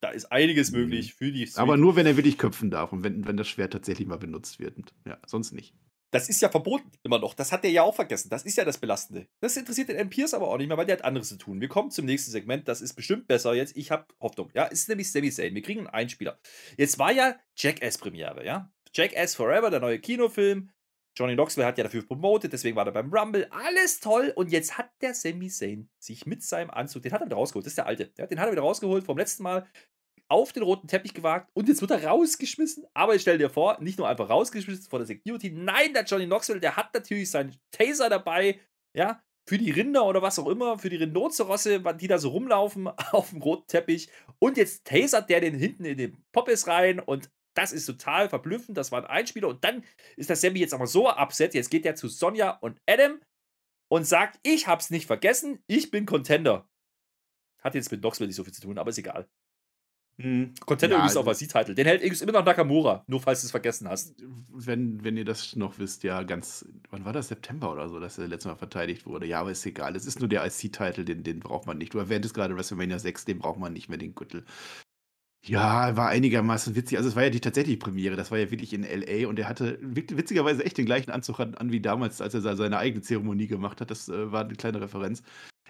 Da 0.00 0.08
ist 0.08 0.32
einiges 0.32 0.72
mhm. 0.72 0.80
möglich 0.80 1.14
für 1.14 1.30
die. 1.30 1.46
Street. 1.46 1.58
Aber 1.58 1.76
nur, 1.76 1.94
wenn 1.94 2.06
er 2.06 2.16
wirklich 2.16 2.38
köpfen 2.38 2.70
darf 2.70 2.92
und 2.92 3.04
wenn, 3.04 3.26
wenn 3.26 3.36
das 3.36 3.48
Schwert 3.48 3.72
tatsächlich 3.72 4.08
mal 4.08 4.18
benutzt 4.18 4.58
wird. 4.58 4.76
Ja, 5.06 5.18
sonst 5.26 5.52
nicht. 5.52 5.74
Das 6.12 6.28
ist 6.28 6.42
ja 6.42 6.48
verboten 6.48 6.90
immer 7.02 7.18
noch. 7.18 7.34
Das 7.34 7.52
hat 7.52 7.62
der 7.62 7.70
ja 7.70 7.82
auch 7.82 7.94
vergessen. 7.94 8.30
Das 8.30 8.42
ist 8.42 8.56
ja 8.56 8.64
das 8.64 8.78
Belastende. 8.78 9.28
Das 9.40 9.56
interessiert 9.56 9.88
den 9.88 9.96
M. 9.96 10.10
Pierce 10.10 10.34
aber 10.34 10.48
auch 10.48 10.58
nicht 10.58 10.68
mehr, 10.68 10.76
weil 10.76 10.86
der 10.86 10.96
hat 10.96 11.04
anderes 11.04 11.28
zu 11.28 11.36
tun. 11.36 11.60
Wir 11.60 11.68
kommen 11.68 11.90
zum 11.90 12.04
nächsten 12.04 12.30
Segment. 12.30 12.66
Das 12.66 12.80
ist 12.80 12.94
bestimmt 12.94 13.28
besser 13.28 13.54
jetzt. 13.54 13.76
Ich 13.76 13.90
habe 13.90 14.06
Hoffnung. 14.20 14.50
Ja, 14.54 14.66
es 14.66 14.80
ist 14.80 14.88
nämlich 14.88 15.10
Sami 15.10 15.30
Zayn. 15.30 15.54
Wir 15.54 15.62
kriegen 15.62 15.80
einen 15.80 15.88
Einspieler. 15.88 16.38
Jetzt 16.76 16.98
war 16.98 17.12
ja 17.12 17.36
Jackass-Premiere, 17.56 18.44
ja. 18.44 18.72
Jackass 18.92 19.36
Forever, 19.36 19.70
der 19.70 19.80
neue 19.80 20.00
Kinofilm. 20.00 20.70
Johnny 21.16 21.34
Knoxville 21.34 21.66
hat 21.66 21.76
ja 21.76 21.84
dafür 21.84 22.06
promotet, 22.06 22.52
deswegen 22.52 22.76
war 22.76 22.86
er 22.86 22.92
beim 22.92 23.12
Rumble. 23.12 23.46
Alles 23.50 24.00
toll. 24.00 24.32
Und 24.36 24.50
jetzt 24.50 24.78
hat 24.78 24.90
der 25.00 25.14
Sami 25.14 25.48
Zayn 25.48 25.90
sich 25.98 26.24
mit 26.24 26.42
seinem 26.42 26.70
Anzug, 26.70 27.02
den 27.02 27.12
hat 27.12 27.20
er 27.20 27.26
wieder 27.26 27.36
rausgeholt, 27.36 27.66
das 27.66 27.72
ist 27.72 27.78
der 27.78 27.86
alte, 27.86 28.12
ja, 28.16 28.26
den 28.26 28.38
hat 28.38 28.46
er 28.46 28.52
wieder 28.52 28.62
rausgeholt 28.62 29.04
vom 29.04 29.18
letzten 29.18 29.42
Mal, 29.42 29.66
auf 30.30 30.52
den 30.52 30.62
roten 30.62 30.86
Teppich 30.86 31.12
gewagt 31.12 31.50
und 31.54 31.68
jetzt 31.68 31.80
wird 31.80 31.90
er 31.90 32.04
rausgeschmissen. 32.04 32.86
Aber 32.94 33.14
ich 33.14 33.22
stell 33.22 33.38
dir 33.38 33.50
vor, 33.50 33.78
nicht 33.80 33.98
nur 33.98 34.08
einfach 34.08 34.30
rausgeschmissen 34.30 34.88
vor 34.88 35.00
der 35.00 35.06
Security. 35.06 35.50
Nein, 35.50 35.92
der 35.92 36.04
Johnny 36.04 36.26
Knoxville, 36.26 36.60
der 36.60 36.76
hat 36.76 36.94
natürlich 36.94 37.30
seinen 37.30 37.56
Taser 37.72 38.08
dabei, 38.08 38.60
ja, 38.96 39.22
für 39.48 39.58
die 39.58 39.72
Rinder 39.72 40.06
oder 40.06 40.22
was 40.22 40.38
auch 40.38 40.46
immer, 40.46 40.78
für 40.78 40.90
die 40.90 40.96
Rhinozerosse, 40.96 41.80
die 42.00 42.06
da 42.06 42.18
so 42.18 42.28
rumlaufen 42.28 42.86
auf 43.10 43.30
dem 43.30 43.42
roten 43.42 43.66
Teppich. 43.66 44.08
Und 44.38 44.56
jetzt 44.56 44.84
tasert 44.84 45.28
der 45.28 45.40
den 45.40 45.54
hinten 45.54 45.84
in 45.84 45.98
den 45.98 46.16
Poppes 46.32 46.68
rein 46.68 47.00
und 47.00 47.30
das 47.54 47.72
ist 47.72 47.86
total 47.86 48.28
verblüffend. 48.28 48.78
Das 48.78 48.92
war 48.92 49.02
ein 49.02 49.10
Einspieler. 49.10 49.48
Und 49.48 49.64
dann 49.64 49.84
ist 50.16 50.30
das 50.30 50.40
Sammy 50.40 50.60
jetzt 50.60 50.72
aber 50.72 50.86
so 50.86 51.08
absetzt. 51.08 51.56
Jetzt 51.56 51.70
geht 51.70 51.84
er 51.84 51.96
zu 51.96 52.06
Sonja 52.06 52.50
und 52.50 52.80
Adam 52.88 53.20
und 53.88 54.04
sagt: 54.04 54.38
Ich 54.44 54.68
hab's 54.68 54.90
nicht 54.90 55.06
vergessen, 55.06 55.62
ich 55.66 55.90
bin 55.90 56.06
Contender. 56.06 56.68
Hat 57.60 57.74
jetzt 57.74 57.90
mit 57.90 58.00
Knoxville 58.00 58.28
nicht 58.28 58.36
so 58.36 58.44
viel 58.44 58.54
zu 58.54 58.62
tun, 58.62 58.78
aber 58.78 58.90
ist 58.90 58.98
egal. 58.98 59.28
Mhm. 60.22 60.52
Contender 60.66 60.96
ja, 60.96 61.02
übrigens 61.02 61.16
auch 61.16 61.26
als 61.26 61.38
titel 61.38 61.74
Den 61.74 61.86
hält 61.86 62.02
immer 62.02 62.32
noch 62.32 62.44
Nakamura, 62.44 63.04
nur 63.06 63.20
falls 63.20 63.40
du 63.40 63.46
es 63.46 63.50
vergessen 63.50 63.88
hast. 63.88 64.14
Wenn, 64.52 65.02
wenn 65.02 65.16
ihr 65.16 65.24
das 65.24 65.56
noch 65.56 65.78
wisst, 65.78 66.02
ja, 66.02 66.22
ganz. 66.24 66.66
Wann 66.90 67.06
war 67.06 67.14
das? 67.14 67.28
September 67.28 67.72
oder 67.72 67.88
so, 67.88 67.98
dass 68.00 68.18
er 68.18 68.28
letztes 68.28 68.50
Mal 68.50 68.56
verteidigt 68.56 69.06
wurde. 69.06 69.26
Ja, 69.26 69.40
aber 69.40 69.52
ist 69.52 69.64
egal. 69.64 69.96
Es 69.96 70.04
ist 70.04 70.20
nur 70.20 70.28
der 70.28 70.44
IC-Titel, 70.44 71.04
den, 71.04 71.22
den 71.22 71.40
braucht 71.40 71.66
man 71.66 71.78
nicht. 71.78 71.94
Du 71.94 71.98
erwähntest 71.98 72.34
gerade 72.34 72.54
WrestleMania 72.54 72.98
6, 72.98 73.24
den 73.24 73.38
braucht 73.38 73.58
man 73.58 73.72
nicht 73.72 73.88
mehr, 73.88 73.98
den 73.98 74.14
Gürtel. 74.14 74.44
Ja, 75.42 75.96
war 75.96 76.08
einigermaßen 76.08 76.76
witzig. 76.76 76.98
Also, 76.98 77.08
es 77.08 77.16
war 77.16 77.22
ja 77.22 77.30
die 77.30 77.40
tatsächliche 77.40 77.78
Premiere. 77.78 78.14
Das 78.16 78.30
war 78.30 78.36
ja 78.36 78.50
wirklich 78.50 78.74
in 78.74 78.84
L.A. 78.84 79.26
und 79.26 79.38
er 79.38 79.48
hatte 79.48 79.78
witzigerweise 79.80 80.64
echt 80.64 80.76
den 80.76 80.84
gleichen 80.84 81.10
Anzug 81.10 81.40
an, 81.40 81.54
an 81.54 81.72
wie 81.72 81.80
damals, 81.80 82.20
als 82.20 82.34
er 82.34 82.56
seine 82.56 82.76
eigene 82.76 83.00
Zeremonie 83.00 83.46
gemacht 83.46 83.80
hat. 83.80 83.90
Das 83.90 84.10
äh, 84.10 84.30
war 84.30 84.44
eine 84.44 84.54
kleine 84.54 84.82
Referenz. 84.82 85.22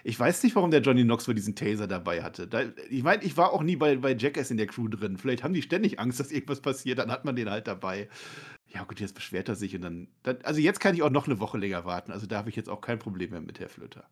Ich 0.03 0.19
weiß 0.19 0.43
nicht, 0.43 0.55
warum 0.55 0.71
der 0.71 0.81
Johnny 0.81 1.03
Knoxville 1.03 1.35
diesen 1.35 1.55
Taser 1.55 1.87
dabei 1.87 2.23
hatte. 2.23 2.47
Da, 2.47 2.63
ich 2.89 3.03
meine, 3.03 3.23
ich 3.23 3.37
war 3.37 3.53
auch 3.53 3.63
nie 3.63 3.75
bei, 3.75 3.95
bei 3.95 4.15
Jackass 4.15 4.51
in 4.51 4.57
der 4.57 4.67
Crew 4.67 4.87
drin. 4.87 5.17
Vielleicht 5.17 5.43
haben 5.43 5.53
die 5.53 5.61
ständig 5.61 5.99
Angst, 5.99 6.19
dass 6.19 6.31
irgendwas 6.31 6.61
passiert. 6.61 6.99
Dann 6.99 7.11
hat 7.11 7.25
man 7.25 7.35
den 7.35 7.49
halt 7.49 7.67
dabei. 7.67 8.09
Ja, 8.67 8.83
gut, 8.83 8.99
jetzt 8.99 9.15
beschwert 9.15 9.49
er 9.49 9.55
sich 9.55 9.75
und 9.75 9.81
dann, 9.81 10.07
dann. 10.23 10.37
Also, 10.43 10.59
jetzt 10.59 10.79
kann 10.79 10.95
ich 10.95 11.03
auch 11.03 11.09
noch 11.09 11.27
eine 11.27 11.39
Woche 11.39 11.57
länger 11.57 11.85
warten. 11.85 12.11
Also, 12.11 12.25
da 12.25 12.37
habe 12.37 12.49
ich 12.49 12.55
jetzt 12.55 12.69
auch 12.69 12.81
kein 12.81 12.99
Problem 12.99 13.31
mehr 13.31 13.41
mit 13.41 13.59
Herr 13.59 13.69
Flöter. 13.69 14.09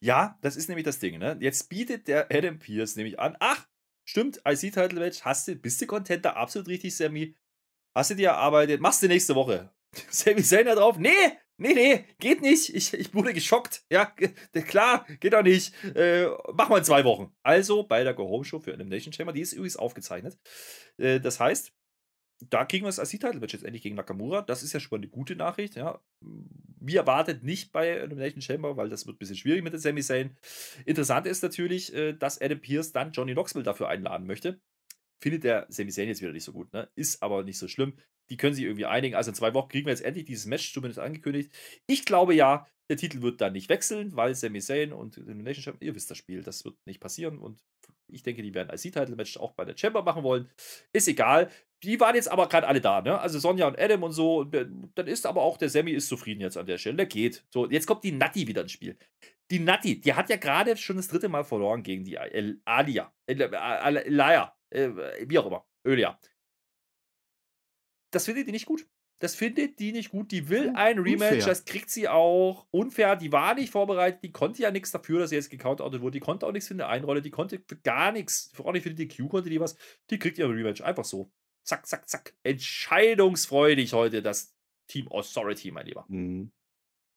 Ja, 0.00 0.38
das 0.40 0.56
ist 0.56 0.68
nämlich 0.68 0.84
das 0.84 0.98
Ding, 0.98 1.18
ne? 1.18 1.36
Jetzt 1.40 1.68
bietet 1.68 2.08
der 2.08 2.28
Adam 2.30 2.58
Pierce 2.58 2.96
nämlich 2.96 3.20
an, 3.20 3.36
ach, 3.38 3.66
Stimmt, 4.10 4.40
IC-Title-Match, 4.44 5.22
hast 5.22 5.46
du, 5.46 5.54
bist 5.54 5.80
du 5.80 5.86
Contenter? 5.86 6.36
Absolut 6.36 6.66
richtig, 6.66 6.96
Sammy. 6.96 7.36
Hast 7.94 8.10
du 8.10 8.16
dir 8.16 8.30
erarbeitet? 8.30 8.80
Machst 8.80 9.04
du 9.04 9.06
nächste 9.06 9.36
Woche. 9.36 9.70
Sammy 10.10 10.42
Zayn 10.42 10.66
da 10.66 10.74
drauf? 10.74 10.98
Nee, 10.98 11.10
nee, 11.60 11.74
nee, 11.74 12.04
geht 12.18 12.42
nicht. 12.42 12.74
Ich, 12.74 12.92
ich 12.94 13.14
wurde 13.14 13.32
geschockt. 13.32 13.84
Ja, 13.90 14.06
klar, 14.66 15.06
geht 15.20 15.32
doch 15.32 15.42
nicht. 15.42 15.72
Äh, 15.94 16.26
mach 16.54 16.68
mal 16.68 16.78
in 16.78 16.84
zwei 16.84 17.04
Wochen. 17.04 17.32
Also 17.42 17.84
bei 17.84 18.02
der 18.02 18.14
Go-Home-Show 18.14 18.60
für 18.60 18.72
Elimination 18.72 19.12
Chamber, 19.12 19.32
die 19.32 19.42
ist 19.42 19.52
übrigens 19.52 19.76
aufgezeichnet. 19.76 20.38
Äh, 20.96 21.20
das 21.20 21.38
heißt, 21.38 21.72
da 22.48 22.64
kriegen 22.64 22.84
wir 22.84 22.92
das 22.92 22.98
IC-Title-Match 22.98 23.52
jetzt 23.52 23.64
endlich 23.64 23.82
gegen 23.82 23.96
Nakamura. 23.96 24.42
Das 24.42 24.62
ist 24.62 24.72
ja 24.72 24.80
schon 24.80 24.96
mal 24.96 25.02
eine 25.02 25.10
gute 25.10 25.36
Nachricht, 25.36 25.76
ja. 25.76 26.00
Wie 26.20 26.96
erwartet 26.96 27.44
nicht 27.44 27.72
bei 27.72 27.88
Elimination 27.88 28.40
Chamber, 28.40 28.76
weil 28.76 28.88
das 28.88 29.06
wird 29.06 29.16
ein 29.16 29.18
bisschen 29.18 29.36
schwierig 29.36 29.62
mit 29.62 29.74
den 29.74 29.80
Sami 29.80 30.00
Zayn. 30.00 30.36
Interessant 30.86 31.26
ist 31.26 31.42
natürlich, 31.42 31.94
äh, 31.94 32.14
dass 32.14 32.40
Adam 32.40 32.60
Pierce 32.60 32.92
dann 32.92 33.12
Johnny 33.12 33.32
Knoxville 33.32 33.64
dafür 33.64 33.88
einladen 33.88 34.26
möchte. 34.26 34.60
Findet 35.22 35.44
der 35.44 35.66
Sami 35.68 35.90
Zayn 35.90 36.08
jetzt 36.08 36.22
wieder 36.22 36.32
nicht 36.32 36.44
so 36.44 36.52
gut, 36.52 36.72
ne? 36.72 36.88
Ist 36.94 37.22
aber 37.22 37.44
nicht 37.44 37.58
so 37.58 37.68
schlimm. 37.68 37.98
Die 38.30 38.36
können 38.36 38.54
sich 38.54 38.64
irgendwie 38.64 38.86
einigen. 38.86 39.16
Also 39.16 39.30
in 39.30 39.34
zwei 39.34 39.54
Wochen 39.54 39.68
kriegen 39.68 39.86
wir 39.86 39.92
jetzt 39.92 40.04
endlich 40.04 40.24
dieses 40.24 40.46
Match 40.46 40.72
zumindest 40.72 41.00
angekündigt. 41.00 41.52
Ich 41.86 42.04
glaube 42.04 42.34
ja, 42.34 42.66
der 42.88 42.96
Titel 42.96 43.22
wird 43.22 43.40
dann 43.40 43.52
nicht 43.52 43.68
wechseln, 43.68 44.16
weil 44.16 44.34
Sami 44.34 44.60
Zayn 44.60 44.92
und 44.92 45.16
Elimination 45.16 45.62
Chamber, 45.62 45.82
ihr 45.82 45.94
wisst 45.94 46.10
das 46.10 46.18
Spiel, 46.18 46.42
das 46.42 46.64
wird 46.64 46.76
nicht 46.86 47.00
passieren 47.00 47.38
und 47.38 47.62
ich 48.08 48.24
denke, 48.24 48.42
die 48.42 48.54
werden 48.54 48.70
als 48.70 48.82
C-Title-Match 48.82 49.36
auch 49.36 49.52
bei 49.52 49.64
der 49.64 49.76
Chamber 49.76 50.02
machen 50.02 50.24
wollen. 50.24 50.50
Ist 50.92 51.06
egal. 51.06 51.50
Die 51.84 52.00
waren 52.00 52.14
jetzt 52.14 52.30
aber 52.30 52.48
gerade 52.48 52.66
alle 52.66 52.80
da, 52.80 53.00
ne? 53.00 53.18
Also 53.20 53.38
Sonja 53.38 53.68
und 53.68 53.78
Adam 53.78 54.02
und 54.02 54.12
so. 54.12 54.44
Dann 54.44 55.06
ist 55.06 55.26
aber 55.26 55.42
auch 55.42 55.56
der 55.56 55.70
Sammy 55.70 55.92
ist 55.92 56.08
zufrieden 56.08 56.40
jetzt 56.40 56.56
an 56.56 56.66
der 56.66 56.78
Stelle. 56.78 56.96
Der 56.96 57.06
geht. 57.06 57.44
So, 57.50 57.70
jetzt 57.70 57.86
kommt 57.86 58.04
die 58.04 58.12
Natti 58.12 58.46
wieder 58.48 58.62
ins 58.62 58.72
Spiel. 58.72 58.98
Die 59.50 59.60
Natti, 59.60 60.00
die 60.00 60.14
hat 60.14 60.28
ja 60.28 60.36
gerade 60.36 60.76
schon 60.76 60.96
das 60.96 61.08
dritte 61.08 61.28
Mal 61.28 61.44
verloren 61.44 61.82
gegen 61.82 62.04
die 62.04 62.18
Alia. 62.18 63.12
Elia. 63.26 64.56
Äh, 64.70 64.90
wie 65.26 65.38
auch 65.38 65.46
immer. 65.46 65.64
Ölia. 65.86 66.18
Das 68.10 68.24
findet 68.26 68.46
ihr 68.46 68.52
nicht 68.52 68.66
gut. 68.66 68.86
Das 69.20 69.34
findet 69.34 69.78
die 69.78 69.92
nicht 69.92 70.10
gut. 70.10 70.32
Die 70.32 70.48
will 70.48 70.72
ein 70.74 70.98
Rematch, 70.98 71.32
Unfair. 71.32 71.46
das 71.46 71.64
kriegt 71.66 71.90
sie 71.90 72.08
auch. 72.08 72.66
Unfair, 72.70 73.16
die 73.16 73.30
war 73.30 73.54
nicht 73.54 73.70
vorbereitet, 73.70 74.24
die 74.24 74.32
konnte 74.32 74.62
ja 74.62 74.70
nichts 74.70 74.92
dafür, 74.92 75.20
dass 75.20 75.30
sie 75.30 75.36
jetzt 75.36 75.50
gecountout 75.50 76.00
wurde. 76.00 76.12
Die 76.12 76.20
konnte 76.20 76.46
auch 76.46 76.52
nichts 76.52 76.68
für 76.68 76.74
eine 76.74 76.86
Einrolle, 76.86 77.20
die 77.20 77.30
konnte 77.30 77.62
für 77.66 77.76
gar 77.76 78.12
nichts, 78.12 78.50
auch 78.58 78.72
nicht 78.72 78.82
für 78.82 78.94
die 78.94 79.06
DQ 79.06 79.28
konnte 79.28 79.50
die 79.50 79.60
was. 79.60 79.76
Die 80.08 80.18
kriegt 80.18 80.38
ihr 80.38 80.46
ein 80.46 80.52
Rematch. 80.52 80.80
Einfach 80.80 81.04
so. 81.04 81.30
Zack, 81.64 81.86
zack, 81.86 82.08
zack. 82.08 82.34
Entscheidungsfreudig 82.42 83.92
heute 83.92 84.22
das 84.22 84.54
Team 84.88 85.08
Authority, 85.08 85.70
mein 85.70 85.86
Lieber. 85.86 86.06
Mhm. 86.08 86.50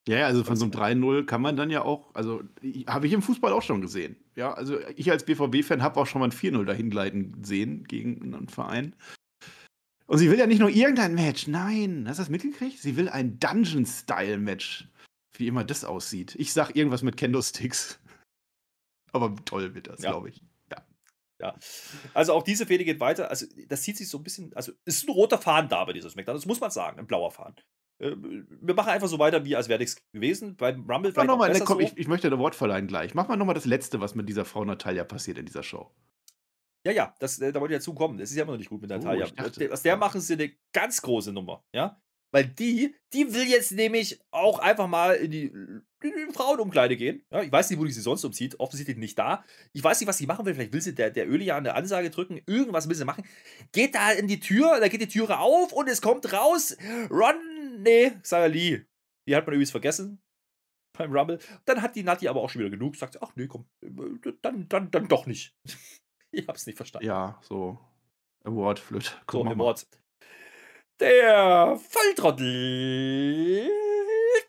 Ja, 0.05 0.25
also 0.25 0.43
von 0.43 0.57
so 0.57 0.65
einem 0.65 0.73
3-0 0.73 1.25
kann 1.25 1.41
man 1.41 1.55
dann 1.55 1.69
ja 1.69 1.83
auch, 1.83 2.13
also 2.13 2.43
habe 2.87 3.07
ich 3.07 3.13
im 3.13 3.21
Fußball 3.21 3.53
auch 3.53 3.61
schon 3.61 3.79
gesehen. 3.79 4.17
Ja, 4.35 4.53
also 4.53 4.77
ich 4.97 5.09
als 5.09 5.23
BVB-Fan 5.23 5.81
habe 5.81 5.97
auch 5.97 6.05
schon 6.05 6.19
mal 6.19 6.27
ein 6.27 6.33
4-0 6.33 6.65
dahin 6.65 6.89
gleiten 6.89 7.41
sehen 7.41 7.85
gegen 7.85 8.35
einen 8.35 8.49
Verein. 8.49 8.97
Und 10.05 10.17
sie 10.17 10.29
will 10.29 10.39
ja 10.39 10.47
nicht 10.47 10.59
nur 10.59 10.69
irgendein 10.69 11.15
Match, 11.15 11.47
nein, 11.47 12.05
hast 12.07 12.17
du 12.17 12.23
das 12.23 12.29
mitgekriegt? 12.29 12.79
Sie 12.79 12.97
will 12.97 13.09
ein 13.09 13.39
Dungeon-Style-Match. 13.39 14.89
Wie 15.35 15.47
immer 15.47 15.63
das 15.63 15.83
aussieht. 15.85 16.35
Ich 16.37 16.53
sag 16.53 16.75
irgendwas 16.75 17.01
mit 17.01 17.17
Kendo-Sticks. 17.17 17.99
Aber 19.11 19.35
toll 19.45 19.73
wird 19.73 19.87
das, 19.87 20.01
ja. 20.01 20.11
glaube 20.11 20.29
ich. 20.29 20.41
Ja. 20.71 20.85
Ja. 21.39 21.55
Also 22.13 22.33
auch 22.33 22.43
diese 22.43 22.65
Fehde 22.65 22.83
geht 22.83 22.99
weiter. 22.99 23.29
Also 23.29 23.45
das 23.67 23.81
zieht 23.81 23.97
sich 23.97 24.09
so 24.09 24.17
ein 24.17 24.23
bisschen, 24.23 24.53
also 24.55 24.71
es 24.85 24.97
ist 24.97 25.07
ein 25.07 25.13
roter 25.13 25.37
Faden 25.37 25.69
da 25.69 25.83
bei 25.85 25.93
dieser 25.93 26.09
Smackdown, 26.09 26.35
das 26.35 26.45
muss 26.45 26.59
man 26.59 26.71
sagen, 26.71 26.99
ein 26.99 27.07
blauer 27.07 27.31
Faden. 27.31 27.55
Äh, 27.99 28.15
wir 28.17 28.73
machen 28.75 28.89
einfach 28.89 29.07
so 29.07 29.19
weiter, 29.19 29.45
wie 29.45 29.55
als 29.55 29.69
wäre 29.69 29.79
nichts 29.79 29.97
gewesen. 30.13 30.55
Beim 30.55 30.89
Rumble 30.89 31.11
vielleicht 31.11 31.27
noch 31.27 31.37
mal, 31.37 31.51
ne, 31.51 31.59
komm, 31.59 31.79
so. 31.79 31.83
ich, 31.83 31.97
ich, 31.97 32.07
möchte 32.07 32.27
ein 32.27 32.39
Wort 32.39 32.55
verleihen 32.55 32.87
gleich. 32.87 33.13
Mach 33.13 33.27
mal 33.27 33.37
nochmal 33.37 33.55
das 33.55 33.65
Letzte, 33.65 34.01
was 34.01 34.15
mit 34.15 34.29
dieser 34.29 34.45
Frau 34.45 34.65
Natalia 34.65 35.03
passiert 35.03 35.37
in 35.37 35.45
dieser 35.45 35.63
Show. 35.63 35.91
Ja, 36.85 36.91
ja, 36.91 37.15
das, 37.19 37.39
äh, 37.39 37.51
da 37.51 37.61
wollte 37.61 37.73
ich 37.73 37.79
dazu 37.79 37.93
kommen. 37.93 38.17
Das 38.17 38.29
ist 38.29 38.35
ja 38.35 38.43
immer 38.43 38.53
noch 38.53 38.59
nicht 38.59 38.69
gut 38.69 38.81
mit 38.81 38.89
Natalia. 38.89 39.27
Oh, 39.27 39.71
Aus 39.71 39.81
der 39.81 39.97
machen 39.97 40.19
sie 40.21 40.33
eine 40.33 40.51
ganz 40.73 41.01
große 41.01 41.31
Nummer, 41.31 41.63
ja. 41.73 41.99
Weil 42.33 42.45
die, 42.45 42.95
die 43.13 43.31
will 43.31 43.47
jetzt 43.47 43.71
nämlich 43.73 44.19
auch 44.31 44.57
einfach 44.57 44.87
mal 44.87 45.13
in 45.13 45.29
die, 45.29 45.43
in 45.43 45.83
die 46.01 46.33
Frauenumkleide 46.33 46.97
gehen. 46.97 47.23
Ja, 47.31 47.43
ich 47.43 47.51
weiß 47.51 47.69
nicht, 47.69 47.79
wo 47.79 47.85
die 47.85 47.91
sie 47.91 48.01
sonst 48.01 48.25
umzieht. 48.25 48.59
Offensichtlich 48.59 48.97
nicht 48.97 49.19
da. 49.19 49.45
Ich 49.71 49.83
weiß 49.83 49.99
nicht, 49.99 50.07
was 50.07 50.17
sie 50.17 50.25
machen 50.25 50.43
will. 50.43 50.55
Vielleicht 50.55 50.73
will 50.73 50.81
sie 50.81 50.95
der, 50.95 51.11
der 51.11 51.29
Ölia 51.29 51.57
eine 51.57 51.75
Ansage 51.75 52.09
drücken. 52.09 52.41
Irgendwas 52.47 52.89
will 52.89 52.95
sie 52.95 53.05
machen. 53.05 53.23
Geht 53.71 53.93
da 53.93 54.11
in 54.11 54.27
die 54.27 54.39
Tür, 54.39 54.79
da 54.79 54.87
geht 54.87 55.01
die 55.01 55.07
Türe 55.07 55.37
auf 55.37 55.73
und 55.73 55.87
es 55.87 56.01
kommt 56.01 56.33
raus. 56.33 56.75
Ron, 57.11 57.83
nee, 57.83 58.13
Sarah 58.23 58.47
Lee. 58.47 58.81
Die 59.27 59.35
hat 59.35 59.45
man 59.45 59.53
übrigens 59.53 59.71
vergessen 59.71 60.19
beim 60.97 61.15
Rumble. 61.15 61.39
Dann 61.65 61.83
hat 61.83 61.95
die 61.95 62.03
Nati 62.03 62.27
aber 62.27 62.41
auch 62.41 62.49
schon 62.49 62.61
wieder 62.61 62.71
genug. 62.71 62.95
Sagt, 62.95 63.21
ach 63.21 63.35
nee, 63.35 63.47
komm, 63.47 63.67
äh, 63.83 64.33
dann, 64.41 64.67
dann, 64.69 64.89
dann 64.89 65.07
doch 65.07 65.27
nicht. 65.27 65.55
Ich 66.35 66.47
hab's 66.47 66.65
nicht 66.65 66.77
verstanden. 66.77 67.05
Ja, 67.07 67.39
so. 67.41 67.77
Award, 68.43 68.79
Flöte. 68.79 69.11
So, 69.31 69.45
Award. 69.45 69.87
Der 70.99 71.77
Volltrottel 71.77 73.69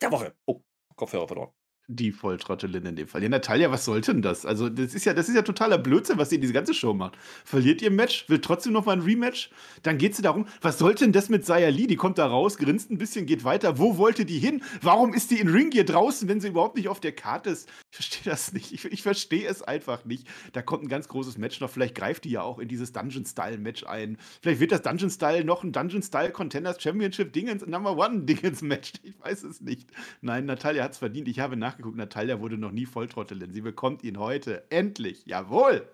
der 0.01 0.11
Woche. 0.11 0.35
Oh, 0.47 0.63
Kopfhörer 0.97 1.29
verloren. 1.29 1.53
Die 1.87 2.13
Volltrottelin 2.13 2.87
in 2.87 2.97
dem 2.97 3.09
Fall. 3.09 3.23
Ja, 3.23 3.29
Natalia, 3.29 3.71
was 3.71 3.85
sollte 3.85 4.13
denn 4.13 4.23
das? 4.23 4.47
Also, 4.47 4.69
das 4.69 4.95
ist 4.95 5.05
ja, 5.05 5.13
das 5.13 5.29
ist 5.29 5.35
ja 5.35 5.43
totaler 5.43 5.77
Blödsinn, 5.77 6.17
was 6.17 6.31
sie 6.31 6.37
in 6.37 6.41
diese 6.41 6.55
ganze 6.55 6.73
Show 6.73 6.95
macht. 6.95 7.17
Verliert 7.45 7.83
ihr 7.83 7.91
Match, 7.91 8.29
will 8.29 8.41
trotzdem 8.41 8.73
noch 8.73 8.87
mal 8.87 8.93
ein 8.93 9.03
Rematch, 9.03 9.51
dann 9.83 9.99
geht 9.99 10.17
sie 10.17 10.23
darum, 10.23 10.47
was 10.63 10.79
sollte 10.79 11.05
denn 11.05 11.13
das 11.13 11.29
mit 11.29 11.45
Saya 11.45 11.69
Lee? 11.69 11.87
Die 11.87 11.97
kommt 11.97 12.17
da 12.19 12.27
raus, 12.27 12.57
grinst 12.57 12.91
ein 12.91 12.97
bisschen, 12.97 13.27
geht 13.27 13.45
weiter. 13.45 13.79
Wo 13.79 13.99
wollte 13.99 14.25
die 14.25 14.39
hin? 14.39 14.63
Warum 14.81 15.13
ist 15.13 15.31
die 15.31 15.41
in 15.41 15.49
Ringgear 15.49 15.85
draußen, 15.85 16.29
wenn 16.29 16.41
sie 16.41 16.49
überhaupt 16.49 16.77
nicht 16.77 16.89
auf 16.89 17.01
der 17.01 17.13
Karte 17.13 17.51
ist? 17.51 17.69
Ich 17.91 17.97
verstehe 17.97 18.33
das 18.33 18.53
nicht. 18.53 18.73
Ich, 18.73 18.85
ich 18.87 19.03
verstehe 19.03 19.47
es 19.47 19.63
einfach 19.63 20.05
nicht. 20.07 20.27
Da 20.53 20.63
kommt 20.63 20.85
ein 20.85 20.89
ganz 20.89 21.09
großes 21.09 21.37
Match 21.37 21.61
noch. 21.61 21.71
Vielleicht 21.71 21.95
greift 21.95 22.25
die 22.25 22.31
ja 22.31 22.43
auch 22.43 22.59
in 22.59 22.69
dieses 22.69 22.93
Dungeon-Style-Match 22.93 23.85
ein. 23.85 24.17
Vielleicht 24.41 24.61
wird 24.61 24.73
das 24.73 24.83
Dungeon-Style 24.83 25.45
noch 25.45 25.63
ein 25.63 25.73
Dungeon-Style 25.73 26.31
Contenders 26.31 26.83
Championship 26.83 27.33
Dingens 27.33 27.67
Number 27.67 27.97
One 27.97 28.23
Dingens 28.23 28.63
Match. 28.63 28.93
Ich 29.03 29.15
weiß 29.21 29.43
es 29.45 29.61
nicht. 29.61 29.91
Nein, 30.23 30.47
Natalia 30.47 30.83
hat 30.83 30.93
es 30.93 30.99
verdient. 30.99 31.29
Ich 31.29 31.41
habe 31.41 31.57
nach 31.57 31.74
nachgeguckt, 31.75 31.97
Natalia 31.97 32.41
wurde 32.41 32.57
noch 32.57 32.71
nie 32.71 32.87
Volltrottelin. 32.87 33.53
Sie 33.53 33.61
bekommt 33.61 34.03
ihn 34.03 34.19
heute. 34.19 34.71
Endlich. 34.71 35.27
Jawohl. 35.27 35.89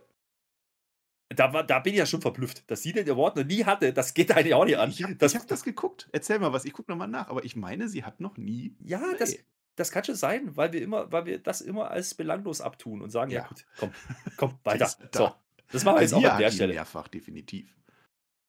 Da, 1.29 1.53
war, 1.53 1.65
da 1.65 1.79
bin 1.79 1.93
ich 1.93 1.99
ja 1.99 2.07
schon 2.07 2.21
verblüfft, 2.21 2.69
dass 2.71 2.83
sie 2.83 2.93
den 2.93 3.09
Award 3.09 3.37
noch 3.37 3.45
nie 3.45 3.65
hatte. 3.65 3.93
Das 3.93 4.15
geht 4.15 4.33
eigentlich 4.33 4.55
auch 4.55 4.65
nicht 4.65 4.79
an. 4.79 4.91
Ich 4.91 5.03
habe 5.03 5.15
das, 5.15 5.35
hab 5.35 5.47
das 5.47 5.63
geguckt. 5.63 6.09
Erzähl 6.13 6.41
mal 6.41 6.53
was. 6.53 6.65
Ich 6.65 6.73
gucke 6.73 6.91
nochmal 6.91 7.09
nach. 7.09 7.29
Aber 7.29 7.45
ich 7.45 7.55
meine, 7.55 7.89
sie 7.89 8.05
hat 8.05 8.21
noch 8.21 8.37
nie. 8.37 8.75
Ja, 8.81 8.99
nee. 8.99 9.17
das, 9.19 9.37
das 9.77 9.93
kann 9.93 10.03
schon 10.05 10.17
sein, 10.17 10.57
weil 10.57 10.73
wir 10.73 10.83
immer, 10.83 11.11
weil 11.13 11.27
wir 11.27 11.39
das 11.39 11.61
immer 11.61 11.91
als 11.91 12.15
belanglos 12.15 12.61
abtun 12.61 13.01
und 13.01 13.11
sagen, 13.11 13.31
ja, 13.31 13.43
ja 13.43 13.47
gut, 13.47 13.65
komm, 13.79 13.93
komm, 14.37 14.59
weiter. 14.65 14.89
so, 15.15 15.33
das 15.71 15.85
machen 15.85 15.97
wir 15.97 16.03
jetzt 16.03 16.15
auch 16.15 16.25
an 16.25 16.39
der 16.39 16.51
Stelle. 16.51 16.75
Mehrfach, 16.75 17.07
definitiv. 17.07 17.77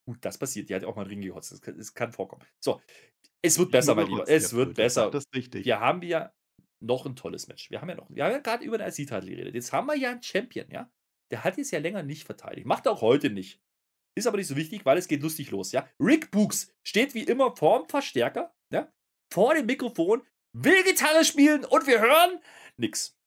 Gut, 0.06 0.18
das 0.22 0.40
passiert. 0.40 0.70
Die 0.70 0.76
hat 0.76 0.84
auch 0.84 0.96
mal 0.96 1.04
einen 1.04 1.12
Ring 1.12 1.22
gehotzt. 1.22 1.52
Das 1.52 1.62
kann, 1.62 1.78
das 1.78 1.94
kann 1.94 2.12
vorkommen. 2.12 2.44
So, 2.60 2.82
es 3.44 3.60
wird 3.60 3.70
besser, 3.70 3.94
mein 3.94 4.08
Lieber. 4.08 4.28
Es 4.28 4.54
wird 4.54 4.74
besser. 4.74 5.12
Das 5.12 5.26
ist 5.26 5.36
richtig. 5.36 5.66
Wir 5.66 5.80
haben 5.80 6.02
ja 6.02 6.32
noch 6.82 7.06
ein 7.06 7.16
tolles 7.16 7.48
Match. 7.48 7.70
Wir 7.72 7.82
haben 7.82 7.90
ja 7.90 7.96
noch, 7.96 8.10
wir 8.10 8.24
haben 8.24 8.32
ja 8.32 8.40
gerade 8.40 8.64
über 8.66 8.78
den 8.78 8.88
IC-Titel 8.88 9.26
geredet. 9.26 9.56
Jetzt 9.56 9.72
haben 9.72 9.88
wir 9.88 9.96
ja 9.96 10.12
einen 10.12 10.24
Champion, 10.24 10.70
ja. 10.70 10.92
Der 11.32 11.44
hat 11.44 11.58
jetzt 11.58 11.72
ja 11.72 11.80
länger 11.80 12.04
nicht 12.04 12.26
verteidigt. 12.26 12.68
Macht 12.68 12.86
er 12.86 12.94
auch 12.94 13.02
heute 13.02 13.30
nicht. 13.30 13.62
Ist 14.16 14.28
aber 14.28 14.38
nicht 14.38 14.48
so 14.48 14.58
wichtig, 14.58 14.86
weil 14.86 14.98
es 14.98 15.08
geht 15.08 15.22
lustig 15.22 15.52
los, 15.52 15.72
ja. 15.72 15.88
Rick 16.00 16.32
Books 16.32 16.74
steht 16.84 17.14
wie 17.14 17.24
immer 17.24 17.56
vorm 17.56 17.88
Verstärker, 17.88 18.54
ja. 18.72 18.92
Vor 19.32 19.54
dem 19.54 19.66
Mikrofon, 19.66 20.24
will 20.54 20.84
Gitarre 20.84 21.24
spielen 21.24 21.64
und 21.64 21.88
wir 21.88 22.02
hören 22.02 22.40
nix. 22.76 23.18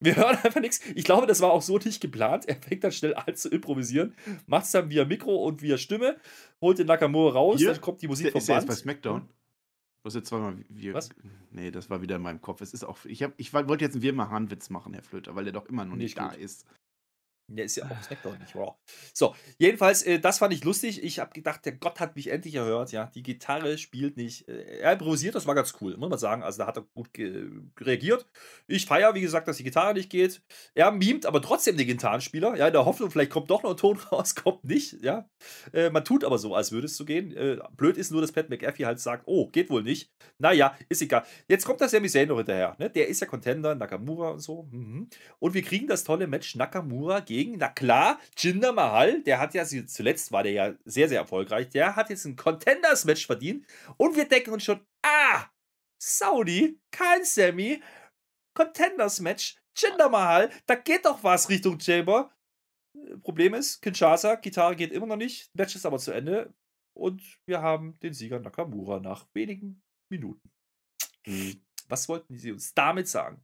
Wir 0.00 0.16
hören 0.16 0.36
einfach 0.42 0.60
nichts. 0.60 0.80
Ich 0.94 1.04
glaube, 1.04 1.26
das 1.26 1.40
war 1.40 1.52
auch 1.52 1.62
so 1.62 1.78
nicht 1.78 2.00
geplant. 2.00 2.46
Er 2.46 2.56
fängt 2.56 2.84
dann 2.84 2.92
schnell 2.92 3.14
an 3.14 3.34
zu 3.34 3.48
improvisieren, 3.48 4.14
macht 4.46 4.66
es 4.66 4.72
dann 4.72 4.90
via 4.90 5.04
Mikro 5.04 5.36
und 5.36 5.62
via 5.62 5.78
Stimme, 5.78 6.18
holt 6.60 6.78
den 6.78 6.88
Nakamura 6.88 7.32
raus, 7.32 7.58
Hier? 7.58 7.72
dann 7.72 7.80
kommt 7.80 8.02
die 8.02 8.08
Musik 8.08 8.32
vom 8.32 8.40
ist 8.40 8.48
Band. 8.48 8.64
Ist 8.64 8.66
bei 8.68 8.74
SmackDown? 8.74 9.28
Du 10.02 10.08
hast 10.08 10.14
jetzt 10.14 10.28
zweimal. 10.28 10.56
Wir, 10.68 10.94
Was? 10.94 11.10
Nee, 11.52 11.70
das 11.70 11.88
war 11.88 12.02
wieder 12.02 12.16
in 12.16 12.22
meinem 12.22 12.40
Kopf. 12.40 12.60
Es 12.60 12.74
ist 12.74 12.82
auch. 12.82 13.04
Ich, 13.04 13.24
ich 13.36 13.54
wollte 13.54 13.84
jetzt 13.84 13.94
einen 13.94 14.02
Wirma-Hahn-Witz 14.02 14.68
machen, 14.68 14.94
Herr 14.94 15.02
Flöter, 15.02 15.36
weil 15.36 15.44
der 15.44 15.52
doch 15.52 15.66
immer 15.66 15.84
noch 15.84 15.94
nicht, 15.94 16.16
nicht 16.16 16.18
da 16.18 16.32
ist. 16.32 16.66
Der 17.56 17.66
ist 17.66 17.76
ja 17.76 17.84
auch 17.84 18.02
Smackdown 18.02 18.38
nicht, 18.38 18.54
wow. 18.54 18.76
So, 19.12 19.34
jedenfalls, 19.58 20.02
äh, 20.02 20.18
das 20.18 20.38
fand 20.38 20.52
ich 20.54 20.64
lustig. 20.64 21.02
Ich 21.02 21.18
habe 21.18 21.32
gedacht, 21.32 21.64
der 21.64 21.72
Gott 21.72 22.00
hat 22.00 22.16
mich 22.16 22.28
endlich 22.28 22.54
erhört. 22.54 22.92
Ja, 22.92 23.10
die 23.14 23.22
Gitarre 23.22 23.78
spielt 23.78 24.16
nicht. 24.16 24.48
Äh, 24.48 24.80
er 24.80 24.92
improvisiert, 24.92 25.34
das 25.34 25.46
war 25.46 25.54
ganz 25.54 25.74
cool, 25.80 25.96
muss 25.96 26.10
man 26.10 26.18
sagen. 26.18 26.42
Also, 26.42 26.58
da 26.58 26.66
hat 26.66 26.76
er 26.76 26.82
gut 26.94 27.10
reagiert. 27.80 28.26
Ich 28.66 28.86
feiere, 28.86 29.14
wie 29.14 29.20
gesagt, 29.20 29.48
dass 29.48 29.56
die 29.56 29.64
Gitarre 29.64 29.94
nicht 29.94 30.10
geht. 30.10 30.42
Er 30.74 30.90
mimt 30.90 31.26
aber 31.26 31.42
trotzdem 31.42 31.76
den 31.76 31.86
Gitarrenspieler. 31.86 32.56
Ja, 32.56 32.66
in 32.68 32.72
der 32.72 32.84
Hoffnung, 32.84 33.10
vielleicht 33.10 33.30
kommt 33.30 33.50
doch 33.50 33.62
noch 33.62 33.70
ein 33.70 33.76
Ton 33.76 33.98
raus, 34.12 34.34
kommt 34.34 34.64
nicht. 34.64 35.02
Ja, 35.02 35.28
äh, 35.72 35.90
man 35.90 36.04
tut 36.04 36.24
aber 36.24 36.38
so, 36.38 36.54
als 36.54 36.72
würde 36.72 36.86
es 36.86 36.96
so 36.96 37.04
gehen. 37.04 37.36
Äh, 37.36 37.58
blöd 37.76 37.96
ist 37.96 38.10
nur, 38.10 38.20
dass 38.20 38.32
Pat 38.32 38.48
McAfee 38.48 38.86
halt 38.86 39.00
sagt: 39.00 39.24
Oh, 39.26 39.48
geht 39.48 39.70
wohl 39.70 39.82
nicht. 39.82 40.12
Naja, 40.38 40.76
ist 40.88 41.02
egal. 41.02 41.24
Jetzt 41.48 41.64
kommt 41.64 41.80
das 41.80 41.90
Sami 41.90 42.08
Zayn 42.08 42.28
noch 42.28 42.36
hinterher. 42.36 42.76
Ne? 42.78 42.90
Der 42.90 43.08
ist 43.08 43.20
ja 43.20 43.26
Contender, 43.26 43.74
Nakamura 43.74 44.30
und 44.30 44.40
so. 44.40 44.68
Mhm. 44.70 45.08
Und 45.38 45.54
wir 45.54 45.62
kriegen 45.62 45.86
das 45.86 46.04
tolle 46.04 46.26
Match 46.26 46.54
Nakamura 46.54 47.20
gegen 47.20 47.41
gegen, 47.44 47.58
na 47.58 47.68
klar, 47.68 48.20
Jinder 48.36 48.72
Mahal, 48.72 49.22
der 49.22 49.38
hat 49.40 49.54
ja, 49.54 49.64
zuletzt 49.64 50.32
war 50.32 50.42
der 50.42 50.52
ja 50.52 50.74
sehr, 50.84 51.08
sehr 51.08 51.20
erfolgreich, 51.20 51.68
der 51.70 51.96
hat 51.96 52.10
jetzt 52.10 52.24
ein 52.24 52.36
Contenders-Match 52.36 53.26
verdient 53.26 53.66
und 53.96 54.16
wir 54.16 54.28
denken 54.28 54.52
uns 54.52 54.64
schon, 54.64 54.80
ah, 55.02 55.46
Saudi, 56.00 56.80
kein 56.90 57.24
Sammy, 57.24 57.82
Contenders-Match, 58.54 59.56
Jinder 59.76 60.08
Mahal, 60.08 60.50
da 60.66 60.74
geht 60.74 61.04
doch 61.04 61.22
was 61.24 61.48
Richtung 61.48 61.80
Chamber. 61.80 62.34
Problem 63.22 63.54
ist, 63.54 63.80
Kinshasa, 63.80 64.34
Gitarre 64.36 64.76
geht 64.76 64.92
immer 64.92 65.06
noch 65.06 65.16
nicht, 65.16 65.54
Match 65.54 65.74
ist 65.74 65.86
aber 65.86 65.98
zu 65.98 66.12
Ende 66.12 66.52
und 66.94 67.22
wir 67.46 67.62
haben 67.62 67.98
den 68.00 68.12
Sieger 68.12 68.38
Nakamura 68.38 69.00
nach 69.00 69.26
wenigen 69.34 69.82
Minuten. 70.10 70.50
Hm. 71.24 71.64
Was 71.88 72.08
wollten 72.08 72.36
Sie 72.38 72.52
uns 72.52 72.74
damit 72.74 73.08
sagen? 73.08 73.42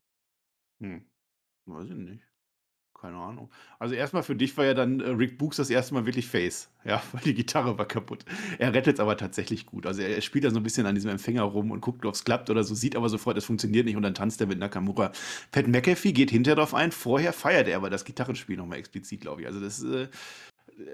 Hm. 0.83 1.11
Weiß 1.67 1.89
ich 1.89 1.97
nicht. 1.97 2.28
Keine 3.01 3.17
Ahnung. 3.17 3.49
Also 3.79 3.95
erstmal 3.95 4.25
für 4.25 4.35
dich 4.35 4.57
war 4.57 4.65
ja 4.65 4.75
dann 4.75 4.99
äh, 4.99 5.11
Rick 5.11 5.39
Books 5.39 5.59
das 5.59 5.71
erste 5.71 5.95
Mal 5.95 6.05
wirklich 6.05 6.27
Face. 6.27 6.69
Ja, 6.85 7.01
weil 7.13 7.23
die 7.23 7.35
Gitarre 7.35 7.79
war 7.79 7.87
kaputt. 7.87 8.25
Er 8.59 8.75
rettet 8.75 8.95
es 8.95 9.01
aber 9.01 9.17
tatsächlich 9.17 9.67
gut. 9.67 9.87
Also 9.87 10.03
er, 10.03 10.21
spielt 10.21 10.45
da 10.45 10.51
so 10.51 10.57
ein 10.57 10.65
bisschen 10.65 10.85
an 10.85 10.97
diesem 10.97 11.11
Empfänger 11.13 11.43
rum 11.43 11.71
und 11.71 11.81
guckt, 11.81 12.05
ob 12.05 12.15
es 12.15 12.25
klappt 12.25 12.51
oder 12.51 12.65
so, 12.65 12.75
sieht 12.75 12.97
aber 12.97 13.09
sofort, 13.09 13.39
es 13.39 13.45
funktioniert 13.45 13.87
nicht 13.87 13.97
und 13.97 14.03
dann 14.03 14.15
tanzt 14.15 14.41
er 14.41 14.49
mit 14.49 14.59
Nakamura. 14.59 15.13
Pat 15.53 15.69
McAfee 15.69 16.13
geht 16.13 16.31
hinterher 16.33 16.57
drauf 16.57 16.75
ein, 16.75 16.91
vorher 16.91 17.33
feiert 17.33 17.69
er 17.69 17.77
aber 17.77 17.89
das 17.89 18.05
Gitarrenspiel 18.05 18.57
nochmal 18.57 18.79
explizit, 18.79 19.21
glaube 19.21 19.43
ich. 19.43 19.47
Also 19.47 19.61
das 19.61 19.81
äh, 19.85 20.09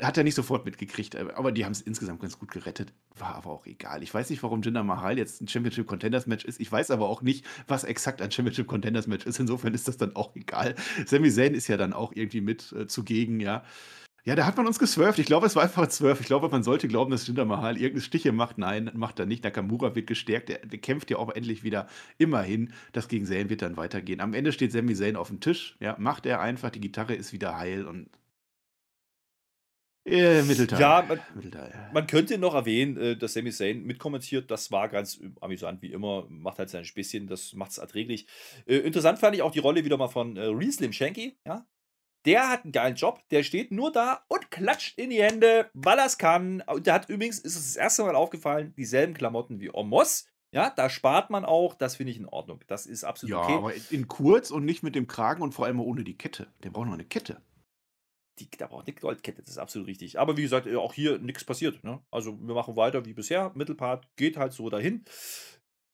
hat 0.00 0.16
er 0.16 0.24
nicht 0.24 0.34
sofort 0.34 0.64
mitgekriegt, 0.64 1.14
äh, 1.14 1.26
aber 1.34 1.52
die 1.52 1.64
haben 1.64 1.72
es 1.72 1.80
insgesamt 1.80 2.20
ganz 2.20 2.38
gut 2.38 2.50
gerettet. 2.50 2.92
War 3.16 3.34
aber 3.34 3.50
auch 3.50 3.66
egal. 3.66 4.02
Ich 4.02 4.12
weiß 4.12 4.30
nicht, 4.30 4.42
warum 4.42 4.62
Jinder 4.62 4.84
Mahal 4.84 5.18
jetzt 5.18 5.40
ein 5.40 5.48
Championship 5.48 5.86
Contenders 5.86 6.26
Match 6.26 6.44
ist. 6.44 6.60
Ich 6.60 6.70
weiß 6.70 6.90
aber 6.90 7.08
auch 7.08 7.22
nicht, 7.22 7.44
was 7.68 7.84
exakt 7.84 8.22
ein 8.22 8.30
Championship 8.30 8.66
Contenders 8.66 9.06
Match 9.06 9.26
ist. 9.26 9.38
Insofern 9.38 9.74
ist 9.74 9.88
das 9.88 9.96
dann 9.96 10.16
auch 10.16 10.34
egal. 10.36 10.74
Sami 11.06 11.30
Zayn 11.30 11.54
ist 11.54 11.68
ja 11.68 11.76
dann 11.76 11.92
auch 11.92 12.12
irgendwie 12.14 12.40
mit 12.40 12.72
äh, 12.72 12.86
zugegen, 12.86 13.40
ja. 13.40 13.62
Ja, 14.26 14.34
da 14.34 14.46
hat 14.46 14.56
man 14.56 14.66
uns 14.66 14.78
geswerft. 14.78 15.18
Ich 15.18 15.26
glaube, 15.26 15.46
es 15.46 15.54
war 15.54 15.64
einfach 15.64 15.82
ein 15.82 15.90
Swerve. 15.90 16.22
Ich 16.22 16.26
glaube, 16.26 16.48
man 16.48 16.62
sollte 16.62 16.88
glauben, 16.88 17.10
dass 17.10 17.26
Jinder 17.26 17.44
Mahal 17.44 17.76
irgendeine 17.76 18.00
Stiche 18.00 18.32
macht. 18.32 18.56
Nein, 18.56 18.90
macht 18.94 19.18
er 19.18 19.26
nicht. 19.26 19.44
Nakamura 19.44 19.94
wird 19.94 20.06
gestärkt. 20.06 20.48
Der, 20.48 20.60
der, 20.64 20.78
kämpft 20.78 21.10
ja 21.10 21.18
auch 21.18 21.28
endlich 21.28 21.62
wieder 21.62 21.88
immerhin. 22.16 22.72
Das 22.92 23.08
gegen 23.08 23.26
Zayn 23.26 23.50
wird 23.50 23.60
dann 23.60 23.76
weitergehen. 23.76 24.22
Am 24.22 24.32
Ende 24.32 24.52
steht 24.52 24.72
Sami 24.72 24.94
Zayn 24.94 25.16
auf 25.16 25.28
dem 25.28 25.40
Tisch. 25.40 25.76
Ja, 25.78 25.96
macht 25.98 26.24
er 26.24 26.40
einfach. 26.40 26.70
Die 26.70 26.80
Gitarre 26.80 27.14
ist 27.14 27.34
wieder 27.34 27.58
heil 27.58 27.84
und 27.84 28.08
äh, 30.04 30.42
Mittelteil. 30.42 30.80
Ja, 30.80 31.04
man, 31.08 31.20
Mittelteil. 31.34 31.90
man 31.92 32.06
könnte 32.06 32.36
noch 32.36 32.54
erwähnen, 32.54 32.96
äh, 32.96 33.16
dass 33.16 33.32
Sami 33.32 33.50
Zayn 33.50 33.84
mitkommentiert. 33.84 34.50
Das 34.50 34.70
war 34.70 34.88
ganz 34.88 35.20
amüsant, 35.40 35.80
wie 35.80 35.92
immer. 35.92 36.26
Macht 36.28 36.58
halt 36.58 36.68
sein 36.68 36.84
Späßchen, 36.84 37.26
das 37.26 37.54
macht 37.54 37.70
es 37.70 37.78
erträglich. 37.78 38.26
Äh, 38.66 38.76
interessant 38.76 39.18
fand 39.18 39.34
ich 39.34 39.42
auch 39.42 39.52
die 39.52 39.60
Rolle 39.60 39.84
wieder 39.84 39.96
mal 39.96 40.08
von 40.08 40.36
äh, 40.36 40.44
Rieslim 40.44 40.92
Shanky. 40.92 41.38
Ja? 41.46 41.66
Der 42.26 42.50
hat 42.50 42.64
einen 42.64 42.72
geilen 42.72 42.96
Job. 42.96 43.22
Der 43.30 43.42
steht 43.42 43.70
nur 43.70 43.92
da 43.92 44.24
und 44.28 44.50
klatscht 44.50 44.98
in 44.98 45.10
die 45.10 45.22
Hände, 45.22 45.70
weil 45.72 45.98
er 45.98 46.06
es 46.06 46.18
kann. 46.18 46.62
Und 46.62 46.86
der 46.86 46.94
hat 46.94 47.08
übrigens, 47.08 47.38
ist 47.38 47.56
es 47.56 47.74
das 47.74 47.76
erste 47.76 48.02
Mal 48.04 48.14
aufgefallen, 48.14 48.74
dieselben 48.76 49.14
Klamotten 49.14 49.60
wie 49.60 49.72
Omos. 49.72 50.26
Ja, 50.52 50.70
da 50.70 50.88
spart 50.88 51.30
man 51.30 51.44
auch. 51.44 51.74
Das 51.74 51.96
finde 51.96 52.12
ich 52.12 52.18
in 52.18 52.26
Ordnung. 52.26 52.60
Das 52.66 52.86
ist 52.86 53.04
absolut 53.04 53.30
ja, 53.30 53.42
okay. 53.42 53.52
Ja, 53.52 53.58
aber 53.58 53.72
in 53.90 54.06
kurz 54.06 54.50
und 54.50 54.66
nicht 54.66 54.82
mit 54.82 54.94
dem 54.94 55.06
Kragen 55.06 55.42
und 55.42 55.52
vor 55.52 55.64
allem 55.64 55.80
ohne 55.80 56.04
die 56.04 56.16
Kette. 56.16 56.46
Der 56.62 56.70
braucht 56.70 56.86
noch 56.86 56.94
eine 56.94 57.04
Kette 57.04 57.40
die, 58.38 58.50
da 58.50 58.66
braucht 58.66 58.86
eine 58.86 58.94
Goldkette, 58.94 59.42
das 59.42 59.52
ist 59.52 59.58
absolut 59.58 59.88
richtig. 59.88 60.18
Aber 60.18 60.36
wie 60.36 60.42
gesagt, 60.42 60.66
äh, 60.66 60.76
auch 60.76 60.94
hier 60.94 61.18
nichts 61.18 61.44
passiert. 61.44 61.82
Ne? 61.84 62.00
Also 62.10 62.38
wir 62.40 62.54
machen 62.54 62.76
weiter 62.76 63.04
wie 63.04 63.12
bisher. 63.12 63.52
Mittelpart 63.54 64.08
geht 64.16 64.36
halt 64.36 64.52
so 64.52 64.68
dahin. 64.70 65.04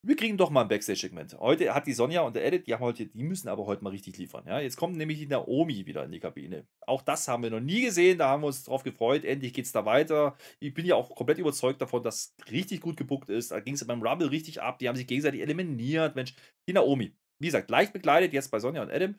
Wir 0.02 0.16
kriegen 0.16 0.38
doch 0.38 0.48
mal 0.48 0.62
ein 0.62 0.68
Backstage-Segment. 0.68 1.38
Heute 1.38 1.74
hat 1.74 1.86
die 1.86 1.92
Sonja 1.92 2.22
und 2.22 2.34
der 2.34 2.46
Edit, 2.46 2.66
die 2.66 2.72
haben 2.72 2.80
heute, 2.80 3.04
die 3.04 3.22
müssen 3.22 3.48
aber 3.48 3.66
heute 3.66 3.84
mal 3.84 3.90
richtig 3.90 4.16
liefern. 4.16 4.44
Ja? 4.46 4.58
Jetzt 4.58 4.78
kommt 4.78 4.96
nämlich 4.96 5.18
die 5.18 5.26
Naomi 5.26 5.84
wieder 5.84 6.04
in 6.04 6.10
die 6.10 6.20
Kabine. 6.20 6.66
Auch 6.86 7.02
das 7.02 7.28
haben 7.28 7.42
wir 7.42 7.50
noch 7.50 7.60
nie 7.60 7.82
gesehen, 7.82 8.16
da 8.16 8.30
haben 8.30 8.42
wir 8.42 8.46
uns 8.46 8.64
drauf 8.64 8.82
gefreut. 8.82 9.26
Endlich 9.26 9.52
geht 9.52 9.66
es 9.66 9.72
da 9.72 9.84
weiter. 9.84 10.38
Ich 10.58 10.72
bin 10.72 10.86
ja 10.86 10.94
auch 10.94 11.14
komplett 11.14 11.36
überzeugt 11.36 11.82
davon, 11.82 12.02
dass 12.02 12.34
richtig 12.50 12.80
gut 12.80 12.96
gebuckt 12.96 13.28
ist. 13.28 13.50
Da 13.50 13.60
ging 13.60 13.74
es 13.74 13.86
beim 13.86 14.02
Rumble 14.02 14.28
richtig 14.28 14.62
ab. 14.62 14.78
Die 14.78 14.88
haben 14.88 14.96
sich 14.96 15.06
gegenseitig 15.06 15.42
eliminiert. 15.42 16.16
Mensch, 16.16 16.34
die 16.66 16.72
Naomi. 16.72 17.14
Wie 17.38 17.48
gesagt, 17.48 17.68
leicht 17.68 17.92
begleitet 17.92 18.32
jetzt 18.32 18.50
bei 18.50 18.58
Sonja 18.58 18.80
und 18.82 18.90
Adam. 18.90 19.16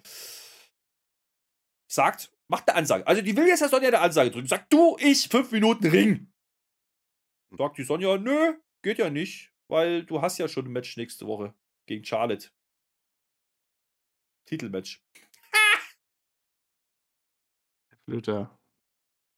Sagt, 1.88 2.32
Macht 2.52 2.68
eine 2.68 2.80
Ansage. 2.80 3.08
Also 3.08 3.22
die 3.22 3.38
will 3.38 3.48
jetzt, 3.48 3.62
dass 3.62 3.72
Sonja 3.72 3.88
eine 3.88 4.02
Ansage 4.02 4.30
drücken. 4.30 4.46
Sagt 4.46 4.74
du, 4.74 4.98
ich, 5.00 5.30
fünf 5.30 5.54
Minuten 5.54 5.88
Ring. 5.88 6.34
Sagt 7.58 7.78
die 7.78 7.84
Sonja, 7.84 8.18
nö, 8.18 8.56
geht 8.82 8.98
ja 8.98 9.10
nicht, 9.10 9.54
weil 9.70 10.04
du 10.04 10.22
hast 10.22 10.38
ja 10.38 10.50
schon 10.50 10.66
ein 10.66 10.74
Match 10.74 10.98
nächste 10.98 11.26
Woche 11.28 11.56
gegen 11.88 12.04
Charlotte. 12.04 12.50
Titelmatch. 14.50 15.02
Flöter. 18.04 18.60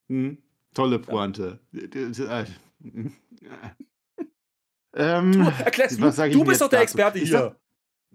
Hm, 0.08 0.42
tolle 0.74 0.98
Pointe. 0.98 1.60
Ja. 1.70 2.44
ähm, 4.96 5.32
du, 5.32 5.40
erklärst 5.64 6.00
du, 6.00 6.30
du 6.30 6.44
bist 6.44 6.60
doch 6.60 6.68
der 6.68 6.80
Experte 6.80 7.20
hier. 7.20 7.60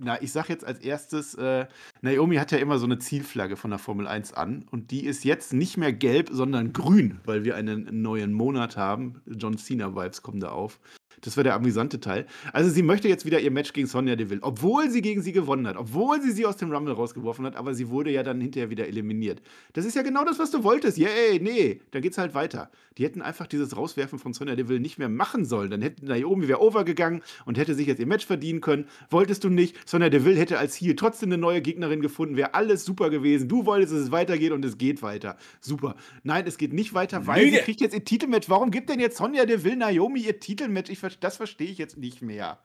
Na, 0.01 0.21
ich 0.21 0.31
sag 0.31 0.47
jetzt 0.47 0.63
als 0.63 0.79
erstes, 0.79 1.35
äh, 1.35 1.67
Naomi 2.01 2.37
hat 2.37 2.51
ja 2.51 2.57
immer 2.57 2.79
so 2.79 2.85
eine 2.85 2.99
Zielflagge 2.99 3.57
von 3.57 3.69
der 3.69 3.79
Formel 3.79 4.07
1 4.07 4.33
an 4.33 4.65
und 4.71 4.91
die 4.91 5.05
ist 5.05 5.25
jetzt 5.25 5.51
nicht 5.51 5.75
mehr 5.75 5.91
gelb, 5.91 6.29
sondern 6.31 6.71
grün, 6.71 7.19
weil 7.25 7.43
wir 7.43 7.55
einen 7.57 8.01
neuen 8.01 8.31
Monat 8.31 8.77
haben. 8.77 9.21
John 9.25 9.57
Cena-Vibes 9.57 10.21
kommen 10.21 10.39
da 10.39 10.51
auf. 10.51 10.79
Das 11.21 11.37
war 11.37 11.43
der 11.43 11.53
amüsante 11.55 11.99
Teil. 11.99 12.25
Also 12.53 12.69
sie 12.69 12.81
möchte 12.83 13.07
jetzt 13.07 13.25
wieder 13.25 13.39
ihr 13.39 13.51
Match 13.51 13.73
gegen 13.73 13.87
Sonja 13.87 14.15
Deville, 14.15 14.41
obwohl 14.43 14.89
sie 14.89 15.01
gegen 15.01 15.21
sie 15.21 15.31
gewonnen 15.31 15.67
hat, 15.67 15.77
obwohl 15.77 16.21
sie 16.21 16.31
sie 16.31 16.45
aus 16.45 16.57
dem 16.57 16.71
Rumble 16.71 16.93
rausgeworfen 16.93 17.45
hat, 17.45 17.55
aber 17.55 17.73
sie 17.73 17.89
wurde 17.89 18.11
ja 18.11 18.23
dann 18.23 18.39
hinterher 18.41 18.69
wieder 18.69 18.87
eliminiert. 18.87 19.41
Das 19.73 19.85
ist 19.85 19.95
ja 19.95 20.01
genau 20.01 20.23
das, 20.25 20.39
was 20.39 20.51
du 20.51 20.63
wolltest. 20.63 20.97
Yay, 20.97 21.39
nee, 21.41 21.81
dann 21.91 22.01
geht's 22.01 22.17
halt 22.17 22.33
weiter. 22.33 22.69
Die 22.97 23.03
hätten 23.05 23.21
einfach 23.21 23.47
dieses 23.47 23.77
Rauswerfen 23.77 24.19
von 24.19 24.33
Sonja 24.33 24.55
Deville 24.55 24.79
nicht 24.79 24.97
mehr 24.99 25.07
machen 25.09 25.45
sollen. 25.45 25.71
Dann 25.71 25.81
hätten 25.81 26.05
Naomi 26.07 26.47
wäre 26.49 26.61
overgegangen 26.61 27.21
und 27.45 27.57
hätte 27.57 27.73
sich 27.73 27.87
jetzt 27.87 27.99
ihr 27.99 28.07
Match 28.07 28.25
verdienen 28.25 28.59
können. 28.59 28.85
Wolltest 29.09 29.43
du 29.45 29.49
nicht. 29.49 29.87
Sonja 29.89 30.09
Deville 30.09 30.37
hätte 30.37 30.57
als 30.59 30.75
hier 30.75 30.95
trotzdem 30.97 31.29
eine 31.29 31.37
neue 31.37 31.61
Gegnerin 31.61 32.01
gefunden. 32.01 32.35
Wäre 32.35 32.53
alles 32.55 32.83
super 32.83 33.09
gewesen. 33.09 33.47
Du 33.47 33.65
wolltest, 33.65 33.93
dass 33.93 33.99
es 34.01 34.11
weitergeht 34.11 34.51
und 34.51 34.65
es 34.65 34.77
geht 34.77 35.01
weiter. 35.01 35.37
Super. 35.61 35.95
Nein, 36.23 36.43
es 36.45 36.57
geht 36.57 36.73
nicht 36.73 36.93
weiter, 36.93 37.25
weil 37.25 37.45
Lüge. 37.45 37.57
sie 37.57 37.63
kriegt 37.63 37.79
jetzt 37.81 37.93
ihr 37.93 38.03
Titelmatch. 38.03 38.49
Warum 38.49 38.69
gibt 38.71 38.89
denn 38.89 38.99
jetzt 38.99 39.17
Sonja 39.17 39.45
Deville 39.45 39.77
Naomi 39.77 40.19
ihr 40.21 40.39
Titelmatch? 40.39 40.89
Ich, 40.89 40.99
ver- 40.99 41.08
das 41.17 41.37
verstehe 41.37 41.69
ich 41.69 41.77
jetzt 41.77 41.97
nicht 41.97 42.21
mehr. 42.21 42.63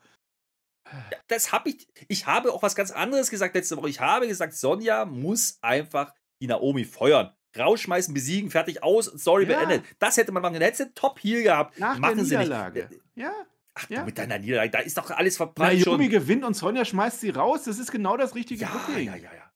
Das 1.28 1.52
habe 1.52 1.70
ich. 1.70 1.88
Ich 2.08 2.26
habe 2.26 2.52
auch 2.52 2.62
was 2.62 2.74
ganz 2.76 2.90
anderes 2.90 3.30
gesagt 3.30 3.54
letzte 3.54 3.76
Woche. 3.76 3.88
Ich 3.88 4.00
habe 4.00 4.28
gesagt, 4.28 4.52
Sonja 4.54 5.04
muss 5.06 5.58
einfach 5.62 6.12
die 6.42 6.46
Naomi 6.46 6.84
feuern. 6.84 7.34
Rausschmeißen, 7.56 8.12
besiegen, 8.12 8.50
fertig 8.50 8.82
aus, 8.82 9.06
Story 9.06 9.44
Ja. 9.48 9.58
beendet. 9.64 9.84
Das 9.98 10.16
hätte 10.16 10.32
man 10.32 10.42
machen. 10.42 10.54
Dann 10.54 10.62
hätte 10.62 10.92
Top 10.94 11.20
Heel 11.20 11.42
gehabt. 11.44 11.78
Nach 11.78 11.98
Machen 11.98 12.16
der 12.16 12.24
sie 12.26 12.36
Niederlage. 12.36 12.88
nicht. 12.90 13.00
Ja. 13.14 13.32
Ach, 13.74 13.88
Ja. 13.88 14.04
mit 14.04 14.18
deiner 14.18 14.38
Niederlage, 14.38 14.70
da 14.70 14.78
ist 14.80 14.96
doch 14.98 15.10
alles 15.10 15.36
verbrannt 15.36 15.84
Naomi 15.86 16.04
schon. 16.04 16.10
gewinnt 16.10 16.44
und 16.44 16.54
Sonja 16.54 16.84
schmeißt 16.84 17.20
sie 17.20 17.30
raus. 17.30 17.62
Das 17.64 17.78
ist 17.78 17.90
genau 17.90 18.16
das 18.16 18.34
richtige 18.34 18.62
Ja, 18.62 18.68
Booking. 18.68 19.06
ja, 19.06 19.16
ja, 19.16 19.32
ja. 19.34 19.50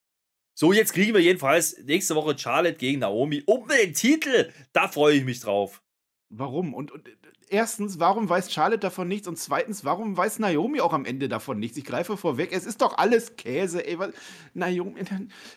So, 0.57 0.73
jetzt 0.73 0.93
kriegen 0.93 1.13
wir 1.13 1.21
jedenfalls 1.21 1.77
nächste 1.83 2.15
Woche 2.15 2.37
Charlotte 2.37 2.75
gegen 2.75 2.99
Naomi 2.99 3.43
um 3.45 3.67
den 3.67 3.93
Titel. 3.93 4.51
Da 4.73 4.87
freue 4.89 5.15
ich 5.15 5.23
mich 5.23 5.39
drauf. 5.41 5.81
Warum? 6.29 6.73
Und, 6.73 6.91
und 6.91 7.07
erstens, 7.49 7.99
warum 7.99 8.29
weiß 8.29 8.51
Charlotte 8.51 8.79
davon 8.79 9.07
nichts? 9.07 9.27
Und 9.27 9.37
zweitens, 9.37 9.83
warum 9.85 10.15
weiß 10.15 10.39
Naomi 10.39 10.81
auch 10.81 10.93
am 10.93 11.05
Ende 11.05 11.27
davon 11.29 11.59
nichts? 11.59 11.77
Ich 11.77 11.85
greife 11.85 12.17
vorweg, 12.17 12.51
es 12.51 12.65
ist 12.65 12.81
doch 12.81 12.97
alles 12.97 13.35
Käse, 13.35 13.85
ey. 13.85 13.99
Was, 13.99 14.11
Naomi, 14.53 15.01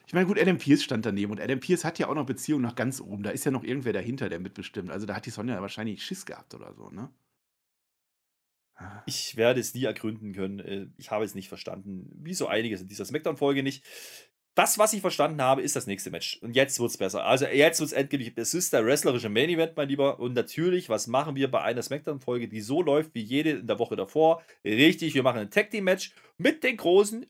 ich 0.07 0.15
meine, 0.15 0.27
gut, 0.27 0.39
Adam 0.39 0.59
Pierce 0.59 0.83
stand 0.83 1.07
daneben 1.07 1.33
und 1.33 1.41
Adam 1.41 1.61
Pierce 1.61 1.85
hat 1.85 1.99
ja 1.99 2.09
auch 2.09 2.15
noch 2.15 2.27
Beziehungen 2.27 2.63
nach 2.63 2.75
ganz 2.75 3.01
oben. 3.01 3.23
Da 3.23 3.31
ist 3.31 3.45
ja 3.45 3.51
noch 3.51 3.65
irgendwer 3.65 3.93
dahinter, 3.93 4.29
der 4.29 4.41
mitbestimmt. 4.41 4.91
Also 4.91 5.07
da 5.07 5.15
hat 5.17 5.27
die 5.27 5.31
Sonja 5.31 5.61
wahrscheinlich 5.61 6.03
Schiss 6.05 6.27
gehabt 6.27 6.55
oder 6.55 6.75
so, 6.75 6.91
ne? 6.91 7.11
Ich 9.07 9.37
werde 9.37 9.61
es 9.61 9.75
nie 9.75 9.85
ergründen 9.85 10.33
können. 10.33 10.59
Äh, 10.61 10.87
Ich 10.97 11.11
habe 11.11 11.25
es 11.25 11.35
nicht 11.35 11.49
verstanden. 11.49 12.11
Wie 12.15 12.35
so 12.35 12.47
einiges 12.49 12.81
in 12.81 12.89
dieser 12.89 13.05
Smackdown-Folge 13.05 13.63
nicht. 13.63 13.85
Das, 14.55 14.79
was 14.79 14.93
ich 14.93 15.01
verstanden 15.01 15.41
habe, 15.41 15.63
ist 15.63 15.77
das 15.77 15.87
nächste 15.87 16.11
Match. 16.11 16.39
Und 16.43 16.55
jetzt 16.55 16.79
wird 16.79 16.91
es 16.91 16.99
besser. 16.99 17.25
Also 17.25 17.47
jetzt 17.47 17.81
wird 17.81 17.91
es 17.91 17.97
endgültig. 17.97 18.35
Es 18.37 18.53
ist 18.53 18.73
der 18.73 18.85
wrestlerische 18.85 19.31
Main 19.31 19.49
Event, 19.49 19.77
mein 19.77 19.89
Lieber. 19.89 20.21
Und 20.21 20.35
natürlich, 20.35 20.91
was 20.91 21.07
machen 21.07 21.37
wir 21.37 21.51
bei 21.51 21.63
einer 21.63 21.83
Smackdown-Folge, 21.83 22.49
die 22.49 22.61
so 22.61 22.83
läuft 22.83 23.15
wie 23.15 23.23
jede 23.23 23.51
in 23.51 23.67
der 23.67 23.79
Woche 23.79 23.97
davor? 23.97 24.43
Richtig, 24.63 25.15
wir 25.15 25.23
machen 25.23 25.39
ein 25.39 25.51
Tag 25.51 25.71
Team 25.71 25.85
Match 25.85 26.13
mit 26.37 26.63
den 26.65 26.77
großen 26.77 27.21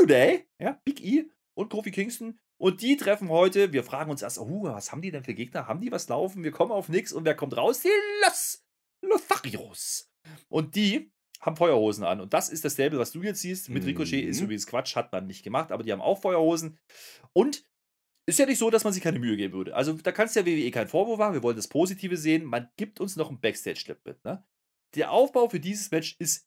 New 0.00 0.06
Day, 0.06 0.46
ja, 0.60 0.80
Big 0.84 1.04
E 1.04 1.28
und 1.54 1.70
Kofi 1.70 1.90
Kingston. 1.90 2.38
Und 2.56 2.82
die 2.82 2.96
treffen 2.96 3.30
heute. 3.30 3.72
Wir 3.72 3.82
fragen 3.82 4.10
uns 4.10 4.22
erst, 4.22 4.38
oh, 4.38 4.62
was 4.64 4.92
haben 4.92 5.02
die 5.02 5.10
denn 5.10 5.24
für 5.24 5.34
Gegner? 5.34 5.66
Haben 5.66 5.80
die 5.80 5.90
was 5.90 6.08
laufen? 6.08 6.44
Wir 6.44 6.52
kommen 6.52 6.72
auf 6.72 6.88
nichts. 6.88 7.12
Und 7.12 7.24
wer 7.24 7.34
kommt 7.34 7.56
raus? 7.56 7.80
Die 7.80 7.88
Los 8.22 8.64
Lotharios. 9.02 10.12
Und 10.48 10.76
die 10.76 11.10
haben 11.40 11.56
Feuerhosen 11.56 12.04
an. 12.04 12.20
Und 12.20 12.34
das 12.34 12.48
ist 12.50 12.64
das 12.64 12.74
Stable, 12.74 12.98
was 12.98 13.12
du 13.12 13.22
jetzt 13.22 13.40
siehst. 13.40 13.68
Mit 13.70 13.84
Ricochet 13.86 14.24
ist 14.24 14.38
Mhm. 14.38 14.44
übrigens 14.44 14.66
Quatsch, 14.66 14.94
hat 14.96 15.10
man 15.12 15.26
nicht 15.26 15.42
gemacht, 15.42 15.72
aber 15.72 15.82
die 15.82 15.92
haben 15.92 16.02
auch 16.02 16.20
Feuerhosen. 16.20 16.78
Und 17.32 17.64
ist 18.26 18.38
ja 18.38 18.46
nicht 18.46 18.58
so, 18.58 18.70
dass 18.70 18.84
man 18.84 18.92
sich 18.92 19.02
keine 19.02 19.18
Mühe 19.18 19.36
geben 19.36 19.54
würde. 19.54 19.74
Also 19.74 19.92
da 19.94 20.12
kannst 20.12 20.36
du 20.36 20.40
ja 20.40 20.46
WWE 20.46 20.70
keinen 20.70 20.88
Vorwurf 20.88 21.18
machen. 21.18 21.34
Wir 21.34 21.42
wollen 21.42 21.56
das 21.56 21.68
Positive 21.68 22.16
sehen. 22.16 22.44
Man 22.44 22.68
gibt 22.76 23.00
uns 23.00 23.16
noch 23.16 23.28
einen 23.28 23.40
Backstage-Clip 23.40 23.98
mit. 24.04 24.24
Ne? 24.24 24.44
Der 24.94 25.10
Aufbau 25.10 25.48
für 25.48 25.58
dieses 25.60 25.90
Match 25.90 26.16
ist 26.18 26.46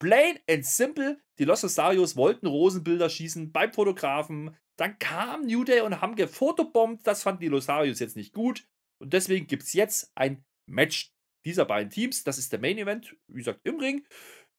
plain 0.00 0.38
and 0.50 0.66
simple. 0.66 1.18
Die 1.38 1.44
Los 1.44 1.64
Osarios 1.64 2.16
wollten 2.16 2.46
Rosenbilder 2.46 3.08
schießen 3.08 3.52
beim 3.52 3.72
Fotografen. 3.72 4.56
Dann 4.76 4.98
kam 4.98 5.42
New 5.46 5.64
Day 5.64 5.80
und 5.80 6.00
haben 6.00 6.14
gefotobombt. 6.16 7.06
Das 7.06 7.22
fanden 7.22 7.40
die 7.40 7.48
Losarios 7.48 8.00
jetzt 8.00 8.16
nicht 8.16 8.32
gut. 8.34 8.68
Und 9.00 9.12
deswegen 9.12 9.46
gibt 9.46 9.62
es 9.62 9.72
jetzt 9.72 10.12
ein 10.14 10.44
Match 10.66 11.14
dieser 11.48 11.64
beiden 11.64 11.90
Teams. 11.90 12.24
Das 12.24 12.38
ist 12.38 12.52
der 12.52 12.60
Main 12.60 12.78
Event, 12.78 13.16
wie 13.28 13.38
gesagt, 13.38 13.60
im 13.64 13.78
Ring. 13.78 14.04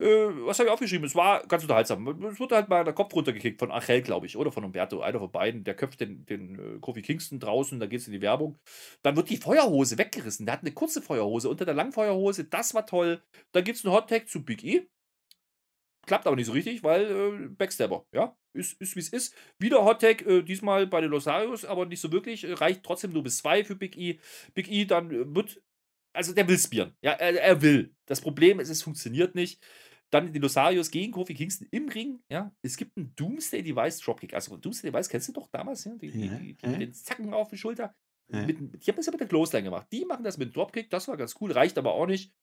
Äh, 0.01 0.29
was 0.45 0.57
habe 0.59 0.67
ich 0.67 0.73
aufgeschrieben? 0.73 1.05
Es 1.05 1.15
war 1.15 1.45
ganz 1.47 1.63
unterhaltsam. 1.63 2.07
Es 2.23 2.39
wurde 2.39 2.55
halt 2.55 2.69
mal 2.69 2.85
der 2.85 2.93
Kopf 2.93 3.13
runtergekickt 3.13 3.59
von 3.59 3.71
Achel, 3.71 4.01
glaube 4.01 4.27
ich, 4.27 4.37
oder 4.37 4.51
von 4.51 4.63
Umberto, 4.63 5.01
einer 5.01 5.19
von 5.19 5.31
beiden. 5.31 5.63
Der 5.65 5.75
köpft 5.75 5.99
den, 5.99 6.25
den 6.25 6.77
äh, 6.77 6.79
Kofi 6.79 7.01
Kingston 7.01 7.39
draußen, 7.39 7.79
da 7.79 7.85
geht 7.85 7.99
es 7.99 8.07
in 8.07 8.13
die 8.13 8.21
Werbung. 8.21 8.57
Dann 9.03 9.17
wird 9.17 9.29
die 9.29 9.37
Feuerhose 9.37 9.97
weggerissen. 9.97 10.45
Der 10.45 10.53
hat 10.53 10.61
eine 10.61 10.71
kurze 10.71 11.01
Feuerhose 11.01 11.49
unter 11.49 11.65
der 11.65 11.73
langen 11.73 11.91
Feuerhose. 11.91 12.45
Das 12.45 12.73
war 12.73 12.85
toll. 12.85 13.21
Dann 13.51 13.63
gibt 13.65 13.77
es 13.77 13.85
einen 13.85 13.93
Hot 13.93 14.09
Tag 14.09 14.29
zu 14.29 14.43
Big 14.43 14.63
E. 14.63 14.87
Klappt 16.09 16.25
aber 16.25 16.35
nicht 16.35 16.47
so 16.47 16.53
richtig, 16.53 16.81
weil 16.81 17.05
äh, 17.05 17.47
Backstabber, 17.49 18.05
ja, 18.13 18.35
ist, 18.53 18.81
ist 18.81 18.95
wie 18.95 18.99
es 18.99 19.09
ist. 19.09 19.35
Wieder 19.59 19.83
Hot 19.83 20.01
äh, 20.01 20.41
diesmal 20.43 20.87
bei 20.87 21.01
den 21.01 21.11
Losarios, 21.11 21.65
aber 21.65 21.85
nicht 21.85 21.99
so 21.99 22.11
wirklich. 22.11 22.45
Äh, 22.45 22.53
reicht 22.53 22.83
trotzdem 22.83 23.11
nur 23.11 23.21
bis 23.21 23.37
zwei 23.37 23.63
für 23.63 23.75
Big 23.75 23.97
E. 23.97 24.19
Big 24.53 24.71
E 24.71 24.85
dann 24.85 25.11
äh, 25.11 25.35
wird, 25.35 25.61
also 26.13 26.33
der 26.33 26.47
will 26.47 26.57
spieren. 26.57 26.95
Ja, 27.01 27.11
er, 27.13 27.41
er 27.41 27.61
will. 27.61 27.95
Das 28.05 28.21
Problem 28.21 28.59
ist, 28.59 28.69
es 28.69 28.81
funktioniert 28.81 29.35
nicht. 29.35 29.63
Dann 30.11 30.33
die 30.33 30.39
Losarios 30.39 30.89
gegen 30.89 31.11
Kofi 31.11 31.35
Kingston 31.35 31.67
im 31.71 31.87
Ring. 31.89 32.19
Ja, 32.29 32.51
es 32.63 32.77
gibt 32.77 32.97
einen 32.97 33.15
Doomsday 33.15 33.61
Device 33.61 33.99
Dropkick. 33.99 34.33
Also 34.33 34.57
Doomsday 34.57 34.91
Device 34.91 35.07
kennst 35.07 35.27
du 35.27 35.33
doch 35.33 35.47
damals, 35.51 35.85
ja? 35.85 35.95
Die, 35.95 36.07
Ja, 36.07 36.37
die, 36.37 36.55
die 36.55 36.65
ja. 36.65 36.71
mit 36.71 36.81
den 36.81 36.93
Zacken 36.93 37.33
auf 37.33 37.49
die 37.49 37.57
Schulter. 37.57 37.95
Ja. 38.31 38.45
Mit, 38.45 38.57
die 38.59 38.91
haben 38.91 38.97
das 38.97 39.05
ja 39.05 39.11
mit 39.11 39.21
der 39.21 39.27
Clothesline 39.27 39.63
gemacht. 39.65 39.87
Die 39.91 40.05
machen 40.05 40.23
das 40.23 40.37
mit 40.37 40.49
dem 40.49 40.53
Dropkick. 40.53 40.89
Das 40.89 41.07
war 41.07 41.17
ganz 41.17 41.35
cool, 41.39 41.51
reicht 41.51 41.77
aber 41.77 41.93
auch 41.93 42.07
nicht. 42.07 42.33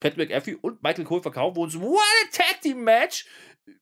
Pat 0.00 0.16
McAfee 0.16 0.56
und 0.56 0.82
Michael 0.82 1.04
Cole 1.04 1.22
verkaufen 1.22 1.58
uns 1.58 1.78
What 1.78 1.98
a 1.98 2.30
Tag 2.30 2.60
Team 2.60 2.84
Match! 2.84 3.26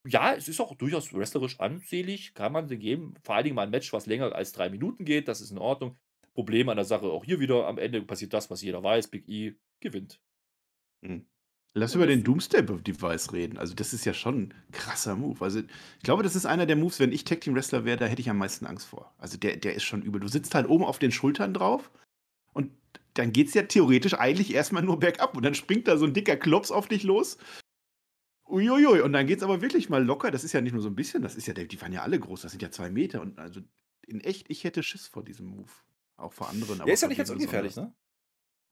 Ja, 0.07 0.35
es 0.35 0.49
ist 0.49 0.61
auch 0.61 0.75
durchaus 0.77 1.13
wrestlerisch 1.13 1.61
ansehlich, 1.61 2.33
kann 2.35 2.53
man 2.53 2.69
sie 2.69 2.79
geben. 2.79 3.15
Vor 3.23 3.35
allen 3.35 3.45
Dingen 3.45 3.57
mal 3.57 3.65
ein 3.65 3.71
Match, 3.71 3.93
was 3.93 4.07
länger 4.07 4.35
als 4.35 4.53
drei 4.53 4.71
Minuten 4.71 5.05
geht, 5.05 5.29
das 5.29 5.41
ist 5.41 5.51
in 5.51 5.59
Ordnung. 5.59 5.99
Problem 6.35 6.69
an 6.69 6.77
der 6.77 6.85
Sache 6.85 7.07
auch 7.07 7.25
hier 7.25 7.41
wieder, 7.41 7.67
am 7.67 7.79
Ende 7.79 8.03
passiert 8.03 8.33
das, 8.33 8.51
was 8.51 8.63
jeder 8.63 8.83
weiß, 8.83 9.09
Big 9.09 9.29
E 9.29 9.55
gewinnt. 9.81 10.21
Hm. 11.03 11.27
Lass 11.77 11.95
über 11.97 12.07
den 12.07 12.23
Doomsday-Device 12.23 13.33
reden. 13.33 13.59
Also, 13.59 13.75
das 13.75 13.93
ist 13.93 14.05
ja 14.05 14.15
schon 14.15 14.43
ein 14.43 14.55
krasser 14.71 15.17
Move. 15.17 15.43
Also, 15.43 15.59
ich 15.59 16.03
glaube, 16.05 16.23
das 16.23 16.37
ist 16.37 16.47
einer 16.47 16.67
der 16.67 16.77
Moves, 16.77 17.01
wenn 17.01 17.13
ich 17.13 17.25
Tag 17.25 17.41
Team 17.41 17.57
Wrestler 17.57 17.85
wäre, 17.85 17.97
da 17.97 18.07
hätte 18.07 18.21
ich 18.21 18.31
am 18.31 18.39
meisten 18.39 18.67
Angst 18.67 18.87
vor. 18.87 19.13
Also, 19.19 19.39
der, 19.39 19.57
der 19.57 19.75
ist 19.75 19.83
schon 19.83 20.03
übel. 20.03 20.21
Du 20.21 20.29
sitzt 20.29 20.55
halt 20.55 20.69
oben 20.69 20.85
auf 20.85 21.01
den 21.01 21.11
Schultern 21.11 21.53
drauf 21.53 21.91
und 22.53 22.71
dann 23.15 23.33
geht 23.33 23.49
es 23.49 23.55
ja 23.55 23.63
theoretisch 23.63 24.15
eigentlich 24.15 24.55
erstmal 24.55 24.85
nur 24.85 25.01
bergab 25.01 25.37
und 25.37 25.45
dann 25.45 25.55
springt 25.55 25.89
da 25.89 25.97
so 25.97 26.05
ein 26.05 26.15
dicker 26.15 26.37
Klops 26.37 26.71
auf 26.71 26.87
dich 26.87 27.03
los. 27.03 27.39
Uiuiui, 28.47 29.01
und 29.01 29.13
dann 29.13 29.27
geht 29.27 29.39
es 29.39 29.45
aber 29.45 29.63
wirklich 29.63 29.89
mal 29.89 30.05
locker. 30.05 30.31
Das 30.31 30.45
ist 30.45 30.53
ja 30.53 30.61
nicht 30.61 30.75
nur 30.75 30.83
so 30.83 30.89
ein 30.89 30.97
bisschen, 30.97 31.23
das 31.23 31.35
ist 31.35 31.47
ja, 31.47 31.55
die 31.55 31.81
waren 31.81 31.93
ja 31.93 32.03
alle 32.03 32.21
groß, 32.21 32.43
das 32.43 32.53
sind 32.53 32.63
ja 32.63 32.71
zwei 32.71 32.91
Meter. 32.91 33.21
Und 33.21 33.39
also 33.39 33.61
in 34.07 34.21
echt, 34.21 34.49
ich 34.49 34.65
hätte 34.65 34.83
Schiss 34.83 35.09
vor 35.09 35.25
diesem 35.25 35.47
Move. 35.47 35.71
Auch 36.17 36.33
vor 36.33 36.49
anderen. 36.49 36.79
Der 36.85 36.95
ist 36.95 37.03
ja 37.03 37.09
nicht 37.09 37.19
ganz 37.19 37.31
ungefährlich, 37.31 37.77
ne? 37.77 37.93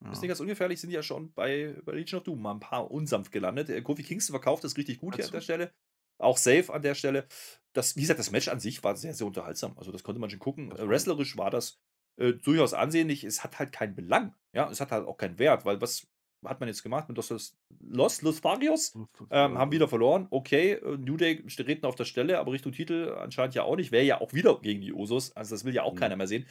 Ja. 0.04 0.10
Ist 0.10 0.20
nicht 0.20 0.28
ganz 0.28 0.40
ungefährlich, 0.40 0.80
sind 0.80 0.90
ja 0.90 1.02
schon 1.02 1.32
bei, 1.32 1.76
bei 1.84 1.92
Legion 1.92 2.18
of 2.18 2.24
Doom 2.24 2.42
mal 2.42 2.52
ein 2.52 2.60
paar 2.60 2.90
unsanft 2.90 3.30
gelandet. 3.30 3.68
Äh, 3.68 3.82
Kofi 3.82 4.02
Kingston 4.02 4.32
verkauft 4.34 4.64
das 4.64 4.76
richtig 4.76 4.98
gut 4.98 5.14
hier 5.14 5.24
an 5.24 5.30
der 5.30 5.40
Stelle. 5.40 5.72
Auch 6.18 6.36
safe 6.36 6.72
an 6.72 6.82
der 6.82 6.94
Stelle. 6.94 7.26
Das, 7.72 7.96
wie 7.96 8.00
gesagt, 8.00 8.18
das 8.18 8.30
Match 8.30 8.48
an 8.48 8.60
sich 8.60 8.82
war 8.82 8.96
sehr, 8.96 9.14
sehr 9.14 9.26
unterhaltsam. 9.26 9.74
Also, 9.76 9.92
das 9.92 10.02
konnte 10.02 10.20
man 10.20 10.28
schon 10.30 10.40
gucken. 10.40 10.68
Äh, 10.68 10.72
Absolut. 10.72 10.90
wrestlerisch 10.90 11.36
war 11.36 11.50
das 11.50 11.80
äh, 12.16 12.32
durchaus 12.32 12.74
ansehnlich. 12.74 13.24
Es 13.24 13.44
hat 13.44 13.58
halt 13.58 13.72
keinen 13.72 13.94
Belang. 13.94 14.34
Ja, 14.52 14.68
es 14.70 14.80
hat 14.80 14.90
halt 14.90 15.06
auch 15.06 15.16
keinen 15.16 15.38
Wert, 15.38 15.64
weil 15.64 15.80
was 15.80 16.06
hat 16.44 16.58
man 16.58 16.68
jetzt 16.68 16.82
gemacht 16.82 17.08
mit 17.08 17.16
Los, 17.16 17.56
Los 17.80 18.22
Lotharios? 18.22 18.94
Ähm, 19.30 19.56
haben 19.58 19.70
wieder 19.70 19.86
verloren. 19.86 20.26
Okay, 20.30 20.72
äh, 20.72 20.96
New 20.96 21.16
Day 21.16 21.46
treten 21.46 21.86
auf 21.86 21.94
der 21.94 22.04
Stelle, 22.04 22.40
aber 22.40 22.50
Richtung 22.52 22.72
Titel 22.72 23.16
anscheinend 23.18 23.54
ja 23.54 23.62
auch 23.62 23.76
nicht. 23.76 23.92
Wäre 23.92 24.04
ja 24.04 24.20
auch 24.20 24.32
wieder 24.32 24.60
gegen 24.60 24.80
die 24.80 24.92
Usos. 24.92 25.30
Also, 25.36 25.54
das 25.54 25.64
will 25.64 25.74
ja 25.74 25.84
auch 25.84 25.94
Mhm. 25.94 25.98
keiner 25.98 26.16
mehr 26.16 26.26
sehen. 26.26 26.46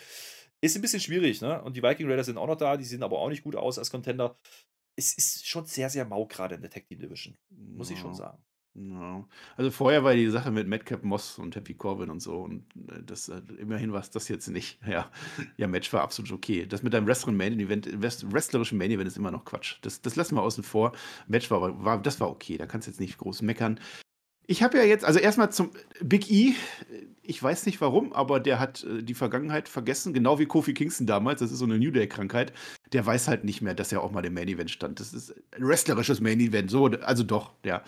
Ist 0.61 0.75
ein 0.75 0.81
bisschen 0.81 0.99
schwierig, 0.99 1.41
ne? 1.41 1.61
Und 1.63 1.75
die 1.75 1.83
Viking 1.83 2.07
Raiders 2.09 2.27
sind 2.27 2.37
auch 2.37 2.47
noch 2.47 2.55
da. 2.57 2.77
Die 2.77 2.83
sehen 2.85 3.03
aber 3.03 3.19
auch 3.19 3.29
nicht 3.29 3.43
gut 3.43 3.55
aus 3.55 3.79
als 3.79 3.89
Contender. 3.89 4.37
Es 4.95 5.13
ist 5.17 5.47
schon 5.47 5.65
sehr, 5.65 5.89
sehr 5.89 6.05
mau 6.05 6.25
gerade 6.25 6.55
in 6.55 6.61
der 6.61 6.69
Tag 6.69 6.85
Team 6.87 6.99
Division. 6.99 7.35
Muss 7.49 7.89
ich 7.89 7.99
schon 7.99 8.13
sagen. 8.13 8.37
Ja. 8.73 9.27
Also 9.57 9.69
vorher 9.69 10.03
war 10.05 10.13
die 10.13 10.29
Sache 10.29 10.49
mit 10.49 10.67
Madcap 10.67 11.03
Moss 11.03 11.37
und 11.39 11.55
Happy 11.57 11.73
Corbin 11.73 12.09
und 12.09 12.21
so 12.21 12.41
und 12.41 12.63
äh, 12.87 13.03
das 13.03 13.27
äh, 13.27 13.41
immerhin 13.57 13.91
war 13.91 13.99
es 13.99 14.11
das 14.11 14.29
jetzt 14.29 14.47
nicht. 14.47 14.79
Ja, 14.87 15.11
ja, 15.57 15.67
Match 15.67 15.91
war 15.91 16.01
absolut 16.03 16.31
okay. 16.31 16.65
Das 16.65 16.81
mit 16.81 16.93
deinem 16.93 17.05
Wrestling 17.05 17.35
Main 17.35 17.59
Event, 17.59 18.01
Wrest- 18.01 18.31
wrestlerischen 18.31 18.77
Main 18.77 18.91
Event 18.91 19.07
ist 19.09 19.17
immer 19.17 19.31
noch 19.31 19.43
Quatsch. 19.43 19.77
Das, 19.81 20.01
das 20.01 20.15
lassen 20.15 20.35
wir 20.35 20.41
außen 20.41 20.63
vor. 20.63 20.93
Match 21.27 21.51
war, 21.51 21.83
war 21.83 22.01
das 22.01 22.21
war 22.21 22.29
okay. 22.29 22.57
Da 22.57 22.65
kannst 22.65 22.87
du 22.87 22.91
jetzt 22.91 22.99
nicht 23.01 23.17
groß 23.17 23.41
meckern. 23.41 23.77
Ich 24.47 24.63
habe 24.63 24.77
ja 24.77 24.83
jetzt, 24.83 25.03
also 25.03 25.19
erstmal 25.19 25.51
zum 25.51 25.71
Big 26.01 26.31
E. 26.31 26.53
Ich 27.31 27.41
weiß 27.41 27.65
nicht 27.65 27.79
warum, 27.79 28.11
aber 28.11 28.41
der 28.41 28.59
hat 28.59 28.83
äh, 28.83 29.01
die 29.01 29.13
Vergangenheit 29.13 29.69
vergessen, 29.69 30.11
genau 30.13 30.37
wie 30.37 30.47
Kofi 30.47 30.73
Kingston 30.73 31.07
damals. 31.07 31.39
Das 31.39 31.49
ist 31.49 31.59
so 31.59 31.65
eine 31.65 31.79
New 31.79 31.89
Day-Krankheit. 31.91 32.51
Der 32.91 33.05
weiß 33.05 33.29
halt 33.29 33.45
nicht 33.45 33.61
mehr, 33.61 33.73
dass 33.73 33.93
er 33.93 34.03
auch 34.03 34.11
mal 34.11 34.25
im 34.25 34.33
Main 34.33 34.49
Event 34.49 34.69
stand. 34.69 34.99
Das 34.99 35.13
ist 35.13 35.33
ein 35.55 35.65
wrestlerisches 35.65 36.19
Main 36.19 36.41
Event. 36.41 36.69
So, 36.69 36.87
also 36.87 37.23
doch, 37.23 37.53
ja. 37.65 37.83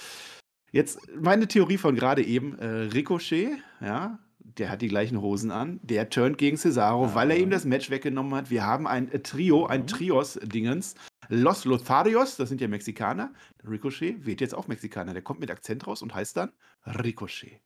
Jetzt 0.72 0.98
meine 1.20 1.50
Theorie 1.50 1.78
von 1.78 1.94
gerade 1.94 2.24
eben: 2.24 2.58
äh, 2.58 2.66
Ricochet, 2.94 3.58
ja, 3.82 4.18
der 4.39 4.70
hat 4.70 4.82
die 4.82 4.88
gleichen 4.88 5.20
Hosen 5.22 5.52
an. 5.52 5.82
Der 5.84 6.10
turnt 6.10 6.38
gegen 6.38 6.56
Cesaro, 6.56 7.14
weil 7.14 7.30
er 7.32 7.38
ihm 7.38 7.50
das 7.50 7.66
Match 7.66 7.89
weggenommen 7.89 8.34
hat. 8.36 8.50
Wir 8.50 8.66
haben 8.66 8.88
ein 8.88 9.12
äh, 9.12 9.20
Trio, 9.20 9.66
ein 9.66 9.82
Mhm. 9.82 9.88
Trios-Dingens. 9.88 10.96
Los 11.28 11.66
Lotharios, 11.66 12.38
das 12.38 12.48
sind 12.48 12.62
ja 12.62 12.70
Mexikaner. 12.70 13.34
Ricochet 13.70 14.26
wird 14.26 14.39
jetzt 14.39 14.56
auch 14.56 14.70
Mexikaner. 14.70 15.12
Der 15.12 15.22
kommt 15.22 15.41
mit 15.41 15.52
Akzent 15.52 15.86
raus 15.86 16.02
und 16.02 16.16
heißt 16.16 16.38
dann 16.38 16.54
Ricochet. 16.86 17.60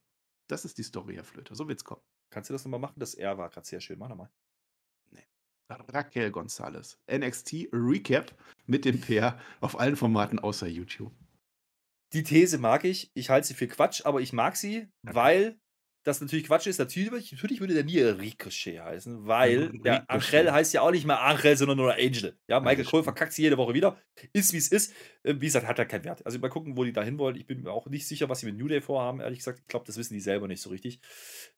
Das 0.48 0.66
ist 0.66 0.78
die 0.78 0.84
Story, 0.84 1.16
Herr 1.16 1.24
Flöter. 1.24 1.56
So 1.56 1.68
wird's 1.68 1.84
kommen. 1.84 2.02
Kannst 2.30 2.50
du 2.50 2.54
das 2.54 2.64
nochmal 2.64 2.80
machen? 2.80 3.00
Das 3.00 3.14
R 3.16 3.38
war 3.38 3.50
gerade 3.50 3.68
sehr 3.68 3.82
schön. 3.82 4.00
Mach 4.00 4.10
nochmal. 4.10 4.30
Raquel 5.70 6.32
Gonzalez. 6.32 6.98
NXT 7.12 7.68
Recap 7.74 8.34
mit 8.68 8.86
dem 8.86 9.02
Pair 9.02 9.38
auf 9.60 9.78
allen 9.78 9.98
Formaten 9.98 10.40
außer 10.40 10.68
YouTube. 10.68 11.12
Die 12.14 12.24
These 12.24 12.58
mag 12.58 12.86
ich. 12.86 13.12
Ich 13.16 13.30
halte 13.30 13.48
sie 13.48 13.54
für 13.54 13.68
Quatsch, 13.68 14.06
aber 14.06 14.22
ich 14.22 14.32
mag 14.32 14.56
sie, 14.56 14.88
Okay. 15.06 15.16
weil 15.16 15.60
das 16.08 16.22
natürlich 16.22 16.46
Quatsch 16.46 16.68
ist. 16.68 16.78
Natürlich, 16.80 17.32
natürlich 17.34 17.60
würde 17.60 17.74
der 17.74 17.84
nie 17.84 18.00
Ricochet 18.00 18.80
heißen, 18.80 19.28
weil 19.28 19.70
der 19.80 20.04
Ricochet. 20.04 20.34
Angel 20.40 20.52
heißt 20.54 20.74
ja 20.74 20.82
auch 20.82 20.92
nicht 20.92 21.06
mehr 21.06 21.22
Angel, 21.22 21.58
sondern 21.58 21.78
nur 21.78 21.94
Angel. 21.94 22.38
Ja, 22.48 22.62
Michael 22.62 22.86
Cole 22.86 23.04
verkackt 23.04 23.34
sie 23.34 23.42
jede 23.42 23.58
Woche 23.58 23.74
wieder. 23.74 24.02
Ist 24.32 24.54
wie 24.54 24.58
es 24.58 24.70
ist. 24.70 24.94
Äh, 25.24 25.36
Wie 25.36 25.46
gesagt, 25.46 25.68
hat 25.68 25.78
halt 25.78 25.90
keinen 25.90 26.06
Wert. 26.06 26.26
Also 26.26 26.40
mal 26.40 26.50
gucken, 26.50 26.78
wo 26.78 26.86
die 26.86 26.94
da 26.94 27.04
hin 27.04 27.20
wollen. 27.20 27.36
Ich 27.36 27.46
bin 27.46 27.62
mir 27.62 27.72
auch 27.72 27.88
nicht 27.88 28.08
sicher, 28.08 28.30
was 28.30 28.40
sie 28.40 28.46
mit 28.46 28.58
New 28.58 28.70
Day 28.70 28.80
vorhaben, 28.80 29.20
ehrlich 29.20 29.40
gesagt. 29.40 29.60
Ich 29.60 29.68
glaube, 29.68 29.86
das 29.86 29.98
wissen 29.98 30.14
die 30.14 30.22
selber 30.22 30.48
nicht 30.48 30.62
so 30.62 30.70
richtig. 30.70 31.02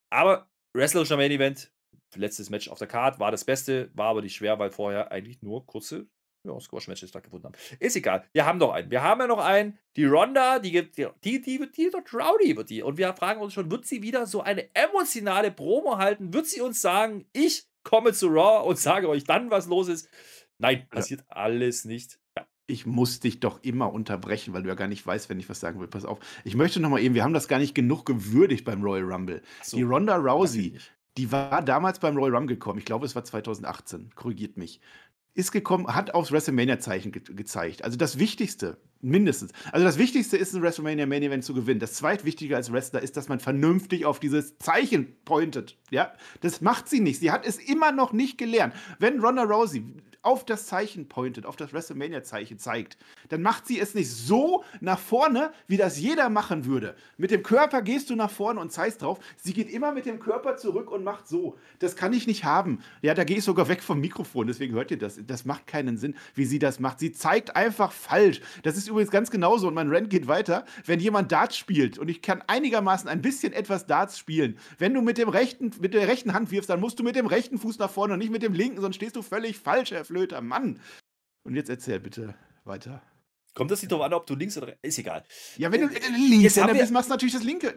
Aber 0.09 0.49
wrestlerischer 0.73 1.17
Main 1.17 1.31
Event, 1.31 1.71
letztes 2.15 2.49
Match 2.49 2.69
auf 2.69 2.79
der 2.79 2.87
Card, 2.87 3.19
war 3.19 3.29
das 3.29 3.45
Beste, 3.45 3.91
war 3.93 4.07
aber 4.07 4.23
nicht 4.23 4.35
schwer, 4.35 4.57
weil 4.57 4.71
vorher 4.71 5.11
eigentlich 5.11 5.43
nur 5.43 5.65
kurze 5.67 6.07
ja, 6.43 6.59
Squash-Matches 6.59 7.09
stattgefunden 7.09 7.51
haben. 7.51 7.77
Ist 7.79 7.95
egal. 7.95 8.23
Wir 8.31 8.45
haben 8.45 8.59
noch 8.59 8.71
einen. 8.71 8.89
Wir 8.89 9.03
haben 9.03 9.19
ja 9.21 9.27
noch 9.27 9.39
einen. 9.43 9.77
Die 9.95 10.05
Ronda, 10.05 10.59
die 10.59 10.71
gibt, 10.71 10.97
die, 10.97 11.07
die, 11.23 11.41
die, 11.41 11.59
wird- 11.59 11.75
die 11.77 11.91
wird 11.91 12.13
rowdy, 12.13 12.55
wird 12.55 12.69
die. 12.69 12.81
Und 12.81 12.97
wir 12.97 13.13
fragen 13.13 13.41
uns 13.41 13.53
schon, 13.53 13.69
wird 13.69 13.85
sie 13.85 14.01
wieder 14.01 14.25
so 14.25 14.41
eine 14.41 14.73
emotionale 14.73 15.51
Promo 15.51 15.97
halten? 15.97 16.33
Wird 16.33 16.45
sie 16.47 16.61
uns 16.61 16.81
sagen, 16.81 17.25
ich 17.33 17.65
komme 17.83 18.13
zu 18.13 18.27
Raw 18.27 18.67
und 18.67 18.77
sage 18.77 19.09
euch 19.09 19.23
dann, 19.25 19.51
was 19.51 19.67
los 19.67 19.87
ist? 19.89 20.09
Nein, 20.57 20.87
passiert 20.89 21.23
alles 21.27 21.85
nicht. 21.85 22.19
Ja. 22.37 22.45
Ich 22.67 22.85
muss 22.85 23.19
dich 23.19 23.39
doch 23.39 23.63
immer 23.63 23.91
unterbrechen, 23.91 24.53
weil 24.53 24.61
du 24.63 24.69
ja 24.69 24.75
gar 24.75 24.87
nicht 24.87 25.05
weißt, 25.05 25.27
wenn 25.29 25.39
ich 25.39 25.49
was 25.49 25.59
sagen 25.59 25.79
will. 25.79 25.87
Pass 25.87 26.05
auf. 26.05 26.19
Ich 26.43 26.55
möchte 26.55 26.79
noch 26.79 26.89
mal 26.89 26.99
eben, 27.01 27.15
wir 27.15 27.23
haben 27.23 27.33
das 27.33 27.47
gar 27.47 27.59
nicht 27.59 27.73
genug 27.75 28.05
gewürdigt 28.05 28.63
beim 28.63 28.81
Royal 28.83 29.11
Rumble. 29.11 29.41
So, 29.63 29.75
die 29.77 29.83
Ronda 29.83 30.15
Rousey, 30.17 30.77
die 31.17 31.31
war 31.31 31.61
damals 31.63 31.99
beim 31.99 32.15
Royal 32.15 32.35
Rumble 32.35 32.55
gekommen. 32.55 32.79
Ich 32.79 32.85
glaube, 32.85 33.05
es 33.05 33.15
war 33.15 33.23
2018. 33.23 34.11
Korrigiert 34.15 34.55
mich. 34.57 34.79
Ist 35.39 35.53
gekommen, 35.53 35.87
hat 35.87 36.13
aufs 36.13 36.33
WrestleMania-Zeichen 36.33 37.13
ge 37.13 37.21
gezeigt. 37.33 37.85
Also 37.85 37.95
das 37.95 38.19
Wichtigste, 38.19 38.75
mindestens. 38.99 39.53
Also 39.71 39.85
das 39.85 39.97
Wichtigste 39.97 40.35
ist, 40.35 40.53
ein 40.53 40.61
WrestleMania 40.61 41.05
Main 41.05 41.23
Event 41.23 41.45
zu 41.45 41.53
gewinnen. 41.53 41.79
Das 41.79 41.93
zweitwichtige 41.93 42.57
als 42.57 42.73
Wrestler 42.73 43.01
ist, 43.01 43.15
dass 43.15 43.29
man 43.29 43.39
vernünftig 43.39 44.05
auf 44.05 44.19
dieses 44.19 44.57
Zeichen 44.57 45.15
pointet. 45.23 45.77
Ja, 45.91 46.11
das 46.41 46.59
macht 46.59 46.89
sie 46.89 46.99
nicht. 46.99 47.21
Sie 47.21 47.31
hat 47.31 47.45
es 47.45 47.55
immer 47.55 47.93
noch 47.93 48.11
nicht 48.11 48.37
gelernt. 48.37 48.73
Wenn 48.99 49.21
Ronda 49.21 49.43
Rousey 49.43 49.81
auf 50.21 50.45
das 50.45 50.67
Zeichen 50.67 51.07
pointet, 51.07 51.45
auf 51.45 51.55
das 51.55 51.73
WrestleMania-Zeichen 51.73 52.59
zeigt, 52.59 52.97
dann 53.29 53.41
macht 53.41 53.67
sie 53.67 53.79
es 53.79 53.95
nicht 53.95 54.09
so 54.09 54.63
nach 54.81 54.99
vorne, 54.99 55.51
wie 55.67 55.77
das 55.77 55.99
jeder 55.99 56.29
machen 56.29 56.65
würde. 56.65 56.95
Mit 57.17 57.31
dem 57.31 57.41
Körper 57.41 57.81
gehst 57.81 58.09
du 58.09 58.15
nach 58.15 58.29
vorne 58.29 58.59
und 58.59 58.71
zeigst 58.71 59.01
drauf. 59.01 59.19
Sie 59.37 59.53
geht 59.53 59.69
immer 59.69 59.93
mit 59.93 60.05
dem 60.05 60.19
Körper 60.19 60.57
zurück 60.57 60.91
und 60.91 61.03
macht 61.03 61.27
so. 61.27 61.57
Das 61.79 61.95
kann 61.95 62.11
ich 62.11 62.27
nicht 62.27 62.43
haben. 62.43 62.79
Ja, 63.01 63.13
da 63.13 63.23
gehe 63.23 63.37
ich 63.37 63.43
sogar 63.43 63.69
weg 63.69 63.81
vom 63.81 64.01
Mikrofon, 64.01 64.47
deswegen 64.47 64.73
hört 64.75 64.91
ihr 64.91 64.97
das. 64.97 65.19
Das 65.25 65.45
macht 65.45 65.67
keinen 65.67 65.97
Sinn, 65.97 66.15
wie 66.35 66.45
sie 66.45 66.59
das 66.59 66.79
macht. 66.79 66.99
Sie 66.99 67.13
zeigt 67.13 67.55
einfach 67.55 67.91
falsch. 67.91 68.41
Das 68.63 68.75
ist 68.75 68.89
übrigens 68.89 69.11
ganz 69.11 69.31
genauso 69.31 69.67
und 69.69 69.73
mein 69.73 69.89
Rant 69.89 70.09
geht 70.09 70.27
weiter. 70.27 70.65
Wenn 70.85 70.99
jemand 70.99 71.31
Darts 71.31 71.55
spielt 71.55 71.97
und 71.97 72.09
ich 72.09 72.21
kann 72.21 72.43
einigermaßen 72.47 73.07
ein 73.07 73.21
bisschen 73.21 73.53
etwas 73.53 73.87
Darts 73.87 74.19
spielen, 74.19 74.57
wenn 74.77 74.93
du 74.93 75.01
mit 75.01 75.17
dem 75.17 75.29
rechten, 75.29 75.71
mit 75.79 75.93
der 75.93 76.07
rechten 76.07 76.33
Hand 76.33 76.51
wirfst, 76.51 76.69
dann 76.69 76.81
musst 76.81 76.99
du 76.99 77.03
mit 77.03 77.15
dem 77.15 77.25
rechten 77.25 77.57
Fuß 77.57 77.79
nach 77.79 77.89
vorne 77.89 78.13
und 78.13 78.19
nicht 78.19 78.31
mit 78.31 78.43
dem 78.43 78.53
linken, 78.53 78.81
sonst 78.81 78.97
stehst 78.97 79.15
du 79.15 79.21
völlig 79.21 79.57
falsch, 79.57 79.91
Herr 79.91 80.08
Flöter. 80.09 80.41
Mann. 80.41 80.81
Und 81.45 81.53
jetzt 81.55 81.69
erzähl 81.69 81.99
bitte 81.99 82.33
weiter. 82.65 83.03
Kommt 83.53 83.69
das 83.69 83.81
nicht 83.81 83.91
darauf 83.91 84.05
an, 84.05 84.13
ob 84.13 84.25
du 84.25 84.33
links 84.35 84.57
oder 84.57 84.75
ist 84.81 84.97
egal. 84.97 85.23
Ja, 85.57 85.71
wenn 85.71 85.81
du 85.81 85.87
Jetzt 85.87 86.09
links 86.09 86.57
haben 86.57 86.63
Händer 86.63 86.73
wir- 86.73 86.81
bist, 86.81 86.91
machst 86.93 87.09
du 87.09 87.13
natürlich 87.13 87.33
das 87.33 87.43
linke. 87.43 87.75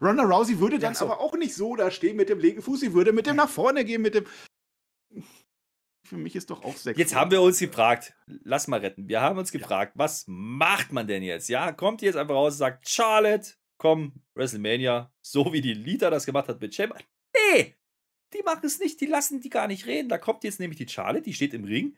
Ronda 0.00 0.22
Rousey 0.24 0.58
würde 0.60 0.78
dann 0.78 0.92
Ja, 0.92 0.98
so. 0.98 1.04
aber 1.06 1.18
auch 1.20 1.36
nicht 1.36 1.54
so 1.54 1.74
da 1.74 1.90
stehen 1.90 2.16
mit 2.16 2.28
dem 2.28 2.38
linken 2.38 2.62
Fuß. 2.62 2.78
Sie 2.80 2.92
würde 2.94 3.12
mit 3.12 3.26
dem 3.26 3.34
nach 3.36 3.48
vorne 3.48 3.84
gehen, 3.84 4.00
mit 4.02 4.14
dem. 4.14 4.26
Für 6.06 6.16
mich 6.16 6.34
ist 6.36 6.50
doch 6.50 6.64
auch 6.64 6.76
sechs. 6.76 6.98
Jetzt 6.98 7.14
haben 7.14 7.30
wir 7.30 7.40
uns 7.42 7.58
gefragt, 7.58 8.14
lass 8.26 8.66
mal 8.68 8.80
retten. 8.80 9.08
Wir 9.08 9.20
haben 9.20 9.38
uns 9.38 9.52
gefragt, 9.52 9.92
was 9.96 10.24
macht 10.28 10.92
man 10.92 11.06
denn 11.06 11.22
jetzt? 11.22 11.48
Ja, 11.48 11.72
kommt 11.72 12.02
jetzt 12.02 12.16
einfach 12.16 12.34
raus 12.34 12.54
und 12.54 12.58
sagt, 12.58 12.88
Charlotte, 12.88 13.52
komm, 13.78 14.22
WrestleMania, 14.34 15.12
so 15.20 15.52
wie 15.52 15.60
die 15.60 15.74
Lita 15.74 16.10
das 16.10 16.26
gemacht 16.26 16.48
hat 16.48 16.60
mit 16.60 16.74
Chamber. 16.74 16.98
Nee, 17.54 17.76
die 18.34 18.42
machen 18.42 18.64
es 18.64 18.78
nicht, 18.78 19.00
die 19.00 19.06
lassen 19.06 19.40
die 19.40 19.50
gar 19.50 19.66
nicht 19.66 19.86
reden. 19.86 20.08
Da 20.08 20.18
kommt 20.18 20.44
jetzt 20.44 20.60
nämlich 20.60 20.78
die 20.78 20.88
Charlotte, 20.88 21.22
die 21.24 21.34
steht 21.34 21.54
im 21.54 21.64
Ring. 21.64 21.96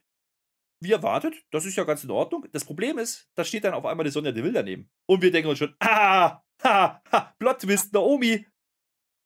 Wie 0.80 0.92
erwartet, 0.92 1.34
das 1.50 1.64
ist 1.64 1.76
ja 1.76 1.84
ganz 1.84 2.02
in 2.02 2.10
Ordnung. 2.10 2.46
Das 2.50 2.64
Problem 2.64 2.98
ist, 2.98 3.28
da 3.36 3.44
steht 3.44 3.62
dann 3.64 3.74
auf 3.74 3.86
einmal 3.86 4.04
die 4.04 4.10
Sonja 4.10 4.32
Deville 4.32 4.52
daneben. 4.54 4.90
Und 5.06 5.22
wir 5.22 5.30
denken 5.30 5.48
uns 5.48 5.58
schon, 5.58 5.74
ah, 5.78 6.42
ha, 6.64 7.02
ha, 7.12 7.34
Plot 7.38 7.60
Twist, 7.60 7.92
Naomi. 7.92 8.46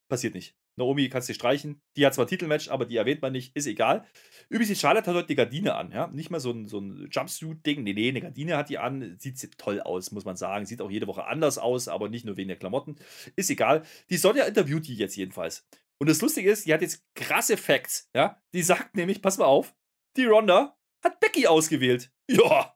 Passiert 0.09 0.35
nicht. 0.35 0.55
Naomi 0.79 1.09
kannst 1.09 1.31
du 1.31 1.35
streichen. 1.35 1.81
Die 1.97 2.05
hat 2.05 2.13
zwar 2.13 2.27
Titelmatch, 2.27 2.69
aber 2.69 2.85
die 2.85 2.99
erwähnt 2.99 3.23
man 3.23 3.33
nicht, 3.33 3.57
ist 3.57 3.67
egal. 3.67 4.05
Übrigens, 4.51 4.69
die 4.69 4.77
Charlotte 4.77 5.09
hat 5.09 5.17
heute 5.17 5.29
die 5.29 5.35
Gardine 5.35 5.75
an, 5.75 5.91
ja. 5.91 6.09
Nicht 6.09 6.29
mal 6.29 6.41
so 6.41 6.51
ein, 6.51 6.69
so 6.69 6.79
ein 6.79 7.09
Jumpsuit-Ding. 7.11 7.83
Nee, 7.83 7.95
nee, 7.95 8.11
eine 8.11 8.21
Gardine 8.21 8.59
hat 8.59 8.69
die 8.69 8.77
an. 8.77 9.17
Sieht 9.19 9.39
sie- 9.39 9.49
toll 9.49 9.81
aus, 9.81 10.13
muss 10.13 10.27
man 10.27 10.37
sagen. 10.37 10.67
Sieht 10.67 10.83
auch 10.83 10.91
jede 10.91 11.07
Woche 11.07 11.25
anders 11.25 11.57
aus, 11.57 11.89
aber 11.89 12.11
nicht 12.11 12.27
nur 12.27 12.37
wegen 12.37 12.49
der 12.49 12.59
Klamotten. 12.59 12.97
Ist 13.35 13.49
egal. 13.49 13.85
Die 14.11 14.19
Sonja 14.19 14.45
interviewt 14.45 14.87
die 14.87 14.97
jetzt 14.97 15.17
jedenfalls. 15.17 15.67
Und 15.99 16.09
das 16.09 16.21
Lustige 16.21 16.51
ist, 16.51 16.67
die 16.67 16.75
hat 16.75 16.83
jetzt 16.83 17.03
krasse 17.15 17.57
Facts, 17.57 18.11
ja. 18.15 18.41
Die 18.53 18.63
sagt 18.63 18.97
nämlich, 18.97 19.23
pass 19.23 19.39
mal 19.39 19.47
auf, 19.47 19.75
die 20.17 20.27
Ronda 20.27 20.77
hat 21.03 21.21
Becky 21.21 21.47
ausgewählt. 21.47 22.11
Ja. 22.29 22.75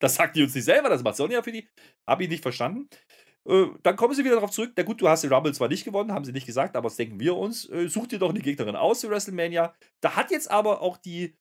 Das 0.00 0.14
sagt 0.14 0.34
die 0.34 0.42
uns 0.42 0.54
nicht 0.54 0.64
selber, 0.64 0.88
das 0.88 1.02
macht 1.02 1.14
Sonja 1.14 1.42
für 1.42 1.52
die. 1.52 1.68
Hab 2.06 2.20
ich 2.22 2.28
nicht 2.28 2.42
verstanden. 2.42 2.88
Äh, 3.46 3.66
dann 3.82 3.96
kommen 3.96 4.14
sie 4.14 4.24
wieder 4.24 4.36
darauf 4.36 4.50
zurück. 4.50 4.72
Na 4.76 4.82
gut, 4.82 5.00
du 5.00 5.08
hast 5.08 5.22
den 5.22 5.32
Rumble 5.32 5.54
zwar 5.54 5.68
nicht 5.68 5.84
gewonnen, 5.84 6.10
haben 6.10 6.24
sie 6.24 6.32
nicht 6.32 6.46
gesagt, 6.46 6.74
aber 6.74 6.88
das 6.88 6.96
denken 6.96 7.20
wir 7.20 7.36
uns. 7.36 7.68
Äh, 7.68 7.88
such 7.88 8.06
dir 8.08 8.18
doch 8.18 8.30
eine 8.30 8.40
Gegnerin 8.40 8.76
aus 8.76 9.02
für 9.02 9.10
WrestleMania. 9.10 9.74
Da 10.00 10.16
hat 10.16 10.30
jetzt 10.30 10.50
aber 10.50 10.80
auch 10.80 10.96
die, 10.96 11.36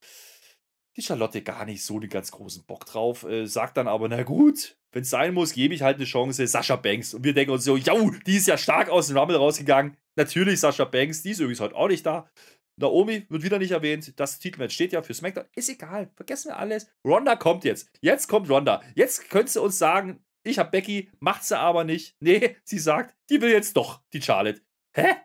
die 0.98 1.02
Charlotte 1.02 1.42
gar 1.42 1.66
nicht 1.66 1.84
so 1.84 2.00
den 2.00 2.10
ganz 2.10 2.32
großen 2.32 2.66
Bock 2.66 2.86
drauf. 2.86 3.24
Äh, 3.24 3.46
sagt 3.46 3.78
dann 3.78 3.88
aber, 3.88 4.10
na 4.10 4.24
gut, 4.24 4.78
wenn 4.92 5.04
es 5.04 5.10
sein 5.10 5.34
muss, 5.34 5.54
gebe 5.54 5.74
ich 5.74 5.82
halt 5.82 5.98
eine 5.98 6.06
Chance. 6.06 6.46
Sascha 6.48 6.76
Banks. 6.76 7.14
Und 7.14 7.24
wir 7.24 7.34
denken 7.34 7.52
uns 7.52 7.64
so, 7.64 7.78
jau, 7.78 8.12
die 8.26 8.38
ist 8.38 8.48
ja 8.48 8.58
stark 8.58 8.90
aus 8.90 9.08
dem 9.08 9.18
Rumble 9.18 9.38
rausgegangen. 9.38 9.98
Natürlich 10.16 10.60
Sascha 10.60 10.86
Banks, 10.86 11.22
die 11.24 11.32
ist 11.32 11.40
übrigens 11.40 11.62
heute 11.62 11.76
auch 11.76 11.88
nicht 11.88 12.06
da. 12.06 12.30
Naomi 12.78 13.26
wird 13.30 13.44
wieder 13.44 13.60
nicht 13.60 13.72
erwähnt. 13.72 14.20
Das 14.20 14.40
Titelmatch 14.40 14.74
steht 14.74 14.92
ja 14.92 15.02
für 15.02 15.14
SmackDown. 15.14 15.46
Ist 15.56 15.70
egal. 15.70 16.10
Vergessen 16.16 16.50
wir 16.50 16.58
alles. 16.58 16.88
Ronda 17.06 17.36
kommt 17.36 17.64
jetzt. 17.64 17.90
Jetzt 18.02 18.28
kommt 18.28 18.50
Ronda. 18.50 18.82
Jetzt 18.96 19.30
könntest 19.30 19.56
du 19.56 19.62
uns 19.62 19.78
sagen, 19.78 20.24
ich 20.44 20.58
hab 20.58 20.72
Becky, 20.72 21.12
macht 21.20 21.44
sie 21.44 21.58
aber 21.58 21.84
nicht. 21.84 22.16
Nee, 22.20 22.58
sie 22.64 22.80
sagt, 22.80 23.16
die 23.30 23.42
will 23.42 23.52
jetzt 23.52 23.78
doch, 23.78 24.02
die 24.14 24.22
Charlotte. 24.22 24.62
Hä? 24.94 25.16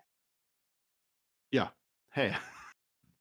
Ja. 1.51 1.75
Hey. 2.11 2.35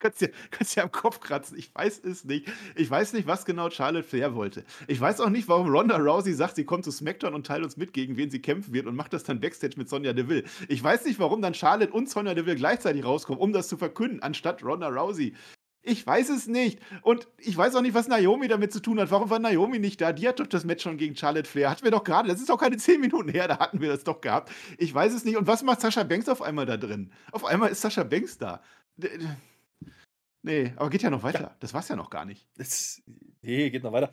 Kannst 0.05 0.21
dir, 0.21 0.29
kannst 0.51 0.75
dir 0.75 0.83
am 0.83 0.91
Kopf 0.91 1.19
kratzen. 1.19 1.57
Ich 1.57 1.73
weiß 1.73 2.01
es 2.03 2.25
nicht. 2.25 2.47
Ich 2.75 2.91
weiß 2.91 3.13
nicht, 3.13 3.25
was 3.25 3.43
genau 3.43 3.71
Charlotte 3.71 4.07
Flair 4.07 4.35
wollte. 4.35 4.63
Ich 4.87 5.01
weiß 5.01 5.19
auch 5.19 5.29
nicht, 5.29 5.47
warum 5.47 5.67
Ronda 5.67 5.97
Rousey 5.97 6.33
sagt, 6.33 6.57
sie 6.57 6.63
kommt 6.63 6.83
zu 6.85 6.91
SmackDown 6.91 7.33
und 7.33 7.47
teilt 7.47 7.63
uns 7.63 7.75
mit, 7.75 7.91
gegen 7.91 8.15
wen 8.15 8.29
sie 8.29 8.39
kämpfen 8.39 8.71
wird 8.71 8.85
und 8.85 8.95
macht 8.95 9.13
das 9.13 9.23
dann 9.23 9.39
Backstage 9.39 9.73
mit 9.77 9.89
Sonja 9.89 10.13
Deville. 10.13 10.43
Ich 10.67 10.83
weiß 10.83 11.05
nicht, 11.05 11.17
warum 11.19 11.41
dann 11.41 11.55
Charlotte 11.55 11.91
und 11.91 12.07
Sonja 12.07 12.35
Deville 12.35 12.55
gleichzeitig 12.55 13.03
rauskommen, 13.03 13.41
um 13.41 13.51
das 13.51 13.67
zu 13.67 13.77
verkünden, 13.77 14.21
anstatt 14.21 14.63
Ronda 14.63 14.89
Rousey. 14.89 15.33
Ich 15.81 16.05
weiß 16.05 16.29
es 16.29 16.45
nicht. 16.47 16.79
Und 17.01 17.27
ich 17.37 17.57
weiß 17.57 17.75
auch 17.75 17.81
nicht, 17.81 17.95
was 17.95 18.07
Naomi 18.07 18.47
damit 18.47 18.73
zu 18.73 18.79
tun 18.79 18.99
hat. 18.99 19.09
Warum 19.11 19.29
war 19.31 19.39
Naomi 19.39 19.79
nicht 19.79 20.01
da? 20.01 20.13
Die 20.13 20.27
hat 20.27 20.39
doch 20.39 20.47
das 20.47 20.65
Match 20.65 20.83
schon 20.83 20.97
gegen 20.97 21.15
Charlotte 21.15 21.47
Flair. 21.49 21.69
Hatten 21.69 21.83
wir 21.83 21.91
doch 21.91 22.03
gerade. 22.03 22.27
Das 22.27 22.39
ist 22.39 22.49
doch 22.49 22.57
keine 22.59 22.77
10 22.77 23.01
Minuten 23.01 23.29
her. 23.29 23.47
Da 23.47 23.59
hatten 23.59 23.81
wir 23.81 23.89
das 23.89 24.03
doch 24.03 24.19
gehabt. 24.21 24.51
Ich 24.79 24.93
weiß 24.93 25.13
es 25.13 25.25
nicht. 25.25 25.37
Und 25.37 25.45
was 25.45 25.61
macht 25.63 25.81
Sascha 25.81 26.03
Banks 26.03 26.27
auf 26.27 26.41
einmal 26.41 26.65
da 26.65 26.77
drin? 26.77 27.11
Auf 27.31 27.45
einmal 27.45 27.69
ist 27.69 27.81
Sascha 27.81 28.03
Banks 28.03 28.37
da. 28.37 28.61
D- 28.97 29.09
Nee, 30.45 30.73
aber 30.75 30.89
geht 30.91 31.01
ja 31.01 31.09
noch 31.09 31.23
weiter. 31.23 31.55
Das 31.59 31.73
war's 31.73 31.87
ja 31.89 31.95
noch 31.95 32.09
gar 32.11 32.23
nicht. 32.25 32.47
Das, 32.57 33.01
nee, 33.41 33.69
geht 33.71 33.83
noch 33.83 33.91
weiter. 33.91 34.11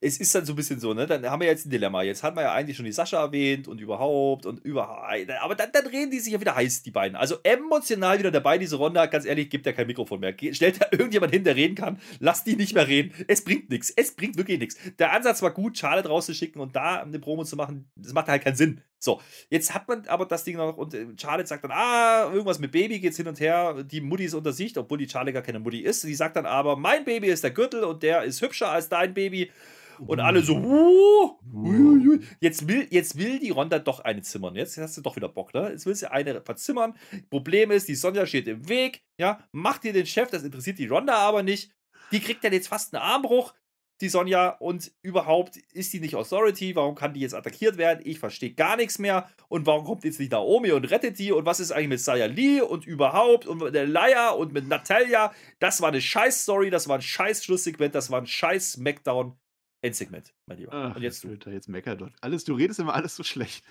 Es 0.00 0.18
ist 0.18 0.34
dann 0.34 0.44
so 0.44 0.52
ein 0.52 0.56
bisschen 0.56 0.80
so, 0.80 0.92
ne? 0.92 1.06
Dann 1.06 1.24
haben 1.30 1.40
wir 1.40 1.46
jetzt 1.46 1.64
ein 1.66 1.70
Dilemma. 1.70 2.02
Jetzt 2.02 2.24
hat 2.24 2.34
man 2.34 2.42
ja 2.44 2.52
eigentlich 2.52 2.76
schon 2.76 2.84
die 2.84 2.92
Sascha 2.92 3.18
erwähnt 3.22 3.68
und 3.68 3.80
überhaupt 3.80 4.44
und 4.44 4.58
überhaupt. 4.64 5.30
Aber 5.40 5.54
dann, 5.54 5.70
dann 5.72 5.86
reden 5.86 6.10
die 6.10 6.18
sich 6.18 6.32
ja 6.32 6.40
wieder 6.40 6.56
heiß, 6.56 6.82
die 6.82 6.90
beiden. 6.90 7.16
Also 7.16 7.36
emotional 7.44 8.18
wieder 8.18 8.32
dabei, 8.32 8.58
diese 8.58 8.76
Ronda. 8.76 9.06
Ganz 9.06 9.24
ehrlich, 9.24 9.48
gibt 9.48 9.64
ja 9.64 9.72
kein 9.72 9.86
Mikrofon 9.86 10.18
mehr. 10.20 10.32
Ge- 10.32 10.52
Stellt 10.52 10.82
da 10.82 10.86
irgendjemand 10.90 11.32
hin, 11.32 11.44
der 11.44 11.54
reden 11.54 11.76
kann. 11.76 12.00
Lass 12.18 12.42
die 12.42 12.56
nicht 12.56 12.74
mehr 12.74 12.88
reden. 12.88 13.12
Es 13.28 13.44
bringt 13.44 13.70
nichts. 13.70 13.90
Es 13.90 14.14
bringt 14.16 14.36
wirklich 14.36 14.58
nichts. 14.58 14.76
Der 14.98 15.12
Ansatz 15.12 15.40
war 15.40 15.52
gut, 15.52 15.78
Charlotte 15.78 16.08
rauszuschicken 16.08 16.60
und 16.60 16.74
da 16.74 17.02
eine 17.02 17.20
Promo 17.20 17.44
zu 17.44 17.54
machen. 17.54 17.88
Das 17.94 18.12
macht 18.12 18.26
halt 18.26 18.42
keinen 18.42 18.56
Sinn. 18.56 18.80
So, 18.98 19.20
jetzt 19.50 19.74
hat 19.74 19.88
man 19.88 20.06
aber 20.06 20.26
das 20.26 20.44
Ding 20.44 20.56
noch 20.56 20.76
und 20.76 20.94
äh, 20.94 21.06
Charlotte 21.20 21.46
sagt 21.46 21.64
dann, 21.64 21.70
ah, 21.72 22.30
irgendwas 22.32 22.58
mit 22.58 22.72
Baby 22.72 22.98
geht's 22.98 23.16
hin 23.16 23.28
und 23.28 23.38
her. 23.40 23.82
Die 23.82 24.00
Mutti 24.00 24.24
ist 24.24 24.34
unter 24.34 24.52
Sicht, 24.52 24.78
obwohl 24.78 24.98
die 24.98 25.08
Charlotte 25.08 25.34
gar 25.34 25.42
keine 25.42 25.60
Mutti 25.60 25.80
ist. 25.80 26.02
Sie 26.02 26.14
sagt 26.14 26.36
dann 26.36 26.46
aber, 26.46 26.76
mein 26.76 27.04
Baby 27.04 27.28
ist 27.28 27.44
der 27.44 27.50
Gürtel 27.50 27.84
und 27.84 28.02
der 28.02 28.22
ist 28.24 28.40
hübscher 28.40 28.70
als 28.70 28.88
dein 28.88 29.14
Baby. 29.14 29.50
Und 29.98 30.20
alle 30.20 30.42
so, 30.42 30.56
uh, 30.56 31.38
uiuiui. 31.54 32.20
jetzt, 32.40 32.68
will, 32.68 32.86
jetzt 32.90 33.18
will 33.18 33.38
die 33.38 33.50
Ronda 33.50 33.78
doch 33.78 34.00
eine 34.00 34.22
zimmern. 34.22 34.54
Jetzt 34.54 34.76
hast 34.78 34.96
du 34.96 35.00
doch 35.00 35.16
wieder 35.16 35.28
Bock, 35.28 35.54
ne? 35.54 35.70
Jetzt 35.70 35.86
will 35.86 35.94
sie 35.94 36.10
eine 36.10 36.42
verzimmern. 36.42 36.94
Problem 37.30 37.70
ist, 37.70 37.88
die 37.88 37.94
Sonja 37.94 38.26
steht 38.26 38.46
im 38.48 38.68
Weg. 38.68 39.02
Ja, 39.18 39.40
macht 39.52 39.84
ihr 39.84 39.92
den 39.92 40.06
Chef, 40.06 40.30
das 40.30 40.42
interessiert 40.42 40.78
die 40.78 40.86
Ronda 40.86 41.14
aber 41.14 41.42
nicht. 41.42 41.72
Die 42.12 42.20
kriegt 42.20 42.44
dann 42.44 42.52
jetzt 42.52 42.68
fast 42.68 42.94
einen 42.94 43.02
Armbruch. 43.02 43.54
Die 44.00 44.08
Sonja, 44.08 44.50
und 44.50 44.92
überhaupt 45.02 45.56
ist 45.72 45.92
die 45.92 46.00
nicht 46.00 46.14
Authority? 46.14 46.76
Warum 46.76 46.94
kann 46.94 47.14
die 47.14 47.20
jetzt 47.20 47.34
attackiert 47.34 47.78
werden? 47.78 48.00
Ich 48.04 48.18
verstehe 48.18 48.52
gar 48.52 48.76
nichts 48.76 48.98
mehr. 48.98 49.28
Und 49.48 49.66
warum 49.66 49.84
kommt 49.84 50.04
jetzt 50.04 50.20
nicht 50.20 50.32
Naomi 50.32 50.72
und 50.72 50.90
rettet 50.90 51.18
die? 51.18 51.32
Und 51.32 51.46
was 51.46 51.60
ist 51.60 51.72
eigentlich 51.72 51.88
mit 51.88 52.00
Saya 52.00 52.26
Lee 52.26 52.60
und 52.60 52.86
überhaupt 52.86 53.46
und 53.46 53.62
mit 53.62 53.74
der 53.74 53.86
Leia 53.86 54.30
und 54.30 54.52
mit 54.52 54.68
Natalia? 54.68 55.32
Das 55.58 55.80
war 55.80 55.88
eine 55.88 56.00
scheiß 56.00 56.42
Story, 56.42 56.70
das 56.70 56.88
war 56.88 56.98
ein 56.98 57.02
scheiß 57.02 57.44
Schlusssegment, 57.44 57.94
das 57.94 58.10
war 58.10 58.20
ein 58.20 58.26
scheiß 58.26 58.72
Smackdown 58.72 59.38
Endsegment, 59.82 60.34
mein 60.46 60.58
Lieber. 60.58 60.72
Ach, 60.72 60.96
und 60.96 61.02
jetzt 61.02 61.22
du. 61.22 61.28
Alter, 61.28 61.52
jetzt 61.52 61.68
meckert 61.68 62.00
dort. 62.00 62.12
Alles, 62.20 62.44
du 62.44 62.54
redest 62.54 62.80
immer 62.80 62.94
alles 62.94 63.14
so 63.14 63.22
schlecht. 63.22 63.64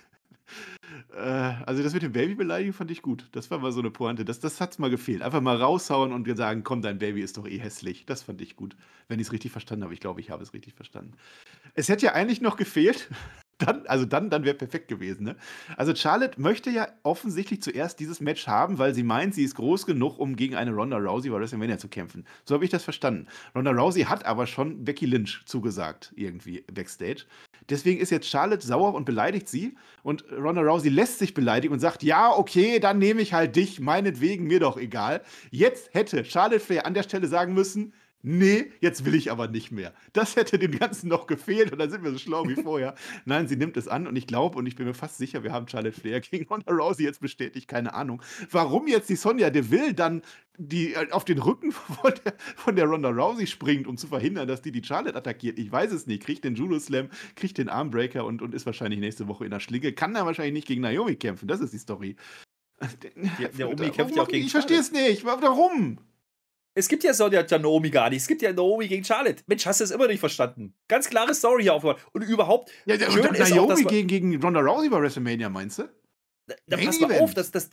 Äh, 1.14 1.18
also 1.20 1.82
das 1.82 1.92
mit 1.92 2.02
dem 2.02 2.12
Baby 2.12 2.34
beleidigen 2.34 2.72
fand 2.72 2.90
ich 2.90 3.02
gut. 3.02 3.28
Das 3.32 3.50
war 3.50 3.58
mal 3.58 3.72
so 3.72 3.80
eine 3.80 3.90
Pointe. 3.90 4.24
Das, 4.24 4.40
das 4.40 4.60
hat's 4.60 4.78
mal 4.78 4.90
gefehlt. 4.90 5.22
Einfach 5.22 5.40
mal 5.40 5.56
raushauen 5.56 6.12
und 6.12 6.36
sagen, 6.36 6.64
komm, 6.64 6.82
dein 6.82 6.98
Baby 6.98 7.22
ist 7.22 7.36
doch 7.36 7.46
eh 7.46 7.58
hässlich. 7.58 8.06
Das 8.06 8.22
fand 8.22 8.40
ich 8.40 8.56
gut. 8.56 8.76
Wenn 9.08 9.20
ich 9.20 9.26
es 9.28 9.32
richtig 9.32 9.52
verstanden 9.52 9.84
habe. 9.84 9.94
Ich 9.94 10.00
glaube, 10.00 10.20
ich 10.20 10.30
habe 10.30 10.42
es 10.42 10.52
richtig 10.52 10.74
verstanden. 10.74 11.14
Es 11.74 11.88
hätte 11.88 12.06
ja 12.06 12.12
eigentlich 12.12 12.40
noch 12.40 12.56
gefehlt. 12.56 13.08
Dann, 13.58 13.86
also 13.86 14.04
dann, 14.04 14.28
dann 14.28 14.44
wäre 14.44 14.54
perfekt 14.54 14.86
gewesen. 14.88 15.24
Ne? 15.24 15.36
Also 15.78 15.94
Charlotte 15.94 16.38
möchte 16.38 16.68
ja 16.68 16.88
offensichtlich 17.04 17.62
zuerst 17.62 17.98
dieses 18.00 18.20
Match 18.20 18.46
haben, 18.46 18.76
weil 18.76 18.94
sie 18.94 19.02
meint, 19.02 19.34
sie 19.34 19.44
ist 19.44 19.54
groß 19.54 19.86
genug, 19.86 20.18
um 20.18 20.36
gegen 20.36 20.56
eine 20.56 20.72
Ronda 20.72 20.98
Rousey 20.98 21.30
bei 21.30 21.40
WrestleMania 21.40 21.78
zu 21.78 21.88
kämpfen. 21.88 22.26
So 22.44 22.54
habe 22.54 22.66
ich 22.66 22.70
das 22.70 22.84
verstanden. 22.84 23.28
Ronda 23.54 23.70
Rousey 23.70 24.02
hat 24.02 24.26
aber 24.26 24.46
schon 24.46 24.84
Becky 24.84 25.06
Lynch 25.06 25.40
zugesagt, 25.46 26.12
irgendwie 26.16 26.66
backstage. 26.70 27.24
Deswegen 27.68 28.00
ist 28.00 28.10
jetzt 28.10 28.28
Charlotte 28.28 28.66
sauer 28.66 28.94
und 28.94 29.04
beleidigt 29.04 29.48
sie. 29.48 29.76
Und 30.02 30.24
Ronda 30.32 30.62
Rousey 30.62 30.88
lässt 30.88 31.18
sich 31.18 31.34
beleidigen 31.34 31.72
und 31.72 31.80
sagt, 31.80 32.02
ja, 32.02 32.30
okay, 32.30 32.78
dann 32.78 32.98
nehme 32.98 33.22
ich 33.22 33.32
halt 33.32 33.56
dich, 33.56 33.80
meinetwegen, 33.80 34.46
mir 34.46 34.60
doch 34.60 34.76
egal. 34.76 35.22
Jetzt 35.50 35.92
hätte 35.94 36.24
Charlotte 36.24 36.60
Flair 36.60 36.86
an 36.86 36.94
der 36.94 37.02
Stelle 37.02 37.26
sagen 37.26 37.54
müssen, 37.54 37.92
nee, 38.26 38.72
jetzt 38.80 39.04
will 39.04 39.14
ich 39.14 39.30
aber 39.30 39.46
nicht 39.46 39.70
mehr. 39.70 39.94
Das 40.12 40.34
hätte 40.34 40.58
dem 40.58 40.76
Ganzen 40.76 41.08
noch 41.08 41.28
gefehlt 41.28 41.70
und 41.70 41.78
dann 41.78 41.90
sind 41.90 42.02
wir 42.02 42.10
so 42.10 42.18
schlau 42.18 42.46
wie 42.48 42.54
vorher. 42.62 42.96
Nein, 43.24 43.46
sie 43.46 43.56
nimmt 43.56 43.76
es 43.76 43.86
an 43.86 44.08
und 44.08 44.16
ich 44.16 44.26
glaube 44.26 44.58
und 44.58 44.66
ich 44.66 44.74
bin 44.74 44.84
mir 44.86 44.94
fast 44.94 45.16
sicher, 45.16 45.44
wir 45.44 45.52
haben 45.52 45.68
Charlotte 45.68 45.98
Flair 45.98 46.20
gegen 46.20 46.46
Ronda 46.46 46.72
Rousey 46.72 47.04
jetzt 47.04 47.20
bestätigt, 47.20 47.68
keine 47.68 47.94
Ahnung. 47.94 48.20
Warum 48.50 48.88
jetzt 48.88 49.08
die 49.08 49.16
Sonja 49.16 49.50
Deville 49.50 49.94
dann 49.94 50.22
die 50.58 50.94
äh, 50.94 51.10
auf 51.12 51.24
den 51.24 51.38
Rücken 51.38 51.70
von 51.72 52.12
der, 52.24 52.34
von 52.56 52.74
der 52.74 52.86
Ronda 52.86 53.10
Rousey 53.10 53.46
springt, 53.46 53.86
um 53.86 53.96
zu 53.96 54.08
verhindern, 54.08 54.48
dass 54.48 54.60
die 54.60 54.72
die 54.72 54.82
Charlotte 54.82 55.16
attackiert. 55.16 55.58
Ich 55.58 55.70
weiß 55.70 55.92
es 55.92 56.06
nicht. 56.06 56.24
Kriegt 56.24 56.44
den 56.44 56.56
Judo 56.56 56.80
Slam, 56.80 57.08
kriegt 57.36 57.58
den 57.58 57.68
Armbreaker 57.68 58.24
und, 58.24 58.42
und 58.42 58.54
ist 58.54 58.66
wahrscheinlich 58.66 58.98
nächste 58.98 59.28
Woche 59.28 59.44
in 59.44 59.50
der 59.52 59.60
Schlinge. 59.60 59.92
Kann 59.92 60.14
da 60.14 60.26
wahrscheinlich 60.26 60.54
nicht 60.54 60.66
gegen 60.66 60.82
Naomi 60.82 61.14
kämpfen. 61.14 61.46
Das 61.46 61.60
ist 61.60 61.72
die 61.72 61.78
Story. 61.78 62.16
Die, 63.02 63.58
Naomi 63.58 63.90
kämpft 63.90 64.16
ja 64.16 64.22
auch 64.22 64.28
gegen 64.28 64.46
Ich 64.46 64.52
verstehe 64.52 64.80
es 64.80 64.90
nicht. 64.90 65.24
Warum? 65.24 65.98
Es 66.78 66.88
gibt 66.88 67.04
ja 67.04 67.14
Sonja 67.14 67.42
Naomi 67.58 67.88
gar 67.88 68.10
nicht. 68.10 68.20
Es 68.20 68.28
gibt 68.28 68.42
ja 68.42 68.52
Naomi 68.52 68.86
gegen 68.86 69.02
Charlotte. 69.02 69.42
Mensch, 69.46 69.64
hast 69.64 69.80
du 69.80 69.84
es 69.84 69.90
immer 69.90 70.06
nicht 70.08 70.20
verstanden? 70.20 70.74
Ganz 70.88 71.08
klare 71.08 71.34
Story 71.34 71.62
hier 71.62 71.72
aufgebaut. 71.72 71.98
Und 72.12 72.22
überhaupt. 72.22 72.70
Ja, 72.84 72.98
schön 73.10 73.26
und 73.26 73.34
ist 73.34 73.54
Naomi 73.54 73.84
auch, 73.86 73.88
gegen, 73.88 74.06
gegen 74.06 74.42
Ronda 74.42 74.60
Rousey 74.60 74.90
bei 74.90 75.00
WrestleMania, 75.00 75.48
meinst 75.48 75.78
du? 75.78 75.88
Da, 76.46 76.54
da 76.66 76.76
pass 76.76 77.00
mal 77.00 77.18
auf, 77.18 77.32
das, 77.32 77.50
das, 77.50 77.70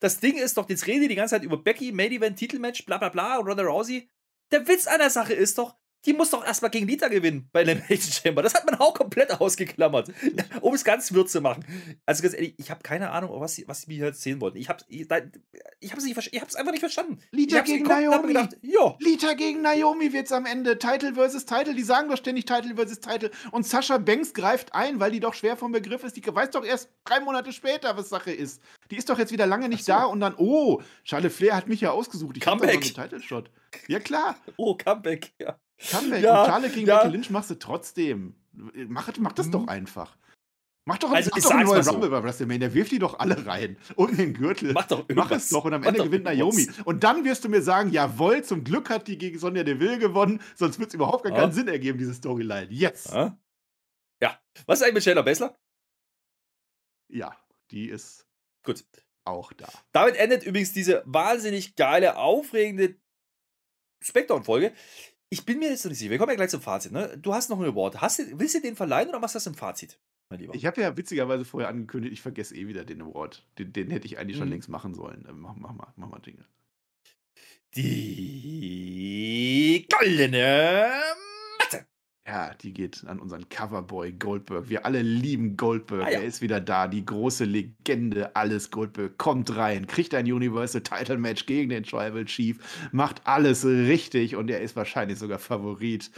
das 0.00 0.20
Ding 0.20 0.36
ist 0.36 0.58
doch, 0.58 0.68
jetzt 0.68 0.86
reden 0.86 1.00
die 1.00 1.08
die 1.08 1.14
ganze 1.14 1.36
Zeit 1.36 1.44
über 1.44 1.56
Becky, 1.56 1.92
Main 1.92 2.12
Event, 2.12 2.38
Titelmatch, 2.38 2.84
bla 2.84 2.98
bla 2.98 3.08
bla, 3.08 3.36
Ronda 3.36 3.62
Rousey. 3.62 4.10
Der 4.52 4.68
Witz 4.68 4.86
an 4.86 4.98
der 4.98 5.08
Sache 5.08 5.32
ist 5.32 5.56
doch, 5.56 5.74
die 6.04 6.12
muss 6.12 6.30
doch 6.30 6.44
erstmal 6.44 6.70
gegen 6.70 6.86
Lita 6.86 7.08
gewinnen 7.08 7.48
bei 7.52 7.62
Elimination 7.62 8.12
Chamber. 8.22 8.42
Das 8.42 8.54
hat 8.54 8.66
man 8.66 8.74
auch 8.76 8.94
komplett 8.94 9.40
ausgeklammert, 9.40 10.08
um 10.60 10.74
es 10.74 10.84
ganz 10.84 11.12
wirr 11.12 11.26
zu 11.26 11.40
machen. 11.40 11.64
Also 12.06 12.22
ganz 12.22 12.34
ehrlich, 12.34 12.54
ich 12.58 12.70
habe 12.70 12.82
keine 12.82 13.10
Ahnung, 13.10 13.30
was 13.40 13.54
sie, 13.54 13.66
was 13.68 13.82
sie 13.82 13.88
mir 13.88 13.96
hier 13.96 14.06
erzählen 14.06 14.40
wollten. 14.40 14.58
Ich 14.58 14.68
habe 14.68 14.82
ich, 14.88 15.06
ich 15.80 15.92
hab's 15.92 16.04
nicht, 16.04 16.28
ich 16.32 16.40
hab's 16.40 16.54
einfach 16.54 16.72
nicht 16.72 16.80
verstanden. 16.80 17.18
Lita 17.30 17.60
gegen 17.60 17.84
Naomi. 17.84 18.28
Gedacht, 18.28 18.56
jo. 18.62 18.96
Lita 19.00 19.34
gegen 19.34 19.62
Naomi 19.62 20.12
wird's 20.12 20.32
am 20.32 20.46
Ende. 20.46 20.78
Title 20.78 21.14
versus 21.14 21.46
Title. 21.46 21.74
Die 21.74 21.82
sagen 21.82 22.08
doch 22.08 22.16
ständig 22.16 22.46
Title 22.46 22.74
versus 22.74 23.00
Title. 23.00 23.30
Und 23.50 23.66
Sascha 23.66 23.98
Banks 23.98 24.34
greift 24.34 24.74
ein, 24.74 25.00
weil 25.00 25.12
die 25.12 25.20
doch 25.20 25.34
schwer 25.34 25.56
vom 25.56 25.72
Begriff 25.72 26.04
ist. 26.04 26.16
Die 26.16 26.22
weiß 26.26 26.50
doch 26.50 26.64
erst 26.64 26.90
drei 27.04 27.20
Monate 27.20 27.52
später, 27.52 27.96
was 27.96 28.08
Sache 28.08 28.32
ist. 28.32 28.60
Die 28.90 28.96
ist 28.96 29.08
doch 29.08 29.18
jetzt 29.18 29.32
wieder 29.32 29.46
lange 29.46 29.68
nicht 29.68 29.84
so. 29.84 29.92
da 29.92 30.04
und 30.04 30.20
dann, 30.20 30.34
oh, 30.36 30.82
Charlotte 31.04 31.34
Flair 31.34 31.56
hat 31.56 31.68
mich 31.68 31.80
ja 31.80 31.90
ausgesucht. 31.92 32.36
Ich 32.36 32.42
Comeback. 32.42 32.70
einen 32.70 32.82
Title-Shot. 32.82 33.50
Ja, 33.88 34.00
klar. 34.00 34.36
Oh, 34.56 34.76
Comeback, 34.76 35.32
ja. 35.38 35.58
Comeback. 35.90 36.22
Ja, 36.22 36.42
und 36.42 36.48
Charlotte 36.48 36.74
gegen 36.74 36.86
ja. 36.86 36.98
Becky 36.98 37.12
Lynch 37.12 37.30
machst 37.30 37.50
du 37.50 37.58
trotzdem. 37.58 38.34
Mach, 38.52 39.10
mach 39.18 39.32
das 39.32 39.46
mhm. 39.46 39.52
doch 39.52 39.66
einfach. 39.68 40.16
Mach 40.84 40.98
doch, 40.98 41.12
also, 41.12 41.30
mach 41.32 41.42
doch 41.42 41.50
einen 41.50 41.64
neuen 41.64 41.86
Rumble 41.86 42.08
so. 42.08 42.10
bei 42.10 42.22
WrestleMania. 42.24 42.74
Wirf 42.74 42.88
die 42.88 42.98
doch 42.98 43.18
alle 43.20 43.46
rein. 43.46 43.76
Um 43.94 44.16
den 44.16 44.34
Gürtel. 44.34 44.72
Mach 44.72 44.88
doch 44.88 45.06
Mach 45.14 45.30
es 45.30 45.48
doch 45.48 45.64
und 45.64 45.74
am 45.74 45.84
Ende 45.84 46.02
gewinnt 46.02 46.24
Naomi. 46.24 46.68
Und 46.84 47.04
dann 47.04 47.24
wirst 47.24 47.44
du 47.44 47.48
mir 47.48 47.62
sagen, 47.62 47.90
jawohl, 47.90 48.42
zum 48.42 48.64
Glück 48.64 48.90
hat 48.90 49.06
die 49.06 49.16
gegen 49.16 49.38
Sonja 49.38 49.62
Deville 49.62 49.98
gewonnen. 49.98 50.40
Sonst 50.56 50.80
wird 50.80 50.88
es 50.88 50.94
überhaupt 50.94 51.22
gar 51.22 51.32
ja. 51.32 51.40
keinen 51.40 51.52
Sinn 51.52 51.68
ergeben, 51.68 51.98
diese 51.98 52.14
Storyline. 52.14 52.66
Yes. 52.70 53.08
Ja. 53.12 53.38
ja. 54.20 54.40
Was 54.66 54.80
ist 54.80 54.84
eigentlich 54.84 54.94
mit 54.94 55.04
Shayna 55.04 55.22
Baszler? 55.22 55.56
Ja, 57.08 57.36
die 57.70 57.88
ist 57.88 58.26
gut 58.64 58.84
auch 59.24 59.52
da. 59.52 59.68
Damit 59.92 60.16
endet 60.16 60.44
übrigens 60.44 60.72
diese 60.72 61.02
wahnsinnig 61.06 61.76
geile, 61.76 62.16
aufregende 62.16 62.96
Spectrum-Folge. 64.00 64.72
Ich 65.32 65.46
bin 65.46 65.60
mir 65.60 65.70
jetzt 65.70 65.86
nicht 65.86 65.96
sicher. 65.96 66.10
Wir 66.10 66.18
kommen 66.18 66.28
ja 66.28 66.36
gleich 66.36 66.50
zum 66.50 66.60
Fazit. 66.60 66.92
Ne? 66.92 67.16
Du 67.16 67.32
hast 67.32 67.48
noch 67.48 67.58
einen 67.58 67.70
Award. 67.70 68.02
Hast 68.02 68.18
du, 68.18 68.38
willst 68.38 68.54
du 68.54 68.60
den 68.60 68.76
verleihen 68.76 69.08
oder 69.08 69.18
machst 69.18 69.34
du 69.34 69.38
das 69.38 69.46
im 69.46 69.54
Fazit, 69.54 69.98
mein 70.28 70.40
Lieber? 70.40 70.54
Ich 70.54 70.66
habe 70.66 70.78
ja 70.82 70.94
witzigerweise 70.94 71.46
vorher 71.46 71.70
angekündigt, 71.70 72.12
ich 72.12 72.20
vergesse 72.20 72.54
eh 72.54 72.68
wieder 72.68 72.84
den 72.84 73.00
Award. 73.00 73.42
Den, 73.58 73.72
den 73.72 73.90
hätte 73.90 74.04
ich 74.06 74.18
eigentlich 74.18 74.36
schon 74.36 74.48
mhm. 74.48 74.52
längst 74.52 74.68
machen 74.68 74.92
sollen. 74.92 75.24
Äh, 75.24 75.32
mach, 75.32 75.56
mach, 75.56 75.72
mal, 75.72 75.90
mach 75.96 76.10
mal 76.10 76.18
Dinge. 76.18 76.44
Die 77.74 79.08
goldene 79.88 80.92
ja, 82.26 82.54
die 82.54 82.72
geht 82.72 83.04
an 83.06 83.18
unseren 83.18 83.48
Coverboy 83.48 84.12
Goldberg. 84.12 84.68
Wir 84.68 84.86
alle 84.86 85.02
lieben 85.02 85.56
Goldberg. 85.56 86.06
Ah, 86.06 86.10
ja. 86.10 86.20
Er 86.20 86.24
ist 86.24 86.40
wieder 86.40 86.60
da. 86.60 86.86
Die 86.86 87.04
große 87.04 87.44
Legende, 87.44 88.36
alles 88.36 88.70
Goldberg. 88.70 89.18
Kommt 89.18 89.56
rein, 89.56 89.86
kriegt 89.86 90.14
ein 90.14 90.30
Universal 90.30 90.82
Title 90.82 91.18
Match 91.18 91.46
gegen 91.46 91.70
den 91.70 91.82
Tribal 91.82 92.24
Chief, 92.24 92.58
macht 92.92 93.26
alles 93.26 93.64
richtig 93.64 94.36
und 94.36 94.50
er 94.50 94.60
ist 94.60 94.76
wahrscheinlich 94.76 95.18
sogar 95.18 95.40
Favorit. 95.40 96.10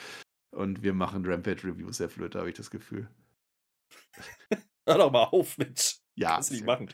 Und 0.50 0.82
wir 0.82 0.92
machen 0.92 1.24
Rampage 1.26 1.64
Reviews, 1.64 1.98
Herr 2.00 2.08
Flöter, 2.08 2.40
habe 2.40 2.50
ich 2.50 2.56
das 2.56 2.70
Gefühl. 2.70 3.08
Hör 4.86 4.98
doch 4.98 5.10
mal 5.10 5.24
auf, 5.24 5.56
Mensch. 5.56 6.03
Ja. 6.16 6.36
Das 6.36 6.50
nicht 6.50 6.64
machen. 6.64 6.88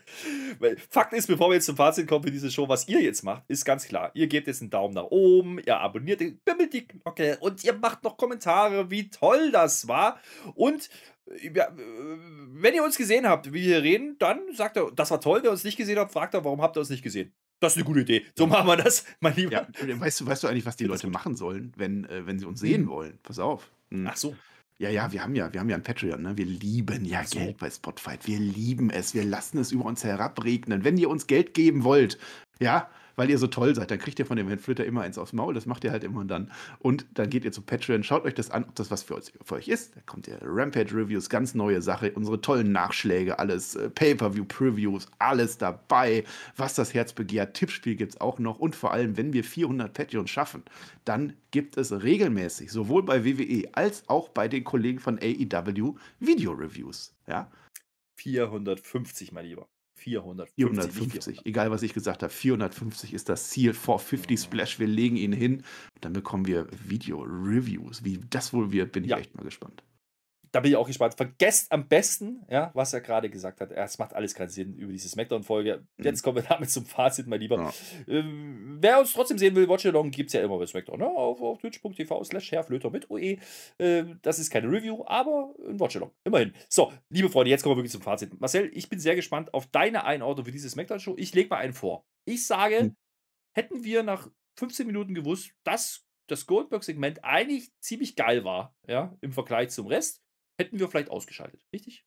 Weil 0.59 0.77
Fakt 0.77 1.13
ist, 1.13 1.27
bevor 1.27 1.49
wir 1.49 1.55
jetzt 1.55 1.65
zum 1.65 1.75
Fazit 1.75 2.07
kommen 2.07 2.23
für 2.23 2.31
diese 2.31 2.49
Show, 2.49 2.67
was 2.67 2.87
ihr 2.87 3.01
jetzt 3.01 3.23
macht, 3.23 3.43
ist 3.47 3.65
ganz 3.65 3.85
klar. 3.85 4.11
Ihr 4.15 4.27
gebt 4.27 4.47
jetzt 4.47 4.61
einen 4.61 4.71
Daumen 4.71 4.95
nach 4.95 5.03
oben, 5.03 5.59
ihr 5.59 5.79
abonniert 5.79 6.21
den, 6.21 6.39
die 6.73 6.87
Glocke 6.87 7.37
und 7.39 7.63
ihr 7.63 7.73
macht 7.73 8.03
noch 8.03 8.17
Kommentare, 8.17 8.89
wie 8.89 9.09
toll 9.09 9.51
das 9.51 9.87
war. 9.87 10.19
Und 10.55 10.89
äh, 11.27 11.51
ja, 11.55 11.65
äh, 11.65 11.71
wenn 12.53 12.73
ihr 12.73 12.83
uns 12.83 12.97
gesehen 12.97 13.27
habt, 13.27 13.53
wie 13.53 13.67
wir 13.67 13.83
reden, 13.83 14.15
dann 14.17 14.39
sagt 14.53 14.77
er, 14.77 14.91
das 14.91 15.11
war 15.11 15.21
toll. 15.21 15.41
Wer 15.43 15.51
uns 15.51 15.63
nicht 15.63 15.77
gesehen 15.77 15.99
hat, 15.99 16.11
fragt 16.11 16.33
er, 16.33 16.43
warum 16.43 16.61
habt 16.61 16.77
ihr 16.77 16.79
uns 16.79 16.89
nicht 16.89 17.03
gesehen? 17.03 17.31
Das 17.59 17.73
ist 17.73 17.77
eine 17.77 17.85
gute 17.85 17.99
Idee. 17.99 18.25
So 18.35 18.47
machen 18.47 18.65
wir 18.65 18.75
das, 18.75 19.05
mein 19.19 19.35
Lieber. 19.35 19.51
Ja, 19.51 19.67
weißt, 19.99 20.21
du, 20.21 20.25
weißt 20.25 20.43
du 20.43 20.47
eigentlich, 20.47 20.65
was 20.65 20.77
die 20.77 20.85
Leute 20.85 21.07
machen 21.07 21.35
sollen, 21.35 21.73
wenn, 21.77 22.05
äh, 22.05 22.25
wenn 22.25 22.39
sie 22.39 22.45
uns 22.45 22.59
sehen 22.59 22.81
hm. 22.81 22.89
wollen? 22.89 23.19
Pass 23.21 23.37
auf. 23.37 23.69
Hm. 23.91 24.07
Ach 24.09 24.17
so. 24.17 24.35
Ja, 24.81 24.89
ja, 24.89 25.11
wir 25.11 25.21
haben 25.21 25.35
ja, 25.35 25.53
wir 25.53 25.59
haben 25.59 25.69
ja 25.69 25.75
ein 25.75 25.83
Patreon, 25.83 26.23
ne? 26.23 26.35
Wir 26.37 26.45
lieben 26.45 27.05
ja 27.05 27.23
so. 27.23 27.37
Geld 27.37 27.59
bei 27.59 27.69
Spotify. 27.69 28.17
Wir 28.23 28.39
lieben 28.39 28.89
es. 28.89 29.13
Wir 29.13 29.23
lassen 29.23 29.59
es 29.59 29.71
über 29.71 29.85
uns 29.85 30.03
herabregnen. 30.03 30.83
Wenn 30.83 30.97
ihr 30.97 31.07
uns 31.07 31.27
Geld 31.27 31.53
geben 31.53 31.83
wollt, 31.83 32.17
ja, 32.59 32.89
weil 33.15 33.29
ihr 33.29 33.37
so 33.37 33.47
toll 33.47 33.75
seid, 33.75 33.91
dann 33.91 33.99
kriegt 33.99 34.19
ihr 34.19 34.25
von 34.25 34.37
dem 34.37 34.57
Flitter 34.59 34.85
immer 34.85 35.01
eins 35.01 35.17
aufs 35.17 35.33
Maul. 35.33 35.53
Das 35.53 35.65
macht 35.65 35.83
ihr 35.83 35.91
halt 35.91 36.03
immer 36.03 36.19
und 36.19 36.27
dann. 36.27 36.51
Und 36.79 37.05
dann 37.13 37.29
geht 37.29 37.45
ihr 37.45 37.51
zu 37.51 37.61
Patreon, 37.61 38.03
schaut 38.03 38.25
euch 38.25 38.33
das 38.33 38.51
an, 38.51 38.63
ob 38.63 38.75
das 38.75 38.91
was 38.91 39.03
für, 39.03 39.15
euch, 39.15 39.33
für 39.43 39.55
euch 39.55 39.67
ist. 39.67 39.95
Da 39.95 40.01
kommt 40.05 40.27
ihr 40.27 40.39
Rampage-Reviews, 40.41 41.29
ganz 41.29 41.55
neue 41.55 41.81
Sache, 41.81 42.11
unsere 42.13 42.41
tollen 42.41 42.71
Nachschläge, 42.71 43.39
alles, 43.39 43.75
äh, 43.75 43.89
Pay-Per-View-Previews, 43.89 45.07
alles 45.19 45.57
dabei, 45.57 46.23
was 46.57 46.75
das 46.75 46.93
Herz 46.93 47.13
begehrt. 47.13 47.55
Tippspiel 47.55 47.95
gibt 47.95 48.13
es 48.13 48.21
auch 48.21 48.39
noch. 48.39 48.59
Und 48.59 48.75
vor 48.75 48.91
allem, 48.91 49.17
wenn 49.17 49.33
wir 49.33 49.43
400 49.43 49.93
Patreons 49.93 50.29
schaffen, 50.29 50.63
dann 51.05 51.33
gibt 51.51 51.77
es 51.77 51.91
regelmäßig, 51.91 52.71
sowohl 52.71 53.03
bei 53.03 53.25
WWE 53.25 53.69
als 53.73 54.07
auch 54.07 54.29
bei 54.29 54.47
den 54.47 54.63
Kollegen 54.63 54.99
von 54.99 55.19
AEW, 55.19 55.95
Video-Reviews. 56.19 57.13
Ja? 57.27 57.51
450, 58.15 59.31
mein 59.31 59.45
Lieber. 59.45 59.70
450. 60.01 60.55
450. 60.55 61.45
Egal, 61.45 61.71
was 61.71 61.83
ich 61.83 61.93
gesagt 61.93 62.23
habe. 62.23 62.33
450 62.33 63.13
ist 63.13 63.29
das 63.29 63.49
Ziel. 63.49 63.73
450 63.73 64.39
Splash. 64.39 64.79
Wir 64.79 64.87
legen 64.87 65.15
ihn 65.15 65.33
hin. 65.33 65.63
Dann 66.01 66.13
bekommen 66.13 66.47
wir 66.47 66.67
Video-Reviews. 66.85 68.03
Wie 68.03 68.19
das 68.29 68.53
wohl 68.53 68.71
wird, 68.71 68.91
bin 68.91 69.03
ich 69.03 69.11
ja. 69.11 69.17
echt 69.17 69.35
mal 69.35 69.43
gespannt 69.43 69.83
da 70.51 70.59
bin 70.59 70.71
ich 70.71 70.77
auch 70.77 70.87
gespannt. 70.87 71.13
Vergesst 71.15 71.71
am 71.71 71.87
besten, 71.87 72.45
ja, 72.49 72.71
was 72.73 72.93
er 72.93 73.01
gerade 73.01 73.29
gesagt 73.29 73.61
hat. 73.61 73.71
Es 73.71 73.97
macht 73.99 74.13
alles 74.13 74.35
keinen 74.35 74.49
Sinn 74.49 74.75
über 74.75 74.91
diese 74.91 75.07
Smackdown-Folge. 75.07 75.85
Mhm. 75.97 76.03
Jetzt 76.03 76.23
kommen 76.23 76.37
wir 76.37 76.43
damit 76.43 76.69
zum 76.69 76.85
Fazit, 76.85 77.27
mein 77.27 77.39
Lieber. 77.39 77.57
Ja. 77.57 77.73
Ähm, 78.13 78.77
wer 78.81 78.99
uns 78.99 79.13
trotzdem 79.13 79.37
sehen 79.37 79.55
will, 79.55 79.69
Watch 79.69 79.85
Along 79.85 80.11
gibt 80.11 80.27
es 80.27 80.33
ja 80.33 80.41
immer 80.41 80.57
bei 80.57 80.65
Smackdown. 80.65 80.99
Ne? 80.99 81.07
Auf, 81.07 81.41
auf 81.41 81.57
twitch.tv 81.59 82.23
slash 82.25 82.51
Herrflöter 82.51 82.89
mit 82.89 83.09
OE. 83.09 83.37
Äh, 83.77 84.03
das 84.21 84.39
ist 84.39 84.49
keine 84.49 84.69
Review, 84.69 85.03
aber 85.05 85.53
ein 85.67 85.79
Watch 85.79 85.95
Along. 85.95 86.11
Immerhin. 86.25 86.53
So, 86.67 86.91
liebe 87.09 87.29
Freunde, 87.29 87.49
jetzt 87.49 87.63
kommen 87.63 87.73
wir 87.73 87.77
wirklich 87.77 87.93
zum 87.93 88.01
Fazit. 88.01 88.39
Marcel, 88.39 88.69
ich 88.73 88.89
bin 88.89 88.99
sehr 88.99 89.15
gespannt 89.15 89.53
auf 89.53 89.67
deine 89.67 90.03
Einordnung 90.03 90.45
für 90.45 90.51
diese 90.51 90.69
Smackdown-Show. 90.69 91.15
Ich 91.17 91.33
lege 91.33 91.49
mal 91.49 91.57
einen 91.57 91.73
vor. 91.73 92.05
Ich 92.25 92.45
sage, 92.45 92.83
mhm. 92.83 92.95
hätten 93.53 93.83
wir 93.85 94.03
nach 94.03 94.27
15 94.57 94.85
Minuten 94.85 95.13
gewusst, 95.13 95.51
das 95.63 96.05
das 96.31 96.45
Goldberg-Segment 96.45 97.23
eigentlich 97.25 97.71
ziemlich 97.81 98.15
geil 98.15 98.45
war, 98.45 98.73
ja, 98.87 99.17
im 99.19 99.33
Vergleich 99.33 99.69
zum 99.69 99.87
Rest, 99.87 100.20
hätten 100.61 100.79
wir 100.79 100.87
vielleicht 100.87 101.09
ausgeschaltet, 101.09 101.65
richtig? 101.73 102.05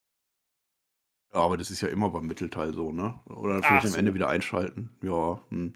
Ja, 1.33 1.41
aber 1.41 1.57
das 1.57 1.71
ist 1.71 1.81
ja 1.81 1.89
immer 1.89 2.11
beim 2.11 2.27
Mittelteil 2.27 2.73
so, 2.73 2.93
ne? 2.93 3.21
Oder 3.27 3.63
vielleicht 3.63 3.87
am 3.87 3.93
so. 3.93 3.99
Ende 3.99 4.15
wieder 4.15 4.29
einschalten. 4.29 4.91
Ja, 5.03 5.41
hm. 5.51 5.75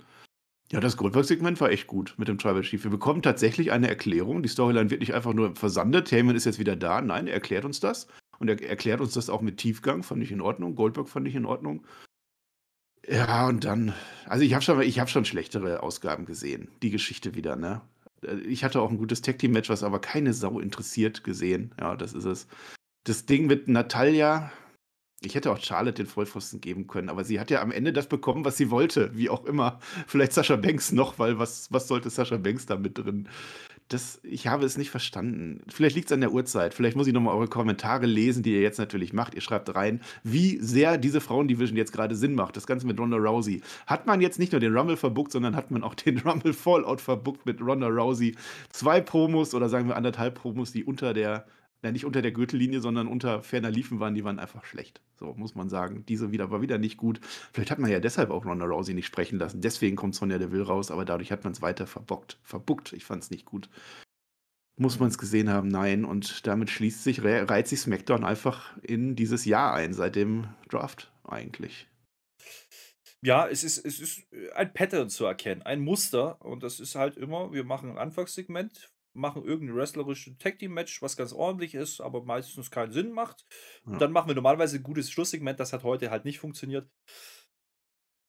Ja, 0.71 0.81
das 0.81 0.99
Goldberg-Segment 0.99 1.61
war 1.63 1.71
echt 1.71 1.87
gut 1.87 2.15
mit 2.19 2.29
dem 2.29 2.37
Tribal 2.37 2.61
Chief. 2.61 2.85
Wir 2.85 2.91
bekommen 2.91 3.23
tatsächlich 3.23 3.73
eine 3.73 3.89
Erklärung. 3.89 4.43
Die 4.43 4.51
Storyline 4.51 4.91
wird 4.91 5.01
nicht 5.01 5.15
einfach 5.15 5.33
nur 5.33 5.57
versandet. 5.57 6.13
Heyman 6.13 6.37
ist 6.37 6.45
jetzt 6.45 6.59
wieder 6.59 6.77
da. 6.77 7.01
Nein, 7.01 7.27
er 7.27 7.33
erklärt 7.33 7.65
uns 7.65 7.81
das. 7.81 8.07
Und 8.39 8.49
er 8.49 8.63
erklärt 8.63 9.01
uns 9.01 9.15
das 9.15 9.31
auch 9.31 9.41
mit 9.41 9.57
Tiefgang. 9.57 10.03
Fand 10.03 10.23
ich 10.23 10.31
in 10.31 10.43
Ordnung. 10.43 10.75
Goldberg 10.75 11.09
fand 11.09 11.27
ich 11.27 11.35
in 11.35 11.47
Ordnung. 11.47 11.87
Ja, 13.09 13.49
und 13.49 13.65
dann, 13.65 13.95
also 14.27 14.45
ich 14.45 14.53
habe 14.53 14.63
schon, 14.63 14.83
ich 14.83 15.01
hab 15.01 15.09
schon 15.09 15.25
schlechtere 15.25 15.83
Ausgaben 15.83 16.27
gesehen. 16.27 16.69
Die 16.83 16.91
Geschichte 16.91 17.35
wieder, 17.35 17.57
ne? 17.57 17.81
Ich 18.47 18.65
hatte 18.65 18.81
auch 18.81 18.91
ein 18.91 18.99
gutes 18.99 19.23
Tag-Team-Match, 19.23 19.69
was 19.69 19.83
aber 19.83 20.01
keine 20.01 20.33
Sau 20.33 20.61
interessiert 20.61 21.25
gesehen. 21.25 21.73
Ja, 21.79 21.97
das 21.97 22.15
ist 22.15 22.25
es. 22.25 22.47
Das 23.05 23.27
Ding 23.27 23.47
mit 23.47 23.69
Natalia, 23.69 24.51
ich 25.21 25.35
hätte 25.35 25.51
auch 25.51 25.59
Charlotte 25.59 25.95
den 26.03 26.07
Vollpfosten 26.07 26.61
geben 26.61 26.87
können, 26.87 27.09
aber 27.09 27.25
sie 27.25 27.41
hat 27.41 27.51
ja 27.51 27.61
am 27.61 27.73
Ende 27.73 27.93
das 27.93 28.09
bekommen, 28.09 28.45
was 28.45 28.57
sie 28.57 28.71
wollte, 28.71 29.17
wie 29.17 29.31
auch 29.31 29.45
immer. 29.45 29.81
Vielleicht 30.07 30.33
Sascha 30.33 30.57
Banks 30.57 30.93
noch, 30.93 31.19
weil 31.19 31.39
was, 31.39 31.73
was 31.73 31.89
sollte 31.89 32.11
Sascha 32.11 32.37
Banks 32.37 32.67
da 32.67 32.77
mit 32.77 32.99
drin? 32.99 33.29
Das, 33.89 34.21
ich 34.23 34.47
habe 34.47 34.67
es 34.67 34.77
nicht 34.77 34.91
verstanden. 34.91 35.63
Vielleicht 35.69 35.97
liegt 35.97 36.09
es 36.09 36.13
an 36.13 36.21
der 36.21 36.33
Uhrzeit. 36.33 36.75
Vielleicht 36.75 36.95
muss 36.95 37.07
ich 37.07 37.15
nochmal 37.15 37.35
eure 37.35 37.49
Kommentare 37.49 38.05
lesen, 38.05 38.43
die 38.43 38.53
ihr 38.53 38.61
jetzt 38.61 38.79
natürlich 38.79 39.15
macht. 39.15 39.35
Ihr 39.35 39.41
schreibt 39.41 39.75
rein, 39.75 40.03
wie 40.23 40.59
sehr 40.59 40.99
diese 40.99 41.23
Frauendivision 41.23 41.77
jetzt 41.77 41.93
gerade 41.93 42.15
Sinn 42.15 42.35
macht. 42.35 42.57
Das 42.57 42.67
Ganze 42.67 42.87
mit 42.87 43.01
Ronda 43.01 43.17
Rousey. 43.17 43.63
Hat 43.87 44.07
man 44.07 44.21
jetzt 44.21 44.39
nicht 44.39 44.53
nur 44.53 44.61
den 44.61 44.77
Rumble 44.77 44.99
verbuckt, 44.99 45.33
sondern 45.33 45.57
hat 45.57 45.71
man 45.71 45.83
auch 45.83 45.95
den 45.95 46.19
Rumble 46.27 46.53
Fallout 46.53 47.01
verbuckt 47.01 47.47
mit 47.47 47.63
Ronda 47.63 47.89
Rousey. 47.89 48.35
Zwei 48.71 49.01
Promos 49.01 49.55
oder 49.55 49.71
sagen 49.71 49.89
wir 49.89 49.97
anderthalb 49.97 50.35
Promos, 50.35 50.71
die 50.73 50.85
unter 50.85 51.15
der 51.15 51.47
ja, 51.83 51.93
nicht 51.93 52.05
unter 52.05 52.23
der 52.23 52.33
Gürtellinie, 52.33 52.81
sondern 52.81 53.07
unter 53.07 53.43
ferner 53.43 53.71
Liefen 53.71 54.01
waren, 54.01 54.15
die 54.15 54.25
waren 54.25 54.39
einfach 54.39 54.65
schlecht. 54.65 55.01
So 55.15 55.35
muss 55.35 55.55
man 55.55 55.69
sagen. 55.69 56.05
Diese 56.09 56.33
wieder 56.33 56.51
war 56.51 56.61
wieder 56.61 56.79
nicht 56.79 56.97
gut. 56.97 57.21
Vielleicht 57.53 57.71
hat 57.71 57.79
man 57.79 57.91
ja 57.91 58.01
deshalb 58.01 58.31
auch 58.31 58.45
Ronda 58.45 58.67
Rousey 58.67 58.95
nicht 58.95 59.07
sprechen 59.07 59.39
lassen. 59.39 59.61
Deswegen 59.61 59.95
kommt 59.95 60.15
Sonja 60.15 60.39
Deville 60.39 60.67
raus, 60.67 60.91
aber 60.91 61.05
dadurch 61.05 61.31
hat 61.31 61.45
man 61.45 61.53
es 61.53 61.63
weiter 61.63 61.87
verbockt, 61.87 62.39
verbuckt. 62.43 62.93
Ich 62.93 63.05
fand 63.05 63.23
es 63.23 63.31
nicht 63.31 63.45
gut. 63.45 63.69
Muss 64.77 64.99
man 64.99 65.09
es 65.09 65.19
gesehen 65.19 65.51
haben? 65.51 65.69
Nein. 65.69 66.05
Und 66.05 66.47
damit 66.47 66.71
schließt 66.71 67.05
sich, 67.05 67.23
reiht 67.23 67.69
sich 67.69 67.81
SmackDown 67.81 68.25
einfach 68.25 68.77
in 68.83 69.15
dieses 69.15 69.45
Jahr 69.45 69.75
ein, 69.75 69.93
seit 69.93 70.17
dem 70.17 70.49
Draft 70.69 71.13
eigentlich. 71.25 71.89
Ja, 73.21 73.49
es 73.49 73.65
ist, 73.65 73.85
es 73.85 73.99
ist 73.99 74.23
ein 74.55 74.73
Pattern 74.73 75.11
zu 75.11 75.25
erkennen, 75.25 75.63
ein 75.63 75.81
Muster. 75.81 76.41
Und 76.45 76.63
das 76.63 76.81
ist 76.81 76.95
halt 76.95 77.17
immer, 77.17 77.53
wir 77.53 77.65
machen 77.65 77.91
ein 77.91 77.99
Anfangssegment, 77.99 78.91
machen 79.19 79.45
irgendein 79.45 79.77
wrestlerisches 79.77 80.39
Tag 80.39 80.59
Team 80.59 80.73
Match, 80.73 81.03
was 81.03 81.17
ganz 81.17 81.33
ordentlich 81.33 81.75
ist, 81.75 82.01
aber 82.01 82.25
meistens 82.25 82.71
keinen 82.71 82.93
Sinn 82.93 83.13
macht. 83.13 83.45
Ja. 83.85 83.93
Und 83.93 84.01
dann 84.01 84.13
machen 84.13 84.29
wir 84.29 84.35
normalerweise 84.35 84.77
ein 84.77 84.83
gutes 84.83 85.11
Schlusssegment, 85.11 85.61
das 85.61 85.73
hat 85.73 85.83
heute 85.83 86.11
halt 86.11 86.25
nicht 86.25 86.39
funktioniert. 86.39 86.89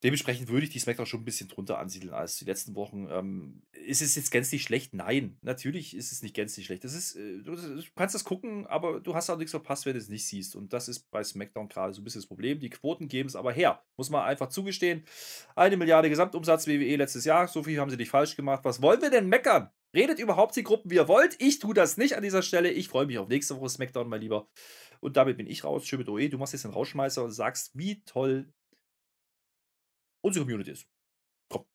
Dementsprechend 0.04 0.48
würde 0.48 0.64
ich 0.64 0.70
die 0.70 0.80
SmackDown 0.80 1.06
schon 1.06 1.22
ein 1.22 1.26
bisschen 1.26 1.50
drunter 1.50 1.78
ansiedeln 1.78 2.14
als 2.14 2.38
die 2.38 2.46
letzten 2.46 2.74
Wochen. 2.76 3.08
Ähm, 3.12 3.64
ist 3.74 4.02
es 4.02 4.16
jetzt 4.16 4.32
gänzlich 4.32 4.64
schlecht? 4.64 4.94
Nein, 4.94 5.38
natürlich 5.42 5.94
ist 5.94 6.14
es 6.14 6.22
nicht 6.22 6.34
gänzlich 6.34 6.68
schlecht. 6.68 6.86
Das 6.86 6.94
ist, 6.94 7.16
äh, 7.16 7.40
du, 7.40 7.56
du, 7.56 7.84
kannst 7.96 8.16
das 8.16 8.24
gucken, 8.24 8.66
aber 8.68 9.02
du 9.02 9.14
hast 9.14 9.30
auch 9.30 9.38
nichts 9.38 9.52
verpasst, 9.52 9.86
wenn 9.86 9.94
du 9.94 10.00
es 10.00 10.08
nicht 10.08 10.26
siehst. 10.26 10.56
Und 10.56 10.72
das 10.72 10.88
ist 10.88 11.12
bei 11.12 11.22
SmackDown 11.22 11.68
gerade 11.68 11.94
so 11.94 12.00
ein 12.00 12.06
bisschen 12.06 12.22
das 12.22 12.28
Problem. 12.28 12.62
Die 12.62 12.70
Quoten 12.70 13.10
geben 13.10 13.28
es 13.28 13.36
aber 13.36 13.52
her. 13.52 13.84
Muss 13.98 14.10
man 14.10 14.24
einfach 14.24 14.48
zugestehen. 14.48 15.04
Eine 15.58 15.76
Milliarde 15.76 16.10
Gesamtumsatz 16.10 16.66
WWE 16.66 16.96
letztes 16.96 17.26
Jahr. 17.26 17.50
So 17.50 17.64
viel 17.64 17.78
haben 17.78 17.90
sie 17.90 17.98
nicht 17.98 18.10
falsch 18.10 18.38
gemacht. 18.38 18.64
Was 18.64 18.82
wollen 18.82 19.02
wir 19.02 19.10
denn 19.10 19.28
meckern? 19.28 19.70
Redet 19.94 20.20
überhaupt 20.20 20.56
die 20.56 20.64
Gruppen, 20.64 20.92
wie 20.92 20.96
ihr 20.96 21.08
wollt. 21.08 21.36
Ich 21.40 21.60
tue 21.60 21.74
das 21.74 21.98
nicht 21.98 22.16
an 22.16 22.24
dieser 22.24 22.42
Stelle. 22.42 22.72
Ich 22.72 22.90
freue 22.90 23.08
mich 23.08 23.18
auf 23.18 23.28
nächste 23.28 23.60
Woche 23.60 23.70
SmackDown, 23.70 24.08
mal 24.08 24.20
lieber. 24.20 24.48
Und 25.00 25.18
damit 25.18 25.38
bin 25.38 25.48
ich 25.48 25.64
raus. 25.64 25.86
Schön 25.86 26.00
mit 26.00 26.10
OE. 26.10 26.30
Du 26.30 26.38
machst 26.38 26.54
jetzt 26.54 26.66
den 26.66 26.72
Rausschmeißer 26.72 27.24
und 27.24 27.32
sagst, 27.32 27.72
wie 27.78 28.04
toll 28.04 28.54
unsere 30.22 30.46
Community 30.46 30.72
ist. 30.72 30.88
Komm. 31.50 31.66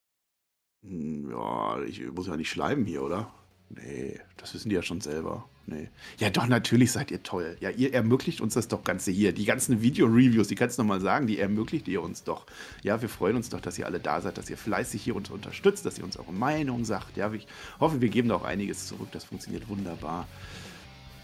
Hm, 0.82 1.30
ja, 1.30 1.82
ich 1.82 2.00
muss 2.12 2.28
ja 2.28 2.36
nicht 2.36 2.50
schleimen 2.50 2.86
hier, 2.86 3.02
oder? 3.02 3.32
Nee, 3.70 4.20
das 4.36 4.54
wissen 4.54 4.68
die 4.68 4.74
ja 4.74 4.82
schon 4.82 5.00
selber. 5.00 5.48
Nee. 5.66 5.88
Ja, 6.18 6.28
doch, 6.28 6.46
natürlich 6.46 6.92
seid 6.92 7.10
ihr 7.10 7.22
toll. 7.22 7.56
Ja, 7.60 7.70
ihr 7.70 7.94
ermöglicht 7.94 8.40
uns 8.40 8.54
das 8.54 8.68
doch 8.68 8.84
Ganze 8.84 9.10
hier. 9.10 9.32
Die 9.32 9.46
ganzen 9.46 9.80
Video-Reviews, 9.80 10.48
die 10.48 10.54
kannst 10.54 10.78
du 10.78 10.82
nochmal 10.82 11.00
sagen, 11.00 11.26
die 11.26 11.38
ermöglicht 11.38 11.88
ihr 11.88 12.02
uns 12.02 12.22
doch. 12.22 12.44
Ja, 12.82 13.00
wir 13.00 13.08
freuen 13.08 13.36
uns 13.36 13.48
doch, 13.48 13.60
dass 13.60 13.78
ihr 13.78 13.86
alle 13.86 13.98
da 13.98 14.20
seid, 14.20 14.36
dass 14.36 14.50
ihr 14.50 14.58
fleißig 14.58 15.02
hier 15.02 15.16
uns 15.16 15.30
unterstützt, 15.30 15.86
dass 15.86 15.98
ihr 15.98 16.04
uns 16.04 16.18
eure 16.18 16.32
Meinung 16.32 16.84
sagt. 16.84 17.16
Ja, 17.16 17.32
ich 17.32 17.46
hoffe, 17.80 18.02
wir 18.02 18.10
geben 18.10 18.28
da 18.28 18.36
auch 18.36 18.44
einiges 18.44 18.86
zurück. 18.86 19.08
Das 19.12 19.24
funktioniert 19.24 19.68
wunderbar. 19.68 20.28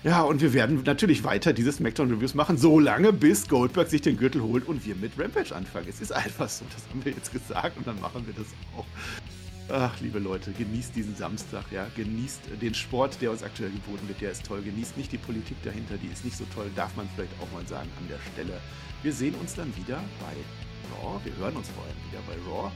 Ja, 0.02 0.22
und 0.22 0.40
wir 0.40 0.54
werden 0.54 0.82
natürlich 0.86 1.24
weiter 1.24 1.52
diese 1.52 1.72
Smackdown-Reviews 1.72 2.34
machen, 2.34 2.56
solange 2.56 3.12
bis 3.12 3.46
Goldberg 3.46 3.90
sich 3.90 4.00
den 4.00 4.16
Gürtel 4.16 4.40
holt 4.40 4.66
und 4.66 4.86
wir 4.86 4.94
mit 4.94 5.12
Rampage 5.18 5.54
anfangen. 5.54 5.86
Es 5.90 6.00
ist 6.00 6.12
einfach 6.12 6.48
so, 6.48 6.64
das 6.72 6.88
haben 6.88 7.04
wir 7.04 7.12
jetzt 7.12 7.30
gesagt 7.30 7.76
und 7.76 7.86
dann 7.86 8.00
machen 8.00 8.26
wir 8.26 8.32
das 8.32 8.46
auch. 8.78 8.86
Ach, 9.72 10.00
liebe 10.00 10.18
Leute, 10.18 10.50
genießt 10.50 10.96
diesen 10.96 11.14
Samstag, 11.14 11.64
ja. 11.70 11.86
Genießt 11.94 12.40
den 12.60 12.74
Sport, 12.74 13.22
der 13.22 13.30
uns 13.30 13.44
aktuell 13.44 13.70
geboten 13.70 14.08
wird, 14.08 14.20
der 14.20 14.32
ist 14.32 14.44
toll. 14.44 14.62
Genießt 14.62 14.96
nicht 14.96 15.12
die 15.12 15.18
Politik 15.18 15.62
dahinter, 15.62 15.96
die 15.96 16.08
ist 16.08 16.24
nicht 16.24 16.36
so 16.36 16.44
toll, 16.52 16.68
darf 16.74 16.96
man 16.96 17.08
vielleicht 17.14 17.32
auch 17.40 17.52
mal 17.52 17.64
sagen 17.68 17.88
an 17.98 18.08
der 18.08 18.18
Stelle. 18.32 18.60
Wir 19.04 19.12
sehen 19.12 19.34
uns 19.36 19.54
dann 19.54 19.72
wieder 19.76 20.02
bei 20.18 20.34
Raw. 20.96 21.20
Wir 21.24 21.36
hören 21.36 21.54
uns 21.54 21.68
vor 21.68 21.84
allem 21.84 21.94
wieder 22.10 22.20
bei 22.26 22.50
Raw. 22.50 22.72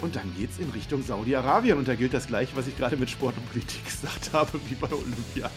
Und 0.00 0.14
dann 0.14 0.32
geht's 0.36 0.58
in 0.58 0.70
Richtung 0.70 1.02
Saudi-Arabien. 1.02 1.76
Und 1.76 1.88
da 1.88 1.96
gilt 1.96 2.14
das 2.14 2.28
gleiche, 2.28 2.54
was 2.54 2.68
ich 2.68 2.76
gerade 2.76 2.96
mit 2.96 3.10
Sport 3.10 3.36
und 3.36 3.50
Politik 3.50 3.84
gesagt 3.84 4.32
habe, 4.32 4.60
wie 4.68 4.76
bei 4.76 4.92
Olympia. 4.92 5.50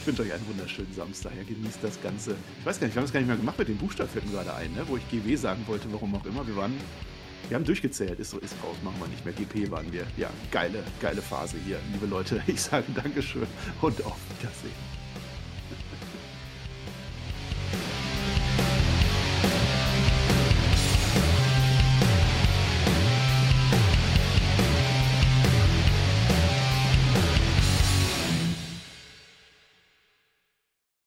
Ich 0.00 0.06
wünsche 0.06 0.22
euch 0.22 0.32
einen 0.32 0.48
wunderschönen 0.48 0.92
Samstag. 0.94 1.32
Ja, 1.36 1.44
genießt 1.44 1.78
das 1.80 2.02
Ganze. 2.02 2.34
Ich 2.58 2.66
weiß 2.66 2.80
gar 2.80 2.88
nicht, 2.88 2.96
wir 2.96 3.00
haben 3.00 3.06
es 3.06 3.12
gar 3.12 3.20
nicht 3.20 3.28
mehr 3.28 3.36
gemacht 3.36 3.58
mit 3.58 3.68
den 3.68 3.76
Buchstaben 3.76 4.10
gerade 4.32 4.52
ein, 4.54 4.72
ne? 4.72 4.82
wo 4.88 4.96
ich 4.96 5.08
GW 5.10 5.36
sagen 5.36 5.62
wollte, 5.68 5.92
warum 5.92 6.16
auch 6.16 6.26
immer. 6.26 6.44
Wir 6.44 6.56
waren 6.56 6.72
wir 7.52 7.56
haben 7.56 7.66
durchgezählt, 7.66 8.18
ist 8.18 8.30
so, 8.30 8.38
ist 8.38 8.54
raus, 8.64 8.76
machen 8.82 8.96
wir 8.98 9.08
nicht 9.08 9.26
mehr. 9.26 9.34
GP 9.34 9.70
waren 9.70 9.92
wir. 9.92 10.06
Ja, 10.16 10.30
geile, 10.50 10.82
geile 11.02 11.20
Phase 11.20 11.58
hier, 11.66 11.78
liebe 11.92 12.06
Leute. 12.06 12.42
Ich 12.46 12.62
sage 12.62 12.86
Dankeschön 12.94 13.46
und 13.82 14.02
auf 14.06 14.16
Wiedersehen. 14.38 14.91